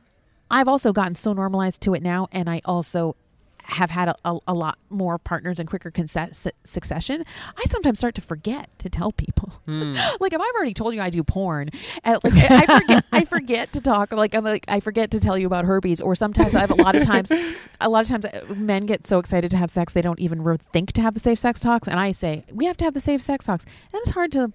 i've 0.51 0.69
also 0.69 0.93
gotten 0.93 1.15
so 1.15 1.33
normalized 1.33 1.81
to 1.81 1.95
it 1.95 2.03
now 2.03 2.29
and 2.31 2.51
i 2.51 2.61
also 2.67 3.17
have 3.65 3.91
had 3.91 4.09
a, 4.09 4.17
a, 4.25 4.39
a 4.49 4.55
lot 4.55 4.79
more 4.91 5.19
partners 5.19 5.59
in 5.59 5.67
quicker 5.67 5.91
conse- 5.91 6.51
succession, 6.65 7.25
I 7.57 7.63
sometimes 7.69 7.99
start 7.99 8.15
to 8.17 8.21
forget 8.21 8.69
to 8.79 8.89
tell 8.91 9.13
people. 9.13 9.51
Hmm. 9.67 9.95
like 10.21 10.33
if 10.33 10.41
I've 10.41 10.55
already 10.55 10.75
told 10.75 10.95
you 10.95 11.01
I 11.01 11.11
do 11.11 11.23
porn, 11.23 11.71
uh, 12.05 12.19
like 12.23 12.35
I 12.35 12.65
I 12.65 12.81
forget, 12.81 13.05
I 13.13 13.25
forget 13.25 13.73
to 13.73 13.81
talk. 13.81 14.13
Like 14.13 14.35
I'm 14.35 14.45
like 14.45 14.65
I 14.69 14.81
forget 14.81 15.11
to 15.13 15.21
tell 15.21 15.39
you 15.39 15.47
about 15.47 15.65
herpes. 15.65 16.01
Or 16.01 16.15
sometimes 16.15 16.55
I 16.55 16.61
have 16.61 16.71
a 16.71 16.75
lot 16.75 16.95
of 16.95 17.05
times, 17.05 17.33
a 17.81 17.89
lot 17.89 18.03
of 18.03 18.09
times 18.09 18.25
uh, 18.27 18.45
men 18.55 18.87
get 18.87 19.07
so 19.07 19.19
excited 19.19 19.51
to 19.51 19.57
have 19.57 19.71
sex 19.71 19.93
they 19.93 20.03
don't 20.03 20.21
even 20.21 20.43
re- 20.43 20.57
think 20.57 20.93
to 20.93 21.03
have 21.03 21.15
the 21.15 21.21
safe 21.21 21.39
sex 21.39 21.61
talks, 21.61 21.89
and 21.89 21.99
I 21.99 22.11
say 22.11 22.45
we 22.53 22.67
have 22.67 22.77
to 22.79 22.85
have 22.85 22.95
the 22.95 23.01
safe 23.01 23.23
sex 23.23 23.47
talks, 23.47 23.65
and 23.65 24.01
it's 24.03 24.11
hard 24.11 24.33
to. 24.33 24.53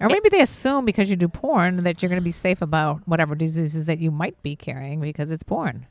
or 0.00 0.08
maybe 0.08 0.28
they 0.28 0.40
assume 0.40 0.84
because 0.84 1.08
you 1.10 1.16
do 1.16 1.28
porn 1.28 1.84
that 1.84 2.02
you're 2.02 2.08
going 2.08 2.20
to 2.20 2.24
be 2.24 2.32
safe 2.32 2.62
about 2.62 3.00
whatever 3.06 3.34
diseases 3.34 3.86
that 3.86 3.98
you 3.98 4.10
might 4.10 4.40
be 4.42 4.56
carrying 4.56 5.00
because 5.00 5.30
it's 5.30 5.42
porn. 5.44 5.86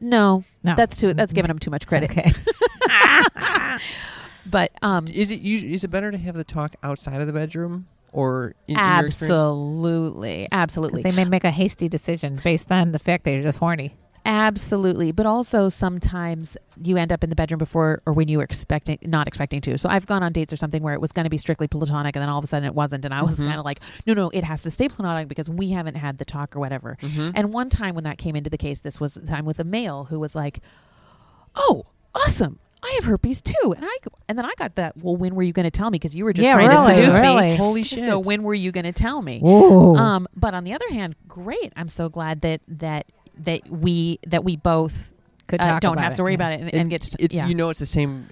No, 0.00 0.44
No. 0.62 0.74
that's 0.76 0.96
too. 0.98 1.12
That's 1.14 1.32
giving 1.32 1.48
them 1.48 1.58
too 1.58 1.70
much 1.70 1.86
credit. 1.86 2.10
Okay. 2.10 2.30
But 4.50 4.72
um, 4.80 5.06
Is 5.08 5.30
it 5.30 5.40
usu- 5.40 5.66
is 5.68 5.84
it 5.84 5.88
better 5.88 6.10
to 6.10 6.16
have 6.16 6.34
the 6.34 6.42
talk 6.44 6.74
outside 6.82 7.20
of 7.20 7.26
the 7.26 7.34
bedroom 7.34 7.86
or 8.12 8.54
in, 8.66 8.78
in 8.78 8.82
your 8.82 9.04
experience? 9.06 9.22
absolutely, 9.22 10.48
absolutely. 10.50 11.02
they 11.02 11.12
may 11.12 11.26
make 11.26 11.44
a 11.44 11.50
hasty 11.50 11.86
decision 11.86 12.40
based 12.42 12.72
on 12.72 12.92
the 12.92 12.98
fact 12.98 13.24
that 13.24 13.32
you're 13.32 13.42
just 13.42 13.58
horny. 13.58 13.94
Absolutely, 14.24 15.12
but 15.12 15.26
also 15.26 15.68
sometimes 15.68 16.56
you 16.82 16.96
end 16.96 17.12
up 17.12 17.24
in 17.24 17.30
the 17.30 17.36
bedroom 17.36 17.58
before 17.58 18.02
or 18.06 18.12
when 18.12 18.28
you 18.28 18.38
were 18.38 18.44
expecting 18.44 18.98
not 19.02 19.26
expecting 19.26 19.60
to. 19.62 19.78
So 19.78 19.88
I've 19.88 20.06
gone 20.06 20.22
on 20.22 20.32
dates 20.32 20.52
or 20.52 20.56
something 20.56 20.82
where 20.82 20.94
it 20.94 21.00
was 21.00 21.12
going 21.12 21.24
to 21.24 21.30
be 21.30 21.38
strictly 21.38 21.66
platonic, 21.68 22.14
and 22.14 22.22
then 22.22 22.28
all 22.28 22.38
of 22.38 22.44
a 22.44 22.46
sudden 22.46 22.66
it 22.66 22.74
wasn't, 22.74 23.04
and 23.04 23.14
I 23.14 23.22
was 23.22 23.38
Mhm. 23.40 23.46
kind 23.46 23.58
of 23.58 23.64
like, 23.64 23.80
no, 24.06 24.14
no, 24.14 24.30
it 24.30 24.44
has 24.44 24.62
to 24.62 24.70
stay 24.70 24.88
platonic 24.88 25.28
because 25.28 25.48
we 25.48 25.70
haven't 25.70 25.96
had 25.96 26.18
the 26.18 26.24
talk 26.24 26.54
or 26.54 26.60
whatever. 26.60 26.96
Mhm. 27.02 27.32
And 27.34 27.52
one 27.52 27.70
time 27.70 27.94
when 27.94 28.04
that 28.04 28.18
came 28.18 28.36
into 28.36 28.50
the 28.50 28.58
case, 28.58 28.80
this 28.80 29.00
was 29.00 29.14
the 29.14 29.26
time 29.26 29.44
with 29.44 29.58
a 29.58 29.64
male 29.64 30.04
who 30.10 30.18
was 30.20 30.34
like, 30.34 30.60
"Oh, 31.54 31.86
awesome." 32.14 32.58
I 32.80 32.92
have 32.94 33.06
herpes 33.06 33.42
too, 33.42 33.74
and 33.76 33.84
I 33.84 33.96
and 34.28 34.38
then 34.38 34.44
I 34.44 34.52
got 34.56 34.76
that. 34.76 34.94
Well, 35.02 35.16
when 35.16 35.34
were 35.34 35.42
you 35.42 35.52
going 35.52 35.64
to 35.64 35.70
tell 35.70 35.90
me? 35.90 35.96
Because 35.98 36.14
you 36.14 36.24
were 36.24 36.32
just 36.32 36.44
Yeah, 36.44 36.52
trying 36.52 36.68
really, 36.68 36.94
to 36.94 36.96
seduce 37.10 37.14
really. 37.20 37.50
me. 37.50 37.56
Holy 37.56 37.82
shit! 37.82 38.04
So 38.04 38.20
when 38.20 38.44
were 38.44 38.54
you 38.54 38.70
going 38.70 38.84
to 38.84 38.92
tell 38.92 39.20
me? 39.20 39.40
Ooh. 39.44 39.96
Um, 39.96 40.28
but 40.36 40.54
on 40.54 40.62
the 40.62 40.72
other 40.74 40.88
hand, 40.90 41.16
great. 41.26 41.72
I'm 41.74 41.88
so 41.88 42.08
glad 42.08 42.40
that 42.42 42.60
that 42.68 43.06
that 43.38 43.68
we 43.68 44.18
that 44.26 44.44
we 44.44 44.56
both 44.56 45.12
Could 45.46 45.60
uh, 45.60 45.78
don't 45.80 45.98
have 45.98 46.14
it, 46.14 46.16
to 46.16 46.22
worry 46.22 46.32
yeah. 46.32 46.36
about 46.36 46.52
it 46.52 46.60
and, 46.60 46.74
and 46.74 46.90
get 46.90 47.02
to 47.02 47.16
it's 47.18 47.34
yeah. 47.34 47.46
you 47.46 47.54
know 47.54 47.70
it's 47.70 47.78
the 47.78 47.86
same 47.86 48.28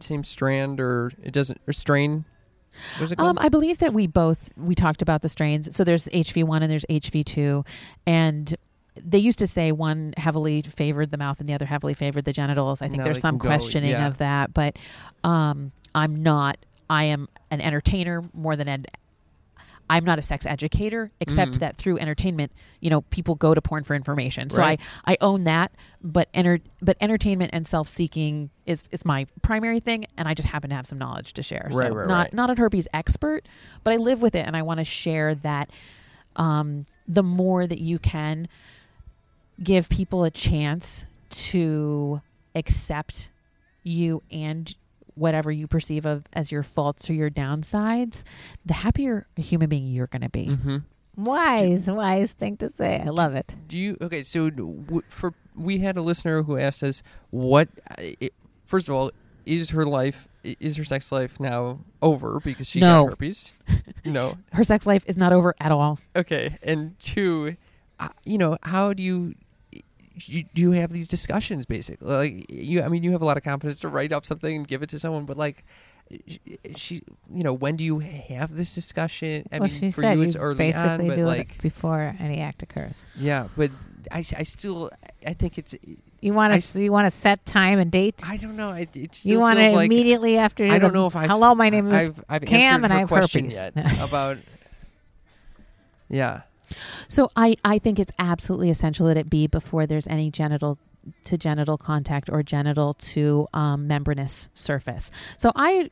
same 0.00 0.24
strand 0.24 0.80
or 0.80 1.12
it 1.22 1.32
doesn't 1.32 1.60
or 1.66 1.72
strain. 1.72 2.24
What's 2.98 3.12
it 3.12 3.20
Um. 3.20 3.38
I 3.38 3.48
believe 3.48 3.78
that 3.78 3.92
we 3.92 4.06
both 4.06 4.50
we 4.56 4.74
talked 4.74 5.02
about 5.02 5.22
the 5.22 5.28
strains. 5.28 5.74
So 5.74 5.84
there's 5.84 6.06
HV1 6.06 6.62
and 6.62 6.70
there's 6.70 6.84
HV2, 6.90 7.66
and 8.06 8.54
they 8.96 9.18
used 9.18 9.38
to 9.40 9.46
say 9.46 9.72
one 9.72 10.14
heavily 10.16 10.62
favored 10.62 11.10
the 11.10 11.18
mouth 11.18 11.40
and 11.40 11.48
the 11.48 11.54
other 11.54 11.66
heavily 11.66 11.94
favored 11.94 12.24
the 12.24 12.32
genitals. 12.32 12.82
I 12.82 12.88
think 12.88 12.98
Now 12.98 13.04
there's 13.04 13.20
some 13.20 13.38
can 13.38 13.48
go, 13.48 13.48
questioning 13.48 13.90
yeah. 13.90 14.06
of 14.06 14.18
that, 14.18 14.54
but 14.54 14.76
um, 15.22 15.72
I'm 15.94 16.22
not. 16.22 16.58
I 16.90 17.04
am 17.04 17.28
an 17.50 17.60
entertainer 17.60 18.22
more 18.32 18.56
than 18.56 18.68
an. 18.68 18.86
I'm 19.90 20.04
not 20.04 20.18
a 20.18 20.22
sex 20.22 20.46
educator, 20.46 21.10
except 21.20 21.52
Mhm. 21.52 21.58
that 21.58 21.76
through 21.76 21.98
entertainment, 21.98 22.52
you 22.80 22.88
know, 22.90 23.02
people 23.02 23.34
go 23.34 23.52
to 23.54 23.60
porn 23.60 23.84
for 23.84 23.94
information. 23.94 24.48
So 24.48 24.58
Right. 24.62 24.80
I, 25.04 25.12
I 25.12 25.16
own 25.20 25.44
that, 25.44 25.72
but 26.02 26.28
enter, 26.32 26.60
but 26.80 26.96
entertainment 27.00 27.50
and 27.52 27.66
self 27.66 27.88
seeking 27.88 28.50
is 28.66 28.82
is 28.92 29.04
my 29.04 29.26
primary 29.42 29.80
thing, 29.80 30.06
and 30.16 30.26
I 30.26 30.34
just 30.34 30.48
happen 30.48 30.70
to 30.70 30.76
have 30.76 30.86
some 30.86 30.98
knowledge 30.98 31.34
to 31.34 31.42
share. 31.42 31.68
Right, 31.72 31.88
so 31.88 31.94
right, 31.94 32.08
not 32.08 32.18
right. 32.18 32.34
not 32.34 32.50
a 32.50 32.54
herpes 32.60 32.88
expert, 32.94 33.46
but 33.82 33.92
I 33.92 33.96
live 33.96 34.22
with 34.22 34.34
it, 34.34 34.46
and 34.46 34.56
I 34.56 34.62
want 34.62 34.78
to 34.78 34.84
share 34.84 35.34
that. 35.36 35.70
Um, 36.36 36.86
the 37.06 37.22
more 37.22 37.66
that 37.66 37.80
you 37.80 37.98
can 37.98 38.48
give 39.62 39.88
people 39.88 40.24
a 40.24 40.30
chance 40.30 41.06
to 41.30 42.22
accept 42.54 43.28
you 43.82 44.22
and 44.32 44.74
whatever 45.14 45.50
you 45.52 45.66
perceive 45.66 46.04
of 46.06 46.24
as 46.32 46.50
your 46.52 46.62
faults 46.62 47.08
or 47.08 47.14
your 47.14 47.30
downsides, 47.30 48.22
the 48.66 48.74
happier 48.74 49.26
a 49.36 49.40
human 49.42 49.68
being 49.68 49.86
you're 49.86 50.06
going 50.08 50.22
to 50.22 50.28
be. 50.28 50.46
mm-hmm. 50.46 50.76
Wise, 51.16 51.88
wise 51.88 52.32
thing 52.32 52.56
to 52.56 52.68
say. 52.68 53.00
I 53.00 53.10
love 53.10 53.34
it. 53.36 53.54
Do 53.68 53.78
you 53.78 53.96
okay? 54.02 54.22
So 54.24 54.50
w- 54.50 55.02
for 55.08 55.32
we 55.54 55.78
had 55.78 55.96
a 55.96 56.02
listener 56.02 56.42
who 56.42 56.58
asked 56.58 56.82
us 56.82 57.02
what. 57.30 57.68
i 57.98 58.16
first 58.64 58.88
of 58.88 58.94
all, 58.96 59.12
is 59.46 59.70
her 59.70 59.84
life 59.84 60.26
is 60.42 60.76
her 60.76 60.84
sex 60.84 61.12
life 61.12 61.38
now 61.38 61.78
over 62.02 62.40
because 62.40 62.66
she 62.66 62.80
No. 62.80 63.04
got 63.04 63.10
herpes? 63.12 63.52
no. 64.04 64.38
Her 64.52 64.64
sex 64.64 64.86
life 64.86 65.04
is 65.06 65.16
not 65.16 65.32
over 65.32 65.54
at 65.60 65.70
all. 65.70 66.00
Okay, 66.16 66.58
and 66.64 66.98
two, 66.98 67.56
uh, 68.00 68.08
you 68.24 68.36
know, 68.36 68.58
how 68.64 68.92
do 68.92 69.02
you? 69.04 69.34
You, 70.16 70.44
do 70.54 70.62
you 70.62 70.70
have 70.72 70.92
these 70.92 71.08
discussions 71.08 71.66
basically 71.66 72.06
like 72.08 72.46
you 72.50 72.82
i 72.82 72.88
mean 72.88 73.02
you 73.02 73.10
have 73.12 73.22
a 73.22 73.24
lot 73.24 73.36
of 73.36 73.42
confidence 73.42 73.80
to 73.80 73.88
write 73.88 74.12
up 74.12 74.24
something 74.24 74.54
and 74.54 74.68
give 74.68 74.82
it 74.82 74.88
to 74.90 74.98
someone 74.98 75.24
but 75.24 75.36
like 75.36 75.64
she 76.76 77.02
you 77.32 77.42
know 77.42 77.52
when 77.52 77.74
do 77.76 77.84
you 77.84 77.98
have 77.98 78.54
this 78.54 78.74
discussion 78.74 79.44
i 79.50 79.58
well, 79.58 79.68
mean 79.68 79.80
she 79.80 79.90
for 79.90 80.02
said 80.02 80.16
you 80.18 80.22
it's 80.24 80.36
early 80.36 80.72
on 80.72 81.06
but 81.08 81.16
do 81.16 81.24
like 81.26 81.56
it 81.56 81.62
before 81.62 82.14
any 82.20 82.40
act 82.40 82.62
occurs. 82.62 83.04
yeah 83.16 83.48
but 83.56 83.70
I, 84.12 84.18
I 84.18 84.42
still 84.44 84.90
i 85.26 85.32
think 85.32 85.58
it's 85.58 85.74
You 86.20 86.32
want 86.34 86.62
to 86.62 86.82
you 86.82 86.92
want 86.92 87.06
to 87.06 87.10
set 87.10 87.44
time 87.44 87.78
and 87.80 87.90
date. 87.90 88.22
i 88.24 88.36
don't 88.36 88.54
know 88.56 88.70
it, 88.72 88.96
it 88.96 89.24
You 89.24 89.40
want 89.40 89.58
to 89.58 89.72
like 89.72 89.86
immediately 89.86 90.36
after. 90.38 90.64
i 90.66 90.78
don't 90.78 90.94
know 90.94 91.06
if 91.06 91.16
i 91.16 91.26
Hello, 91.26 91.54
my 91.56 91.70
name 91.70 91.90
is 91.90 92.10
I've, 92.10 92.24
I've 92.28 92.42
Cam 92.42 92.84
and 92.84 92.92
I 92.92 92.98
have 93.00 93.08
question 93.08 93.46
herpes. 93.50 93.72
yet 93.74 93.98
about 94.00 94.36
yeah 96.08 96.42
So 97.08 97.30
I, 97.36 97.56
I 97.64 97.78
think 97.78 97.98
it's 97.98 98.12
absolutely 98.18 98.70
essential 98.70 99.06
that 99.06 99.16
it 99.16 99.30
be 99.30 99.46
before 99.46 99.86
there's 99.86 100.06
any 100.06 100.30
genital 100.30 100.78
to 101.24 101.36
genital 101.36 101.76
contact 101.76 102.30
or 102.32 102.42
genital 102.42 102.94
to 102.94 103.46
um, 103.52 103.86
membranous 103.86 104.48
surface. 104.54 105.10
So 105.36 105.52
I 105.54 105.64
I, 105.74 105.90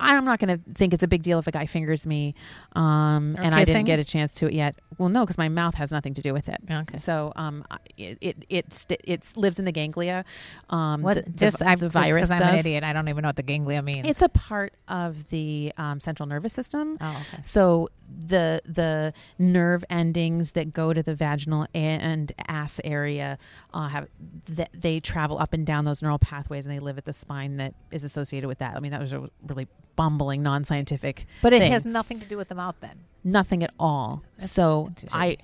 I'm 0.00 0.24
not 0.24 0.38
going 0.40 0.58
to 0.58 0.74
think 0.74 0.92
it's 0.92 1.02
a 1.02 1.08
big 1.08 1.22
deal 1.22 1.38
if 1.38 1.46
a 1.46 1.52
guy 1.52 1.66
fingers 1.66 2.06
me, 2.06 2.34
um, 2.74 3.36
and 3.38 3.54
I 3.54 3.64
didn't 3.64 3.84
get 3.84 3.98
a 3.98 4.04
chance 4.04 4.34
to 4.34 4.46
it 4.46 4.52
yet. 4.52 4.76
Well, 4.98 5.08
no, 5.08 5.24
because 5.24 5.38
my 5.38 5.48
mouth 5.48 5.74
has 5.76 5.90
nothing 5.90 6.14
to 6.14 6.22
do 6.22 6.32
with 6.32 6.48
it. 6.48 6.58
Okay. 6.70 6.98
So, 6.98 7.32
um, 7.36 7.64
it 7.96 8.18
it 8.20 8.44
it's 8.48 8.86
it 8.88 9.36
lives 9.36 9.58
in 9.58 9.64
the 9.64 9.72
ganglia. 9.72 10.24
Um, 10.70 11.02
What? 11.02 11.16
the, 11.16 11.22
the 11.22 11.30
just 11.30 11.62
I'm 11.62 11.78
the 11.78 11.88
just 11.88 12.30
I'm 12.30 12.42
an 12.42 12.58
idiot. 12.58 12.84
I 12.84 12.92
don't 12.92 13.08
even 13.08 13.22
know 13.22 13.28
what 13.28 13.36
the 13.36 13.42
ganglia 13.42 13.82
means. 13.82 14.08
It's 14.08 14.22
a 14.22 14.28
part 14.28 14.74
of 14.88 15.28
the 15.28 15.72
um, 15.76 16.00
central 16.00 16.26
nervous 16.28 16.52
system. 16.52 16.98
oh, 17.00 17.24
okay. 17.32 17.42
So 17.42 17.88
the 18.26 18.60
the 18.64 19.14
nerve 19.38 19.84
endings 19.88 20.52
that 20.52 20.72
go 20.72 20.92
to 20.92 21.02
the 21.02 21.14
vaginal 21.14 21.66
and 21.74 22.30
ass 22.46 22.80
area 22.84 23.38
uh, 23.72 23.88
have 23.88 24.08
that 24.48 24.68
they 24.74 25.00
travel 25.00 25.38
up 25.38 25.52
and 25.54 25.66
down 25.66 25.84
those 25.84 26.02
neural 26.02 26.18
pathways 26.18 26.66
and 26.66 26.74
they 26.74 26.80
live 26.80 26.98
at 26.98 27.04
the 27.06 27.12
spine 27.12 27.56
that 27.56 27.74
is 27.90 28.04
associated 28.04 28.46
with 28.48 28.58
that. 28.58 28.76
I 28.76 28.80
mean, 28.80 28.90
that 28.92 29.00
was 29.00 29.11
a 29.12 29.28
really 29.46 29.66
bumbling, 29.96 30.42
non-scientific, 30.42 31.26
But 31.42 31.52
it 31.52 31.60
thing. 31.60 31.72
has 31.72 31.84
nothing 31.84 32.18
to 32.20 32.26
do 32.26 32.36
with 32.36 32.48
the 32.48 32.54
mouth 32.54 32.76
then. 32.80 33.00
nothing 33.24 33.62
at 33.62 33.72
all. 33.78 34.22
That's 34.38 34.50
so. 34.50 34.90
I. 35.12 35.36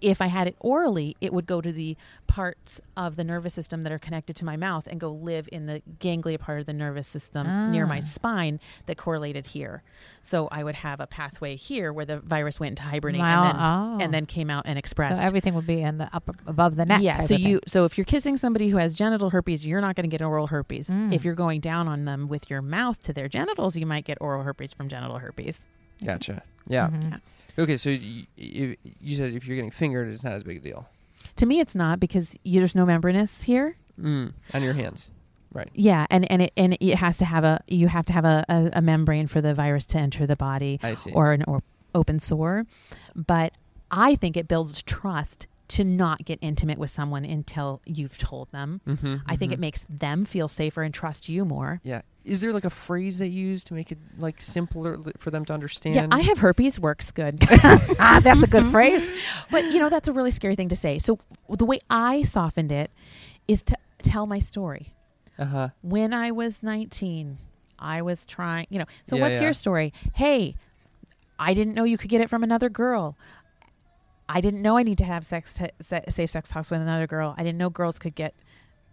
If 0.00 0.20
I 0.20 0.26
had 0.26 0.46
it 0.48 0.56
orally, 0.60 1.16
it 1.20 1.32
would 1.32 1.46
go 1.46 1.60
to 1.60 1.72
the 1.72 1.96
parts 2.26 2.80
of 2.96 3.16
the 3.16 3.24
nervous 3.24 3.54
system 3.54 3.82
that 3.82 3.92
are 3.92 3.98
connected 3.98 4.36
to 4.36 4.44
my 4.44 4.56
mouth 4.56 4.86
and 4.86 4.98
go 5.00 5.10
live 5.10 5.48
in 5.52 5.66
the 5.66 5.82
ganglia 6.00 6.38
part 6.38 6.60
of 6.60 6.66
the 6.66 6.72
nervous 6.72 7.08
system 7.08 7.70
near 7.72 7.86
my 7.86 7.98
Ah. 7.98 8.00
spine 8.00 8.60
that 8.86 8.96
correlated 8.96 9.46
here. 9.48 9.82
So 10.22 10.48
I 10.50 10.64
would 10.64 10.76
have 10.76 11.00
a 11.00 11.06
pathway 11.06 11.56
here 11.56 11.92
where 11.92 12.04
the 12.04 12.20
virus 12.20 12.58
went 12.60 12.72
into 12.72 12.82
hibernate 12.82 13.20
Wow, 13.20 13.42
and 13.44 13.54
then 13.58 13.62
oh. 14.00 14.04
and 14.04 14.14
then 14.14 14.26
came 14.26 14.50
out 14.50 14.64
and 14.66 14.78
expressed. 14.78 15.20
So 15.20 15.26
everything 15.26 15.54
would 15.54 15.66
be 15.66 15.80
in 15.82 15.98
the 15.98 16.08
up 16.14 16.28
above 16.46 16.76
the 16.76 16.84
neck. 16.84 17.00
yeah. 17.02 17.20
So 17.20 17.34
of 17.36 17.40
thing. 17.40 17.50
you 17.50 17.60
so 17.66 17.84
if 17.84 17.96
you're 17.96 18.04
kissing 18.04 18.36
somebody 18.36 18.68
who 18.68 18.76
has 18.78 18.94
genital 18.94 19.30
herpes, 19.30 19.64
you're 19.66 19.80
not 19.80 19.96
going 19.96 20.08
to 20.08 20.14
get 20.14 20.22
oral 20.22 20.48
herpes. 20.48 20.88
Mm. 20.88 21.12
If 21.14 21.24
you're 21.24 21.34
going 21.34 21.60
down 21.60 21.88
on 21.88 22.04
them 22.04 22.26
with 22.26 22.50
your 22.50 22.62
mouth 22.62 23.02
to 23.04 23.12
their 23.12 23.28
genitals, 23.28 23.76
you 23.76 23.86
might 23.86 24.04
get 24.04 24.18
oral 24.20 24.42
herpes 24.42 24.72
from 24.74 24.88
genital 24.88 25.18
herpes. 25.18 25.60
Gotcha. 26.04 26.42
Yeah. 26.68 26.88
Mhm. 26.88 27.20
Okay, 27.58 27.76
so 27.76 27.90
you, 27.90 28.26
you, 28.36 28.76
you 29.00 29.16
said 29.16 29.32
if 29.32 29.46
you're 29.46 29.56
getting 29.56 29.70
fingered, 29.70 30.08
it's 30.08 30.24
not 30.24 30.34
as 30.34 30.44
big 30.44 30.58
a 30.58 30.60
deal. 30.60 30.88
To 31.36 31.46
me, 31.46 31.60
it's 31.60 31.74
not 31.74 32.00
because 32.00 32.38
you, 32.44 32.60
there's 32.60 32.74
no 32.74 32.86
membranous 32.86 33.42
here. 33.42 33.76
Mm, 34.00 34.32
on 34.52 34.62
your 34.62 34.74
hands. 34.74 35.10
Right. 35.52 35.70
Yeah, 35.72 36.06
and 36.10 36.30
and 36.30 36.42
it 36.42 36.52
and 36.56 36.76
it 36.80 36.96
has 36.96 37.16
to 37.18 37.24
have 37.24 37.42
a 37.42 37.60
you 37.66 37.88
have 37.88 38.04
to 38.06 38.12
have 38.12 38.26
a, 38.26 38.44
a, 38.48 38.70
a 38.74 38.82
membrane 38.82 39.26
for 39.26 39.40
the 39.40 39.54
virus 39.54 39.86
to 39.86 39.98
enter 39.98 40.26
the 40.26 40.36
body 40.36 40.78
I 40.82 40.92
see. 40.94 41.12
or 41.12 41.32
an 41.32 41.44
or 41.46 41.62
open 41.94 42.18
sore, 42.20 42.66
but 43.14 43.54
I 43.90 44.16
think 44.16 44.36
it 44.36 44.48
builds 44.48 44.82
trust 44.82 45.46
to 45.68 45.84
not 45.84 46.24
get 46.24 46.38
intimate 46.42 46.78
with 46.78 46.90
someone 46.90 47.24
until 47.24 47.80
you've 47.86 48.16
told 48.18 48.50
them. 48.52 48.80
mm-hmm, 48.86 49.16
I 49.26 49.36
think 49.36 49.52
it 49.52 49.58
makes 49.58 49.84
them 49.88 50.24
feel 50.24 50.48
safer 50.48 50.82
and 50.82 50.92
trust 50.94 51.28
you 51.28 51.44
more. 51.44 51.80
Yeah. 51.82 52.02
Is 52.24 52.40
there 52.40 52.52
like 52.52 52.64
a 52.64 52.70
phrase 52.70 53.18
that 53.18 53.28
you 53.28 53.46
use 53.48 53.62
to 53.64 53.74
make 53.74 53.92
it 53.92 53.98
like 54.18 54.40
simpler 54.40 54.98
for 55.18 55.30
them 55.30 55.44
to 55.44 55.52
understand? 55.54 55.94
Yeah, 55.94 56.08
I 56.10 56.20
have 56.22 56.38
herpes 56.38 56.78
works 56.80 57.10
good. 57.12 57.38
ah, 58.00 58.20
that's 58.22 58.42
a 58.42 58.46
good 58.48 58.66
phrase. 58.72 59.08
but 59.50 59.64
you 59.66 59.78
know 59.78 59.88
that's 59.88 60.08
a 60.08 60.12
really 60.12 60.30
scary 60.32 60.56
thing 60.56 60.68
to 60.70 60.76
say. 60.76 60.98
So 60.98 61.18
the 61.48 61.64
way 61.64 61.78
I 61.88 62.22
softened 62.24 62.72
it 62.72 62.90
is 63.46 63.62
to 63.64 63.76
tell 64.02 64.26
my 64.26 64.38
story. 64.40 64.92
Uh 65.38 65.44
huh. 65.44 65.68
when 65.82 66.14
I 66.14 66.30
was 66.30 66.62
19, 66.62 67.36
I 67.78 68.00
was 68.02 68.24
trying, 68.24 68.66
you 68.70 68.78
know. 68.78 68.86
So 69.04 69.16
Yeah, 69.16 69.22
what's 69.22 69.36
yeah. 69.38 69.44
your 69.44 69.52
story? 69.52 69.92
Hey, 70.14 70.54
I 71.38 71.52
didn't 71.52 71.74
know 71.74 71.84
you 71.84 71.98
could 71.98 72.08
get 72.08 72.22
it 72.22 72.30
from 72.30 72.42
another 72.42 72.70
girl. 72.70 73.16
I 74.28 74.40
didn't 74.40 74.62
know 74.62 74.76
I 74.76 74.82
need 74.82 74.98
to 74.98 75.04
have 75.04 75.24
sex 75.24 75.58
se- 75.80 76.04
safe 76.08 76.30
sex 76.30 76.50
talks 76.50 76.70
with 76.70 76.80
another 76.80 77.06
girl. 77.06 77.34
I 77.38 77.42
didn't 77.42 77.58
know 77.58 77.70
girls 77.70 77.98
could 77.98 78.14
get 78.14 78.34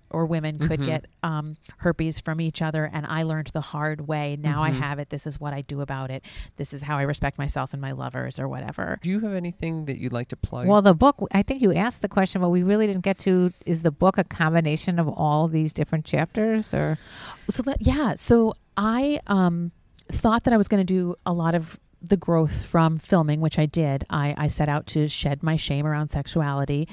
or 0.09 0.27
women 0.27 0.59
could 0.59 0.79
Mhm. 0.81 0.86
get 0.86 1.05
um, 1.23 1.55
herpes 1.77 2.19
from 2.21 2.39
each 2.39 2.61
other 2.61 2.88
and 2.93 3.03
I 3.09 3.23
learned 3.23 3.47
the 3.47 3.61
hard 3.61 4.07
way. 4.07 4.38
Now 4.39 4.61
I 4.61 4.69
Mhm. 4.69 4.79
have 4.79 4.99
it. 4.99 5.09
This 5.09 5.25
is 5.25 5.39
what 5.39 5.53
I 5.55 5.61
do 5.61 5.81
about 5.81 6.11
it. 6.11 6.23
This 6.57 6.71
is 6.71 6.84
how 6.84 6.99
I 6.99 7.01
respect 7.01 7.39
myself 7.39 7.73
and 7.73 7.81
my 7.81 7.93
lovers 7.93 8.39
or 8.39 8.47
whatever. 8.47 8.99
Do 9.01 9.09
you 9.09 9.21
have 9.21 9.34
anything 9.34 9.86
that 9.86 9.97
you'd 9.99 10.13
like 10.13 10.27
to 10.27 10.36
plug? 10.36 10.67
Well, 10.67 10.84
the 10.84 10.93
book, 10.93 11.15
I 11.31 11.41
think 11.41 11.63
you 11.63 11.73
asked 11.73 12.03
the 12.03 12.07
question, 12.09 12.41
but 12.41 12.49
we 12.49 12.61
really 12.61 12.86
didn't 12.86 13.01
get 13.01 13.17
to 13.19 13.53
is 13.65 13.81
the 13.81 13.89
book 13.89 14.19
a 14.19 14.23
combination 14.23 14.99
of 14.99 15.07
all 15.07 15.47
these 15.47 15.73
different 15.73 16.05
chapters 16.05 16.75
or 16.75 16.99
So 17.49 17.63
yeah, 17.79 18.13
so 18.15 18.53
I 18.77 19.19
um, 19.25 19.71
thought 20.11 20.43
that 20.43 20.53
I 20.53 20.57
was 20.57 20.67
going 20.67 20.86
to 20.86 20.93
do 20.93 21.15
a 21.25 21.34
lot 21.34 21.55
of 21.55 21.79
the 22.04 22.18
growth 22.18 22.66
from 22.66 22.99
filming, 22.99 23.39
which 23.39 23.58
I 23.58 23.66
did. 23.66 24.06
I, 24.10 24.36
I 24.38 24.47
set 24.47 24.68
out 24.68 24.86
to 24.88 25.08
shed 25.08 25.41
my 25.41 25.56
shame 25.56 25.88
around 25.88 26.10
sexuality, 26.10 26.88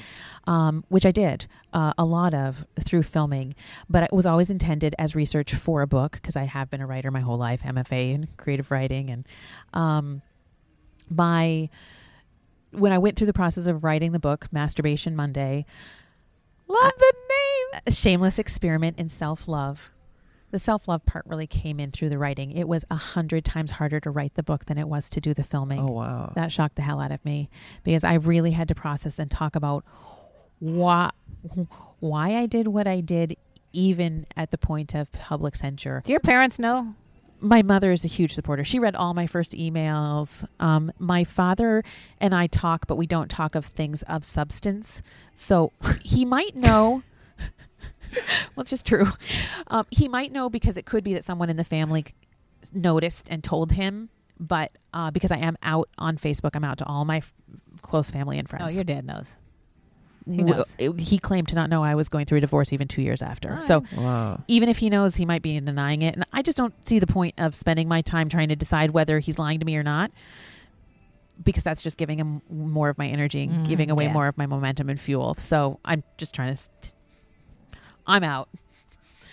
um, 0.47 0.85
which 0.89 1.05
I 1.05 1.11
did 1.11 1.47
uh, 1.73 1.93
a 1.99 2.05
lot 2.05 2.33
of 2.33 2.65
through 2.79 3.03
filming. 3.03 3.55
But 3.89 4.05
it 4.05 4.13
was 4.13 4.25
always 4.25 4.51
intended 4.51 4.95
as 4.99 5.17
research 5.17 5.53
for 5.53 5.83
a 5.83 5.87
book 5.87 6.13
because 6.13 6.37
I 6.37 6.45
have 6.45 6.71
been 6.71 6.81
a 6.81 6.87
writer 6.87 7.11
my 7.11 7.21
whole 7.21 7.39
life, 7.39 7.63
MFA 7.63 8.15
in 8.15 8.29
creative 8.37 8.71
writing, 8.71 9.11
and 9.11 9.27
um, 9.75 10.23
my 11.09 11.69
when 12.73 12.93
I 12.93 12.99
went 12.99 13.17
through 13.17 13.27
the 13.27 13.33
process 13.33 13.67
of 13.67 13.83
writing 13.83 14.13
the 14.13 14.21
book, 14.21 14.47
Masturbation 14.53 15.17
Monday, 15.17 15.67
love 16.69 16.93
the 16.99 17.15
name. 17.29 17.83
a 17.87 17.91
shameless 17.91 18.39
experiment 18.39 18.99
in 18.99 19.09
self 19.09 19.49
love. 19.49 19.91
The 20.51 20.59
self 20.59 20.89
love 20.89 21.07
part 21.07 21.25
really 21.27 21.47
came 21.47 21.79
in 21.79 21.91
through 21.93 22.09
the 22.09 22.19
writing. 22.19 22.51
It 22.51 22.67
was 22.67 22.85
a 22.91 22.97
hundred 22.97 23.45
times 23.45 23.73
harder 23.73 24.01
to 24.01 24.11
write 24.11 24.35
the 24.35 24.43
book 24.43 24.67
than 24.67 24.79
it 24.79 24.89
was 24.89 25.09
to 25.11 25.21
do 25.21 25.33
the 25.33 25.45
filming. 25.45 25.81
oh 25.81 25.93
wow. 25.93 26.33
That 26.35 26.51
shocked 26.51 26.77
the 26.77 26.83
hell 26.83 27.01
out 27.01 27.13
of 27.13 27.25
me 27.25 27.49
because 27.85 28.05
I 28.05 28.15
really 28.15 28.51
had 28.51 28.69
to 28.69 28.75
process 28.75 29.19
and 29.19 29.31
talk 29.31 29.55
about 29.57 29.85
why 30.59 31.11
why 32.01 32.37
I 32.37 32.47
did 32.47 32.69
what 32.69 32.87
I 32.87 33.01
did, 33.01 33.37
even 33.73 34.27
at 34.37 34.51
the 34.51 34.59
point 34.59 34.95
of 34.95 35.13
public 35.13 35.57
censure. 35.57 36.03
Do 36.05 36.13
your 36.13 36.21
parents 36.21 36.59
know? 36.59 36.95
My 37.43 37.63
mother 37.63 37.91
is 37.91 38.05
a 38.05 38.09
huge 38.09 38.35
supporter. 38.35 38.65
She 38.65 38.79
read 38.79 38.95
all 38.95 39.15
my 39.15 39.27
first 39.27 39.53
emails. 39.53 40.45
Um, 40.59 40.93
my 40.99 41.25
father 41.25 41.83
and 42.21 42.35
I 42.35 42.49
talk, 42.49 42.87
but 42.87 42.97
we 42.97 43.07
don't 43.07 43.31
talk 43.31 43.55
of 43.55 43.65
things 43.65 44.03
of 44.03 44.27
substance. 44.27 45.03
So 45.33 45.73
he 46.03 46.25
might 46.27 46.55
know. 46.55 47.03
well, 48.57 48.63
it's 48.63 48.71
just 48.71 48.87
true. 48.87 49.07
Um, 49.69 49.87
he 49.91 50.09
might 50.09 50.33
know 50.33 50.49
because 50.51 50.77
it 50.77 50.87
could 50.87 51.05
be 51.05 51.15
that 51.15 51.25
someone 51.25 51.51
in 51.51 51.57
the 51.57 51.65
family 51.65 52.05
noticed 52.73 53.29
and 53.31 53.43
told 53.45 53.73
him. 53.73 54.09
But 54.39 54.73
uh, 54.95 55.11
because 55.11 55.31
I 55.31 55.37
am 55.37 55.57
out 55.63 55.89
on 55.99 56.17
Facebook, 56.17 56.51
I'm 56.55 56.65
out 56.65 56.79
to 56.79 56.87
all 56.87 57.05
my 57.05 57.19
f- 57.19 57.33
close 57.83 58.11
family 58.11 58.39
and 58.39 58.49
friends. 58.49 58.73
Oh, 58.73 58.75
your 58.75 58.85
dad 58.85 59.05
knows. 59.05 59.37
he 60.25 60.39
W- 60.39 60.55
knows. 60.57 60.75
it- 60.79 60.99
he 60.99 61.19
claimed 61.19 61.49
to 61.49 61.55
not 61.55 61.69
know 61.69 61.85
I 61.85 61.95
was 61.95 62.09
going 62.09 62.25
through 62.25 62.39
a 62.39 62.41
divorce 62.41 62.73
even 62.73 62.89
two 62.89 63.03
years 63.03 63.21
after. 63.21 63.57
All 63.57 63.61
So. 63.63 63.83
Wow. 63.97 64.43
even 64.49 64.71
if 64.71 64.79
he 64.79 64.89
knows, 64.89 65.15
he 65.17 65.27
might 65.27 65.43
be 65.43 65.61
denying 65.61 66.01
it. 66.01 66.15
And 66.15 66.25
I 66.33 66.41
just 66.41 66.57
don't 66.57 66.73
see 66.89 66.99
the 66.99 67.07
point 67.07 67.35
of 67.37 67.55
spending 67.55 67.87
my 67.87 68.01
time 68.01 68.31
trying 68.31 68.49
to 68.49 68.57
decide 68.57 68.93
whether 68.93 69.19
he's 69.19 69.39
lying 69.39 69.59
to 69.61 69.67
me 69.67 69.77
or 69.77 69.83
not. 69.83 70.11
Because 71.43 71.63
that's 71.63 71.83
just 71.83 71.97
giving 71.99 72.19
him 72.19 72.41
more 72.51 72.89
of 72.91 72.97
my 72.99 73.09
energy 73.09 73.43
and 73.45 73.65
Mm, 73.65 73.69
giving 73.69 73.91
away 73.91 74.05
yeah. 74.05 74.13
more 74.13 74.27
of 74.27 74.37
my 74.39 74.47
momentum 74.47 74.89
and 74.91 74.99
fuel. 75.01 75.35
So 75.35 75.81
I'm 75.85 76.03
just 76.19 76.35
trying 76.35 76.55
to. 76.55 76.61
St- 78.07 78.17
I'm 78.17 78.25
out. 78.25 78.49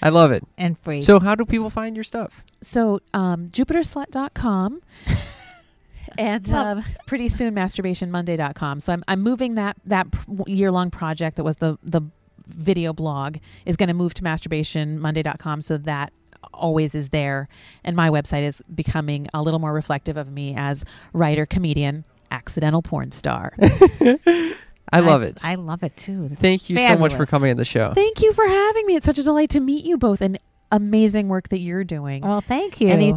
I 0.01 0.09
love 0.09 0.31
it. 0.31 0.43
And 0.57 0.77
free. 0.77 1.01
So 1.01 1.19
how 1.19 1.35
do 1.35 1.45
people 1.45 1.69
find 1.69 1.95
your 1.95 2.03
stuff? 2.03 2.43
So 2.61 2.99
um, 3.13 3.49
JupiterSlut.com 3.49 4.81
and 6.17 6.51
uh, 6.51 6.81
pretty 7.05 7.27
soon 7.27 7.55
MasturbationMonday.com. 7.55 8.79
So 8.79 8.93
I'm 8.93 9.03
I'm 9.07 9.21
moving 9.21 9.55
that 9.55 9.77
that 9.85 10.07
year 10.45 10.71
long 10.71 10.91
project 10.91 11.37
that 11.37 11.43
was 11.43 11.57
the 11.57 11.77
the 11.83 12.01
video 12.47 12.93
blog 12.93 13.37
is 13.65 13.75
going 13.75 13.89
to 13.89 13.93
move 13.93 14.13
to 14.15 14.21
MasturbationMonday.com. 14.23 15.61
So 15.61 15.77
that 15.79 16.13
always 16.53 16.95
is 16.95 17.09
there, 17.09 17.47
and 17.83 17.95
my 17.95 18.09
website 18.09 18.43
is 18.43 18.61
becoming 18.73 19.27
a 19.33 19.41
little 19.41 19.59
more 19.59 19.73
reflective 19.73 20.17
of 20.17 20.31
me 20.31 20.55
as 20.55 20.85
writer, 21.13 21.45
comedian, 21.45 22.05
accidental 22.31 22.81
porn 22.81 23.11
star. 23.11 23.53
I 24.91 25.01
love 25.01 25.21
it. 25.21 25.43
I 25.43 25.55
love 25.55 25.83
it 25.83 25.95
too. 25.97 26.29
It's 26.31 26.39
Thank 26.41 26.69
you 26.69 26.77
so 26.77 26.95
much 26.97 27.11
for 27.11 27.25
fabulous. 27.25 27.29
coming 27.29 27.51
on 27.51 27.57
the 27.57 27.65
show. 27.65 27.93
Thank 27.93 28.21
you 28.21 28.31
for 28.33 28.47
having 28.47 28.85
me. 28.85 28.95
It's 28.95 29.05
such 29.05 29.17
a 29.19 29.23
delight 29.23 29.49
to 29.51 29.59
meet 29.59 29.83
you 29.85 29.97
both, 29.97 30.21
and 30.21 30.39
amazing 30.71 31.27
work 31.27 31.49
that 31.49 31.59
you're 31.59 31.83
doing. 31.83 32.21
Well, 32.23 32.41
thank 32.41 32.79
you. 32.81 32.89
Any- 32.89 33.15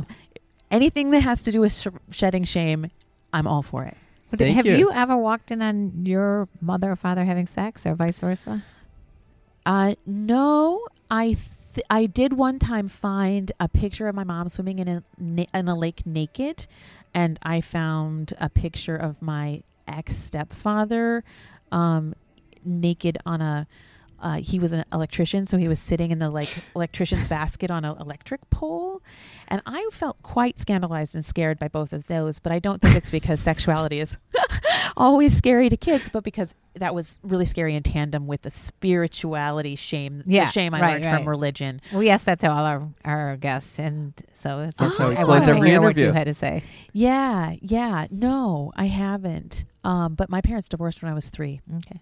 Anything 0.70 1.10
that 1.10 1.20
has 1.22 1.42
to 1.42 1.50
do 1.50 1.60
with 1.62 1.72
sh- 1.72 1.88
shedding 2.12 2.44
shame, 2.44 2.90
I'm 3.32 3.48
all 3.48 3.60
for 3.62 3.84
it. 3.84 3.96
But 4.30 4.38
Thank 4.38 4.54
have 4.54 4.66
you. 4.66 4.76
you. 4.76 4.92
ever 4.92 5.16
walked 5.16 5.50
in 5.50 5.60
on 5.62 6.06
your 6.06 6.48
mother 6.60 6.92
or 6.92 6.96
father 6.96 7.24
having 7.24 7.46
sex 7.48 7.84
or 7.84 7.96
vice 7.96 8.20
versa? 8.20 8.62
Uh, 9.66 9.94
no, 10.06 10.86
I 11.10 11.36
th- 11.74 11.84
I 11.90 12.06
did 12.06 12.34
one 12.34 12.60
time 12.60 12.86
find 12.86 13.50
a 13.58 13.66
picture 13.68 14.06
of 14.06 14.14
my 14.14 14.22
mom 14.22 14.48
swimming 14.48 14.78
in 14.78 14.86
a 14.88 15.02
na- 15.18 15.46
in 15.52 15.66
a 15.68 15.74
lake 15.74 16.06
naked, 16.06 16.68
and 17.12 17.36
I 17.42 17.60
found 17.60 18.32
a 18.40 18.48
picture 18.48 18.94
of 18.96 19.20
my 19.20 19.62
ex 19.90 20.16
stepfather, 20.16 21.24
um, 21.72 22.14
naked 22.64 23.18
on 23.26 23.40
a. 23.42 23.66
Uh, 24.22 24.34
he 24.34 24.58
was 24.58 24.74
an 24.74 24.84
electrician, 24.92 25.46
so 25.46 25.56
he 25.56 25.66
was 25.66 25.78
sitting 25.80 26.10
in 26.10 26.18
the 26.18 26.28
like 26.28 26.62
electrician's 26.76 27.26
basket 27.26 27.70
on 27.70 27.86
an 27.86 27.96
electric 27.98 28.50
pole, 28.50 29.00
and 29.48 29.62
I 29.64 29.88
felt 29.92 30.22
quite 30.22 30.58
scandalized 30.58 31.14
and 31.14 31.24
scared 31.24 31.58
by 31.58 31.68
both 31.68 31.94
of 31.94 32.06
those. 32.06 32.38
But 32.38 32.52
I 32.52 32.58
don't 32.58 32.82
think 32.82 32.96
it's 32.96 33.08
because 33.10 33.40
sexuality 33.40 33.98
is 33.98 34.18
always 34.96 35.34
scary 35.34 35.70
to 35.70 35.76
kids, 35.78 36.10
but 36.12 36.22
because 36.22 36.54
that 36.74 36.94
was 36.94 37.18
really 37.22 37.46
scary 37.46 37.74
in 37.74 37.82
tandem 37.82 38.26
with 38.26 38.42
the 38.42 38.50
spirituality 38.50 39.74
shame, 39.74 40.22
Yeah, 40.26 40.44
the 40.44 40.52
shame 40.52 40.74
I 40.74 40.82
right, 40.82 40.92
learned 40.92 41.04
right. 41.06 41.16
from 41.16 41.26
religion. 41.26 41.80
We 41.94 42.10
asked 42.10 42.26
that 42.26 42.40
to 42.40 42.50
all 42.50 42.66
our, 42.66 42.86
our 43.06 43.38
guests, 43.38 43.78
and 43.78 44.12
so 44.34 44.60
it's 44.60 44.76
That's 44.76 44.98
how 44.98 45.08
we 45.08 45.16
I 45.16 45.24
close 45.24 45.48
every 45.48 45.70
hear 45.70 45.80
what 45.80 45.92
interview. 45.92 46.08
you 46.08 46.12
had 46.12 46.24
to 46.24 46.34
say. 46.34 46.62
Yeah, 46.92 47.54
yeah. 47.62 48.06
No, 48.10 48.70
I 48.76 48.84
haven't. 48.84 49.64
Um, 49.84 50.14
but 50.14 50.28
my 50.28 50.40
parents 50.40 50.68
divorced 50.68 51.02
when 51.02 51.10
I 51.10 51.14
was 51.14 51.30
three, 51.30 51.60
Okay. 51.78 52.00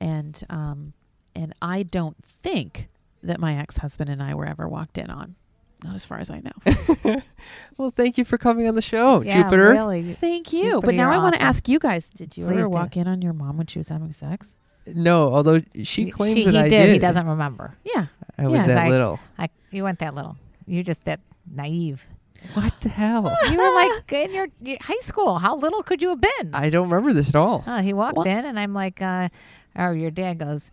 and 0.00 0.42
um, 0.50 0.92
and 1.34 1.54
I 1.62 1.82
don't 1.82 2.16
think 2.42 2.88
that 3.22 3.40
my 3.40 3.56
ex 3.58 3.78
husband 3.78 4.10
and 4.10 4.22
I 4.22 4.34
were 4.34 4.44
ever 4.46 4.68
walked 4.68 4.98
in 4.98 5.10
on. 5.10 5.34
Not 5.82 5.94
as 5.94 6.04
far 6.06 6.18
as 6.18 6.30
I 6.30 6.40
know. 6.40 7.20
Well, 7.76 7.90
thank 7.90 8.16
you 8.16 8.24
for 8.24 8.38
coming 8.38 8.66
on 8.68 8.74
the 8.74 8.80
show, 8.80 9.20
yeah, 9.22 9.42
Jupiter. 9.42 9.70
Really. 9.70 10.14
Thank 10.14 10.52
you. 10.52 10.62
Jupiter, 10.62 10.80
but 10.86 10.94
now 10.94 11.10
I 11.10 11.18
want 11.18 11.34
to 11.34 11.38
awesome. 11.40 11.48
ask 11.48 11.68
you 11.68 11.78
guys: 11.78 12.08
Did 12.08 12.36
you 12.36 12.44
Please 12.44 12.52
ever 12.52 12.62
do. 12.62 12.68
walk 12.70 12.96
in 12.96 13.06
on 13.08 13.20
your 13.20 13.32
mom 13.34 13.58
when 13.58 13.66
she 13.66 13.78
was 13.78 13.88
having 13.90 14.12
sex? 14.12 14.54
No, 14.86 15.32
although 15.34 15.58
she 15.82 16.10
claims 16.10 16.38
She- 16.38 16.44
that 16.44 16.52
he 16.52 16.58
I 16.58 16.68
did. 16.68 16.86
did. 16.86 16.92
He 16.94 16.98
doesn't 16.98 17.26
remember. 17.26 17.74
Yeah. 17.84 18.06
I 18.38 18.46
was 18.48 18.66
that 18.66 18.78
I- 18.78 18.88
little. 18.88 19.18
I, 19.38 19.50
you 19.70 19.82
weren't 19.82 19.98
that 19.98 20.14
little. 20.14 20.36
You're 20.66 20.84
just 20.84 21.04
that 21.04 21.20
naive. 21.50 22.06
What 22.52 22.78
the 22.82 22.88
hell? 22.90 23.36
You 23.50 23.56
were 23.56 23.74
like 23.74 24.12
in 24.12 24.32
your, 24.34 24.48
your 24.60 24.76
high 24.80 24.98
school. 25.00 25.38
How 25.38 25.56
little 25.56 25.82
could 25.82 26.02
you 26.02 26.10
have 26.10 26.20
been? 26.20 26.50
I 26.54 26.70
don't 26.70 26.88
remember 26.90 27.12
this 27.12 27.30
at 27.30 27.36
all. 27.36 27.64
Uh, 27.66 27.82
he 27.82 27.92
walked 27.92 28.16
What? 28.18 28.26
in, 28.26 28.44
and 28.44 28.60
I'm 28.60 28.74
like, 28.74 29.00
uh, 29.02 29.28
"Oh, 29.76 29.90
your 29.92 30.10
dad 30.10 30.38
goes, 30.38 30.70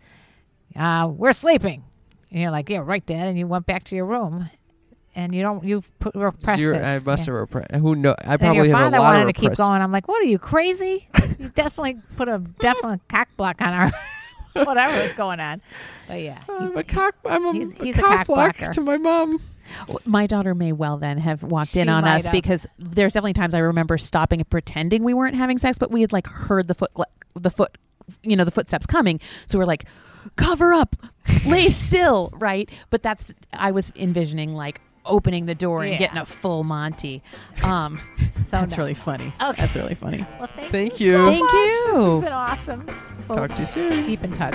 uh, 0.76 1.10
we're 1.10 1.32
sleeping," 1.32 1.82
and 2.30 2.40
you're 2.40 2.50
like, 2.50 2.68
"Yeah, 2.68 2.82
right, 2.84 3.04
Dad." 3.04 3.26
And 3.28 3.38
you 3.38 3.46
went 3.46 3.66
back 3.66 3.84
to 3.84 3.96
your 3.96 4.04
room, 4.06 4.50
and 5.16 5.34
you 5.34 5.42
don't 5.42 5.64
you 5.64 5.82
put 5.98 6.14
repressed 6.14 6.60
You're- 6.60 6.78
this. 6.78 6.86
I 6.86 7.10
must 7.10 7.26
Yeah. 7.26 7.32
have 7.32 7.40
repressed. 7.40 7.74
Who 7.74 7.96
know? 7.96 8.14
I 8.24 8.32
And 8.32 8.40
probably 8.40 8.56
your 8.68 8.76
have 8.76 8.84
father 8.84 8.96
a 8.98 9.00
lot 9.00 9.06
wanted 9.14 9.22
of 9.22 9.26
to 9.28 9.32
keep 9.32 9.42
repressed. 9.50 9.58
going. 9.68 9.80
I'm 9.82 9.90
like, 9.92 10.06
"What 10.08 10.22
are 10.22 10.26
you 10.26 10.38
crazy? 10.38 11.08
you 11.38 11.48
definitely 11.48 11.96
put 12.16 12.28
a 12.28 12.38
definite 12.60 13.00
cock 13.08 13.28
block 13.36 13.60
on 13.62 13.72
our 13.72 13.92
whatever 14.64 15.02
was 15.02 15.12
going 15.14 15.40
on." 15.40 15.62
But 16.06 16.20
yeah, 16.20 16.38
he- 16.46 16.52
I'm 16.52 16.76
a 16.76 16.84
cock. 16.84 17.14
I'm 17.26 17.44
a, 17.46 17.52
He's- 17.54 17.72
a 17.80 17.84
he's 17.84 17.98
a 17.98 18.02
cock 18.02 18.10
cock 18.18 18.26
block 18.26 18.58
blocker. 18.58 18.72
to 18.74 18.80
my 18.82 18.98
mom. 18.98 19.40
My 20.04 20.26
daughter 20.26 20.54
may 20.54 20.72
well 20.72 20.96
then 20.98 21.18
have 21.18 21.42
walked 21.42 21.76
in 21.76 21.88
on 21.88 22.04
us 22.04 22.24
have. 22.26 22.32
because 22.32 22.66
there's 22.78 23.12
definitely 23.14 23.32
times 23.34 23.54
I 23.54 23.58
remember 23.58 23.98
stopping 23.98 24.40
and 24.40 24.48
pretending 24.50 25.02
we 25.04 25.14
weren't 25.14 25.34
having 25.34 25.58
sex, 25.58 25.78
but 25.78 25.90
we 25.90 26.00
had 26.00 26.12
like 26.12 26.26
heard 26.26 26.68
the 26.68 26.74
foot, 26.74 26.90
the 27.34 27.50
foot, 27.50 27.76
you 28.22 28.36
know, 28.36 28.44
the 28.44 28.50
footsteps 28.50 28.86
coming. 28.86 29.20
So 29.46 29.58
we're 29.58 29.64
like, 29.64 29.84
cover 30.36 30.72
up, 30.72 30.96
lay 31.46 31.68
still, 31.68 32.30
right? 32.34 32.68
But 32.90 33.02
that's 33.02 33.34
I 33.52 33.70
was 33.72 33.90
envisioning 33.96 34.54
like 34.54 34.80
opening 35.04 35.46
the 35.46 35.54
door 35.54 35.82
and 35.82 35.92
Yeah. 35.92 35.98
getting 35.98 36.18
a 36.18 36.24
full 36.24 36.62
Monty. 36.62 37.22
Um, 37.64 37.98
so 38.34 38.58
that's 38.60 38.76
no. 38.76 38.82
really 38.82 38.94
funny. 38.94 39.32
Okay. 39.42 39.60
That's 39.62 39.74
really 39.74 39.96
funny. 39.96 40.24
Well, 40.38 40.46
thank, 40.48 40.70
Thank 40.70 41.00
you. 41.00 41.06
you. 41.06 41.12
so 41.12 41.26
Thank 41.26 41.42
much. 41.42 41.52
This 41.52 41.86
you. 41.86 41.94
has 42.20 42.24
been 42.24 42.32
awesome. 42.32 42.86
Well, 43.28 43.38
Talk 43.38 43.50
to 43.56 43.60
you 43.60 43.66
soon. 43.66 44.04
keep 44.06 44.22
in 44.22 44.32
touch. 44.32 44.54